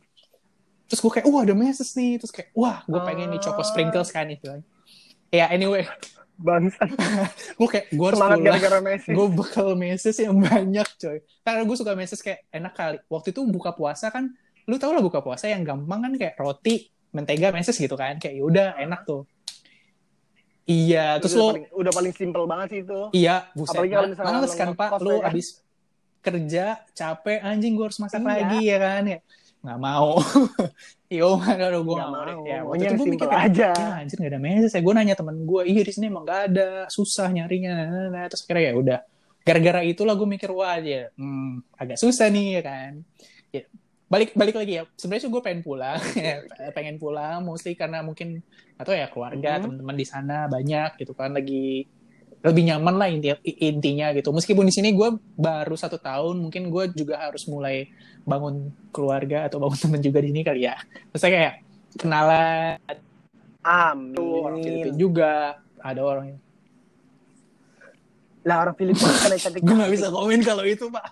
Terus 0.88 1.04
gue 1.04 1.12
kayak, 1.12 1.26
wah 1.28 1.44
ada 1.44 1.52
meses 1.52 1.92
nih. 1.92 2.16
Terus 2.16 2.32
kayak, 2.32 2.48
wah 2.56 2.80
gue 2.88 2.96
pengen 3.04 3.28
nih 3.28 3.40
choco 3.44 3.60
Ah. 3.60 3.68
sprinkles 3.68 4.08
kan 4.08 4.24
itu. 4.26 4.48
Ya 5.28 5.52
anyway, 5.52 5.84
Bangsa. 6.40 6.80
gue 7.60 7.68
kayak 7.68 7.86
gue 7.92 8.06
harus 8.08 8.16
Semangat 8.16 8.38
gara-gara 8.40 8.78
mesis. 8.80 9.10
gue 9.12 9.26
bekal 9.28 9.68
meses 9.74 10.16
yang 10.16 10.38
banyak 10.38 10.88
coy 10.96 11.18
karena 11.42 11.62
gue 11.66 11.76
suka 11.76 11.92
meses 11.92 12.18
kayak 12.18 12.46
enak 12.48 12.72
kali 12.72 12.98
waktu 13.06 13.28
itu 13.30 13.42
buka 13.44 13.74
puasa 13.74 14.08
kan 14.08 14.30
lu 14.64 14.78
tau 14.78 14.94
lah 14.94 15.02
buka 15.02 15.18
puasa 15.18 15.50
yang 15.50 15.66
gampang 15.66 15.98
kan 15.98 16.12
kayak 16.14 16.38
roti 16.38 16.88
mentega 17.14 17.48
meses 17.50 17.74
gitu 17.74 17.96
kan 17.96 18.16
kayak 18.20 18.36
yaudah 18.38 18.76
enak 18.76 19.04
tuh 19.08 19.24
iya 20.68 21.16
terus 21.16 21.32
udah 21.32 21.40
lo 21.40 21.48
paling, 21.56 21.66
udah 21.72 21.92
paling 21.96 22.12
simple 22.12 22.44
banget 22.44 22.66
sih 22.68 22.80
itu. 22.84 23.00
iya 23.16 23.48
buset 23.56 23.72
Apalagi 23.80 23.92
kalau 23.96 24.08
misalnya 24.12 24.32
males 24.36 24.52
lo 24.52 24.58
kan 24.60 24.68
pak 24.76 24.90
lu 25.00 25.08
ya 25.08 25.18
kan? 25.18 25.30
abis 25.32 25.46
kerja 26.18 26.64
capek 26.92 27.38
anjing 27.40 27.72
gue 27.78 27.84
harus 27.88 27.98
masak 28.02 28.20
Iya. 28.20 28.28
lagi 28.28 28.60
ya 28.66 28.78
kan 28.78 29.02
ya 29.08 29.18
nggak 29.58 29.78
mau 29.80 30.10
yo 31.10 31.28
mana 31.40 31.66
gue 31.72 31.82
Nggak 31.82 32.10
mau, 32.12 32.22
mau. 32.22 32.42
ya 32.46 32.58
waktu 32.62 32.84
itu 32.84 32.94
gue 33.00 33.08
mikir 33.16 33.30
aja. 33.32 33.68
ya 33.74 33.90
anjir 34.04 34.16
nggak 34.20 34.32
ada 34.36 34.40
meses 34.42 34.70
ya 34.76 34.80
gue 34.84 34.92
nanya 34.94 35.14
temen 35.16 35.36
gue 35.42 35.62
iya 35.66 35.82
di 35.82 35.92
sini 35.94 36.06
emang 36.12 36.22
nggak 36.28 36.40
ada 36.52 36.68
susah 36.92 37.26
nyarinya 37.32 37.72
nah, 37.74 37.86
nah, 37.88 38.06
nah. 38.12 38.24
terus 38.28 38.44
kira 38.44 38.60
ya 38.60 38.72
udah 38.76 38.98
gara-gara 39.42 39.80
itulah 39.82 40.12
gue 40.14 40.28
mikir 40.28 40.52
wah 40.52 40.76
aja 40.76 41.08
hmm, 41.16 41.64
agak 41.80 41.96
susah 41.96 42.28
nih 42.28 42.60
ya 42.60 42.62
kan 42.62 42.92
ya, 43.50 43.62
balik 44.08 44.32
balik 44.32 44.56
lagi 44.56 44.80
ya. 44.80 44.84
Sebenarnya 44.96 45.22
sih 45.24 45.30
gue 45.30 45.42
pengen 45.44 45.60
pulang. 45.60 46.00
Pengen 46.76 46.96
pulang 46.96 47.44
mostly 47.44 47.76
karena 47.76 48.00
mungkin 48.00 48.40
atau 48.74 48.92
ya 48.92 49.08
keluarga 49.08 49.56
Mhm. 49.56 49.62
teman-teman 49.64 49.96
di 49.96 50.06
sana 50.08 50.36
banyak 50.46 50.96
gitu 50.96 51.12
kan. 51.12 51.32
Lagi 51.32 51.84
lebih 52.38 52.70
nyaman 52.70 52.94
lah 52.96 53.08
inti 53.10 53.34
intinya 53.58 54.14
gitu. 54.14 54.30
Meskipun 54.30 54.64
di 54.64 54.72
sini 54.72 54.94
gue 54.94 55.08
baru 55.34 55.74
satu 55.74 55.98
tahun 55.98 56.38
mungkin 56.38 56.70
gue 56.70 56.84
juga 56.94 57.18
harus 57.20 57.44
mulai 57.46 57.90
bangun 58.22 58.70
keluarga 58.90 59.44
atau 59.44 59.58
bangun 59.58 59.78
teman 59.84 60.00
juga 60.00 60.18
di 60.22 60.32
sini 60.32 60.42
kali 60.42 60.60
ya. 60.64 60.76
Terus 61.12 61.20
saya 61.20 61.32
kayak 61.34 61.54
kenalan 61.98 62.78
tuh 64.14 64.32
orang 64.40 64.58
Filipina 64.62 64.88
Amin. 64.88 64.96
juga 64.96 65.32
ada 65.78 66.00
orang 66.00 66.26
Lah 68.46 68.56
orang 68.62 68.76
Filipina 68.78 69.10
kan 69.10 69.30
yang 69.34 69.42
cantik. 69.42 69.62
gue 69.64 69.74
nggak 69.74 69.92
bisa 69.92 70.06
komen 70.12 70.40
kalau 70.46 70.64
itu 70.66 70.86
pak. 70.92 71.06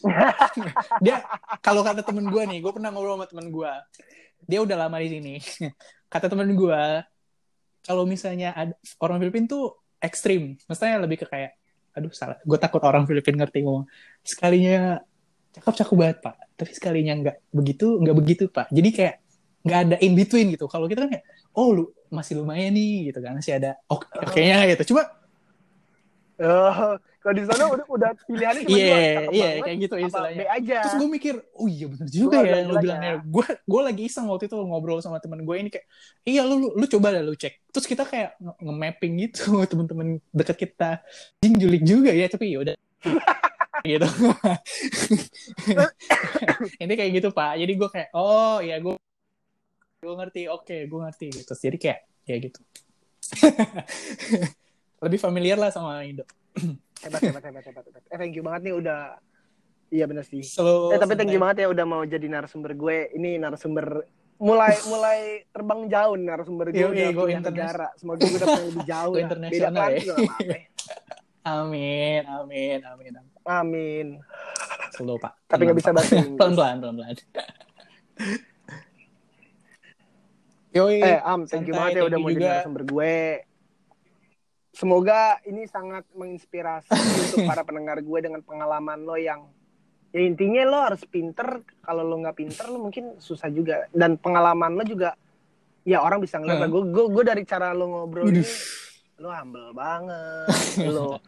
Dia 1.04 1.24
kalau 1.64 1.82
kata 1.82 2.06
temen 2.06 2.30
gue 2.30 2.42
nih 2.46 2.58
gue 2.62 2.72
pernah 2.72 2.90
ngobrol 2.94 3.18
sama 3.18 3.26
temen 3.26 3.50
gue 3.50 3.72
dia 4.46 4.58
udah 4.62 4.76
lama 4.86 4.96
di 5.02 5.08
sini. 5.10 5.34
Kata 6.12 6.26
temen 6.26 6.50
gue 6.58 6.82
kalau 7.86 8.04
misalnya 8.04 8.50
ada 8.54 8.74
orang 9.02 9.22
Filipina 9.22 9.46
tuh 9.46 9.78
ekstrim. 10.02 10.58
Maksudnya 10.66 10.98
lebih 11.02 11.22
ke 11.22 11.26
kayak 11.28 11.54
aduh 11.90 12.10
salah 12.14 12.38
gue 12.42 12.58
takut 12.58 12.82
orang 12.86 13.04
Filipina 13.06 13.44
ngerti 13.44 13.62
ngomong. 13.66 13.86
Sekalinya 14.22 14.98
cakep 15.54 15.74
cakep 15.84 15.96
banget 15.98 16.18
pak. 16.22 16.36
Tapi 16.54 16.70
sekalinya 16.74 17.12
nggak 17.18 17.36
begitu 17.54 17.86
nggak 17.98 18.16
begitu 18.16 18.44
pak. 18.50 18.66
Jadi 18.70 18.90
kayak 18.90 19.16
nggak 19.60 19.80
ada 19.86 19.96
in 20.00 20.12
between 20.16 20.54
gitu. 20.54 20.66
Kalau 20.70 20.88
kita 20.88 21.06
kan 21.06 21.10
kayak 21.18 21.26
oh 21.54 21.68
lu 21.74 21.84
masih 22.10 22.42
lumayan 22.42 22.74
nih 22.74 23.12
gitu 23.12 23.18
kan. 23.22 23.36
Masih 23.38 23.58
ada 23.60 23.76
oke 23.86 24.06
kayaknya 24.32 24.74
gitu. 24.74 24.94
Cuma 24.94 25.19
Oh, 26.40 26.96
kalau 27.20 27.34
di 27.36 27.44
sana 27.44 27.68
udah 27.68 27.84
udah 27.84 28.10
pilihannya 28.24 28.64
cuma 28.64 28.72
Iya, 28.72 28.80
dua, 28.80 28.96
cakep 28.96 29.30
iya, 29.30 29.44
banget, 29.44 29.60
kayak 29.60 29.76
gitu 29.78 29.92
apa 29.92 30.02
istilahnya. 30.02 30.44
Aja. 30.48 30.78
terus 30.80 30.94
gue 30.96 31.08
mikir 31.10 31.34
oh 31.52 31.66
iya 31.66 31.86
bener 31.86 32.08
juga 32.08 32.32
Gua 32.32 32.40
ya 32.40 32.50
yang 32.50 32.56
lu 32.56 32.72
jelek 32.72 32.80
bilangnya. 32.80 33.04
ya. 33.04 33.14
gue 33.20 33.44
gue 33.60 33.80
lagi 33.84 34.02
iseng 34.02 34.24
waktu 34.24 34.44
itu 34.46 34.54
ngobrol 34.56 34.98
sama 34.98 35.18
temen 35.18 35.42
gue 35.42 35.54
ini 35.54 35.68
kayak 35.68 35.84
iya 36.24 36.40
lu 36.42 36.54
lu, 36.56 36.66
lu 36.74 36.84
coba 36.86 37.06
dah 37.10 37.20
lu 37.20 37.34
cek. 37.34 37.52
Terus 37.68 37.84
kita 37.84 38.02
kayak 38.02 38.34
nge- 38.36 38.58
nge-mapping 38.58 39.12
gitu 39.20 39.58
temen-temen 39.70 40.18
deket 40.30 40.56
kita. 40.58 40.98
Jing 41.38 41.54
julik 41.54 41.80
juga 41.84 42.08
ya 42.08 42.24
tapi 42.24 42.50
yaudah 42.50 42.72
gitu. 43.82 44.08
Ini 46.78 46.92
kayak 46.94 47.10
gitu 47.14 47.28
pak. 47.30 47.54
Jadi 47.54 47.72
gue 47.74 47.88
kayak 47.90 48.08
oh 48.12 48.58
ya 48.60 48.76
gue 48.76 48.94
gue 50.00 50.14
ngerti. 50.16 50.48
Oke 50.48 50.84
gue 50.84 50.98
ngerti 50.98 51.26
gitu. 51.36 51.52
Jadi 51.52 51.76
kayak 51.76 51.98
kayak 52.24 52.38
gitu 52.48 52.60
lebih 55.00 55.18
familiar 55.18 55.56
lah 55.56 55.68
sama 55.68 56.04
Indo 56.04 56.24
Hebat, 57.00 57.24
hebat, 57.24 57.40
hebat, 57.40 57.64
hebat, 57.64 57.84
hebat. 57.88 58.02
Eh, 58.12 58.18
thank 58.20 58.36
you 58.36 58.44
banget 58.44 58.68
nih 58.68 58.74
udah. 58.76 59.16
Iya 59.88 60.04
bener 60.04 60.20
sih. 60.20 60.44
Selalu 60.44 60.92
Eh, 60.92 61.00
tapi 61.00 61.16
thank 61.16 61.32
you 61.32 61.40
banget 61.40 61.64
ya 61.64 61.68
udah 61.72 61.82
mau 61.82 62.04
jadi 62.04 62.28
narasumber 62.28 62.76
gue. 62.76 63.08
Ini 63.16 63.40
narasumber 63.40 64.04
mulai 64.36 64.76
mulai 64.84 65.20
terbang 65.48 65.88
jauh 65.88 66.12
nih 66.14 66.26
narasumber 66.28 66.68
gue 66.68 66.76
Yoi, 66.76 66.92
udah 66.92 67.08
go 67.10 67.24
pindah 67.24 67.40
internas- 67.40 67.72
negara. 67.72 67.88
Semoga 67.96 68.20
gue 68.20 68.36
dapat 68.36 68.52
yang 68.54 68.68
lebih 68.68 68.84
jauh 68.84 69.10
Go. 69.10 69.16
Beda 69.16 69.24
internasional 69.24 69.88
ya. 69.88 69.96
ya. 70.44 70.60
Amin, 71.56 72.20
amin, 72.28 72.78
amin. 72.84 73.12
amin. 73.16 73.32
Amin. 73.48 74.06
Slow, 74.92 75.16
Pak. 75.16 75.40
Tapi 75.48 75.64
nggak 75.64 75.78
bisa 75.80 75.90
bahasa 75.96 76.12
Inggris. 76.14 76.36
Pelan-pelan, 76.36 76.76
pelan-pelan. 76.78 77.16
Yoi. 80.76 81.00
Eh, 81.00 81.18
Am, 81.24 81.48
thank 81.48 81.64
you 81.64 81.72
banget 81.72 81.96
ya 81.98 82.04
udah 82.04 82.18
mau 82.20 82.28
jadi 82.28 82.44
narasumber 82.46 82.84
gue. 82.84 83.16
Semoga 84.80 85.36
ini 85.44 85.68
sangat 85.68 86.08
menginspirasi 86.16 86.88
untuk 87.28 87.44
para 87.44 87.60
pendengar 87.60 88.00
gue 88.00 88.18
dengan 88.24 88.40
pengalaman 88.40 89.04
lo 89.04 89.12
yang 89.20 89.44
ya 90.08 90.24
intinya 90.24 90.64
lo 90.64 90.78
harus 90.80 91.04
pinter. 91.04 91.60
Kalau 91.84 92.00
lo 92.00 92.16
nggak 92.16 92.32
pinter 92.32 92.64
lo 92.64 92.80
mungkin 92.80 93.20
susah 93.20 93.52
juga. 93.52 93.84
Dan 93.92 94.16
pengalaman 94.16 94.72
lo 94.72 94.82
juga 94.88 95.12
ya 95.84 96.00
orang 96.00 96.24
bisa 96.24 96.40
ngeliat. 96.40 96.64
Gue 96.72 96.88
gue 96.88 97.04
gue 97.12 97.24
dari 97.28 97.44
cara 97.44 97.76
lo 97.76 97.92
ngobrol 97.92 98.32
ini 98.32 98.40
lo 99.20 99.28
humble 99.28 99.76
banget. 99.76 100.48
lo 100.96 101.20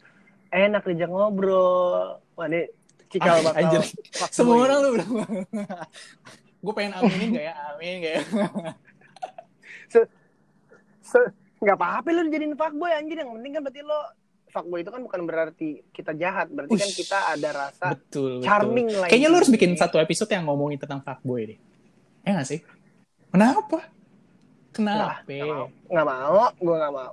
enak 0.49 0.89
diajak 0.89 1.13
ngobrol. 1.13 2.25
Wah 2.33 2.49
ini 2.49 2.73
cikal 3.13 3.37
Ah, 3.37 3.53
bakal. 3.53 3.85
Semua 4.33 4.65
orang 4.65 4.79
lu 4.81 4.89
bilang. 4.97 5.13
gue 6.63 6.73
pengen 6.73 6.97
aminin 6.97 7.37
gak 7.37 7.45
ya? 7.45 7.55
Amin 7.69 7.95
gak 8.01 8.13
ya? 8.17 8.23
Se- 11.05 11.33
nggak 11.63 11.77
apa-apa 11.79 12.09
lo 12.11 12.27
jadiin 12.27 12.59
fuckboy 12.59 12.91
anjir 12.91 13.23
yang 13.23 13.31
penting 13.39 13.53
kan 13.55 13.63
berarti 13.63 13.81
lo 13.87 14.01
fuckboy 14.53 14.83
itu 14.83 14.91
kan 14.93 15.01
bukan 15.01 15.21
berarti 15.25 15.69
kita 15.95 16.13
jahat 16.19 16.51
berarti 16.51 16.75
kan 16.75 16.91
Ush. 16.91 16.99
kita 16.99 17.19
ada 17.31 17.49
rasa 17.55 17.87
betul, 17.95 18.43
betul. 18.43 18.45
charming 18.45 18.89
lah 18.91 19.09
Kayaknya 19.09 19.29
lu 19.31 19.37
harus 19.39 19.53
bikin 19.55 19.71
satu 19.79 19.97
episode 20.03 20.29
yang 20.29 20.45
ngomongin 20.45 20.77
tentang 20.77 21.01
fuckboy 21.01 21.49
deh. 21.49 21.59
Ya 22.27 22.37
gak 22.37 22.47
sih? 22.51 22.61
Kenapa? 23.33 23.89
Kenapa? 24.73 25.29
nggak 25.89 26.07
mau 26.09 26.49
gue 26.57 26.77
nggak 26.81 26.95
mau 26.97 27.13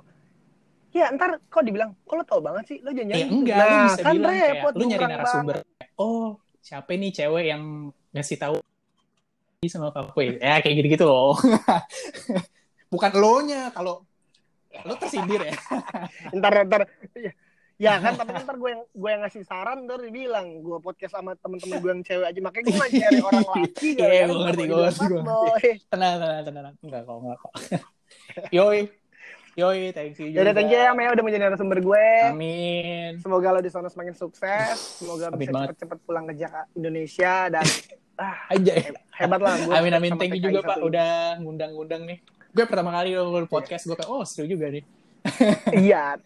ya 0.90 1.06
ntar 1.14 1.38
kok 1.46 1.62
dibilang 1.62 1.92
kok 2.02 2.14
lo 2.18 2.24
tau 2.26 2.40
banget 2.42 2.64
sih 2.66 2.78
lo 2.82 2.90
jangan 2.90 3.14
Ya 3.14 3.26
enggak, 3.30 3.56
lu 3.56 3.62
nah 3.62 3.84
bisa 3.86 4.00
kan 4.02 4.14
bilang 4.16 4.32
kayak 4.34 4.50
repot 4.50 4.72
lu 4.74 4.84
nyari 4.90 5.04
narasumber. 5.06 5.56
banget. 5.62 5.88
Oh, 6.00 6.28
siapa 6.64 6.90
nih 6.96 7.10
cewek 7.14 7.44
yang 7.46 7.62
ngasih 8.10 8.36
tahu 8.40 8.56
sama 9.68 9.92
fuckboy? 9.94 10.40
Ya 10.40 10.58
kayak 10.58 10.74
gitu-gitu 10.82 11.04
loh. 11.06 11.36
Bukan 12.92 13.12
lo 13.20 13.34
nya 13.44 13.70
kalau 13.70 14.02
lo 14.86 14.94
tersindir 14.96 15.40
ya. 15.50 15.54
ntar 16.38 16.52
ntar 16.66 16.82
ya, 17.16 17.32
Ya 17.80 17.96
kan, 17.96 18.12
tapi 18.12 18.36
ntar 18.36 18.60
gue 18.60 18.70
yang 18.76 18.82
gue 18.92 19.08
yang 19.08 19.22
ngasih 19.24 19.40
saran 19.48 19.88
ntar 19.88 20.04
dibilang 20.04 20.60
gue 20.60 20.78
podcast 20.84 21.16
sama 21.16 21.32
temen-temen 21.40 21.80
gue 21.80 21.90
yang 21.96 22.04
cewek 22.04 22.26
aja 22.28 22.40
makanya 22.44 22.64
gue 22.76 22.88
cari 22.92 23.18
orang 23.32 23.40
laki 23.48 23.88
Iya, 23.96 24.22
gue 24.28 24.36
ngerti, 24.36 24.62
gue 24.68 24.78
ngerti, 24.84 25.04
gue 25.08 25.20
ngerti. 25.24 25.70
Tenang, 25.88 26.14
tenang, 26.20 26.42
tenang. 26.44 26.74
Enggak 26.84 27.02
kok, 27.08 27.16
enggak 27.24 27.38
kok. 27.40 27.52
Yoi. 28.52 28.80
Yoi, 29.58 29.96
thank 29.96 30.14
you 30.20 30.28
juga. 30.28 30.44
Jadi 30.44 30.50
thank 30.52 30.68
you 30.68 30.78
ya 30.78 30.92
Maya 30.92 31.08
udah 31.16 31.24
menjadi 31.24 31.42
narasumber 31.48 31.80
gue. 31.80 32.06
Amin. 32.28 33.16
Semoga 33.24 33.48
lo 33.56 33.60
di 33.64 33.72
sana 33.72 33.88
semakin 33.88 34.12
sukses. 34.12 35.00
Semoga 35.00 35.32
Amin 35.32 35.40
bisa 35.48 35.72
cepet-cepet 35.72 35.98
pulang 36.04 36.24
ke 36.28 36.36
Jakarta 36.36 36.68
Indonesia 36.76 37.32
dan 37.48 37.64
ah, 38.20 38.36
Aja. 38.52 38.72
he- 38.76 39.00
hebat 39.24 39.40
lah 39.40 39.56
gue. 39.56 39.72
Amin 39.72 39.92
amin 39.96 40.12
thank 40.20 40.36
you 40.36 40.52
juga 40.52 40.60
Pak 40.68 40.84
udah 40.84 41.40
ngundang-ngundang 41.40 42.04
nih. 42.04 42.20
Gue 42.50 42.66
pertama 42.66 42.90
kali 42.90 43.14
lo 43.14 43.46
podcast 43.46 43.86
gue 43.86 43.94
kayak 43.94 44.10
oh 44.10 44.26
seru 44.26 44.46
juga 44.46 44.70
nih. 44.70 44.82
Iya. 45.74 46.18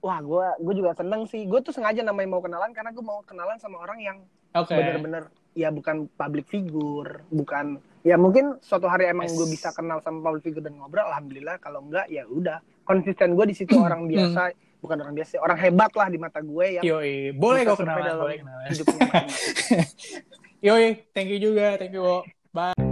Wah, 0.00 0.16
gue 0.24 0.46
gue 0.64 0.74
juga 0.80 0.96
seneng 0.96 1.28
sih. 1.28 1.44
Gue 1.44 1.60
tuh 1.60 1.76
sengaja 1.76 2.00
namanya 2.00 2.28
mau 2.32 2.40
kenalan 2.40 2.72
karena 2.72 2.90
gue 2.92 3.04
mau 3.04 3.20
kenalan 3.20 3.60
sama 3.60 3.84
orang 3.84 4.00
yang 4.00 4.16
Oke. 4.56 4.72
bener-bener 4.72 5.28
ya 5.52 5.68
bukan 5.68 6.08
public 6.16 6.48
figure, 6.48 7.20
bukan 7.28 7.76
ya 8.00 8.16
mungkin 8.16 8.56
suatu 8.64 8.88
hari 8.88 9.12
emang 9.12 9.28
Yes. 9.28 9.36
gue 9.36 9.46
bisa 9.52 9.68
kenal 9.76 10.00
sama 10.00 10.24
public 10.24 10.48
figure 10.48 10.64
dan 10.64 10.80
ngobrol, 10.80 11.04
alhamdulillah. 11.04 11.60
Kalau 11.60 11.84
enggak 11.84 12.08
ya 12.08 12.24
udah. 12.24 12.64
Konsisten 12.80 13.36
gue 13.36 13.44
di 13.44 13.56
situ 13.56 13.76
orang 13.86 14.08
biasa, 14.08 14.56
bukan 14.80 14.96
orang 15.04 15.14
biasa, 15.14 15.36
orang 15.36 15.58
hebat 15.60 15.92
lah 15.92 16.08
di 16.08 16.16
mata 16.16 16.40
gue 16.40 16.80
yang 16.80 16.84
Yoi, 16.84 17.36
boleh 17.36 17.60
gue 17.68 17.76
kenalan, 17.76 18.12
boleh 18.16 18.36
kenalan. 18.40 18.66
hidupnya. 18.72 19.08
Yoi, 20.66 20.86
thank 21.12 21.28
you 21.28 21.40
juga, 21.40 21.76
thank 21.76 21.92
you. 21.92 22.00
Wo. 22.00 22.24
Bye. 22.50 22.89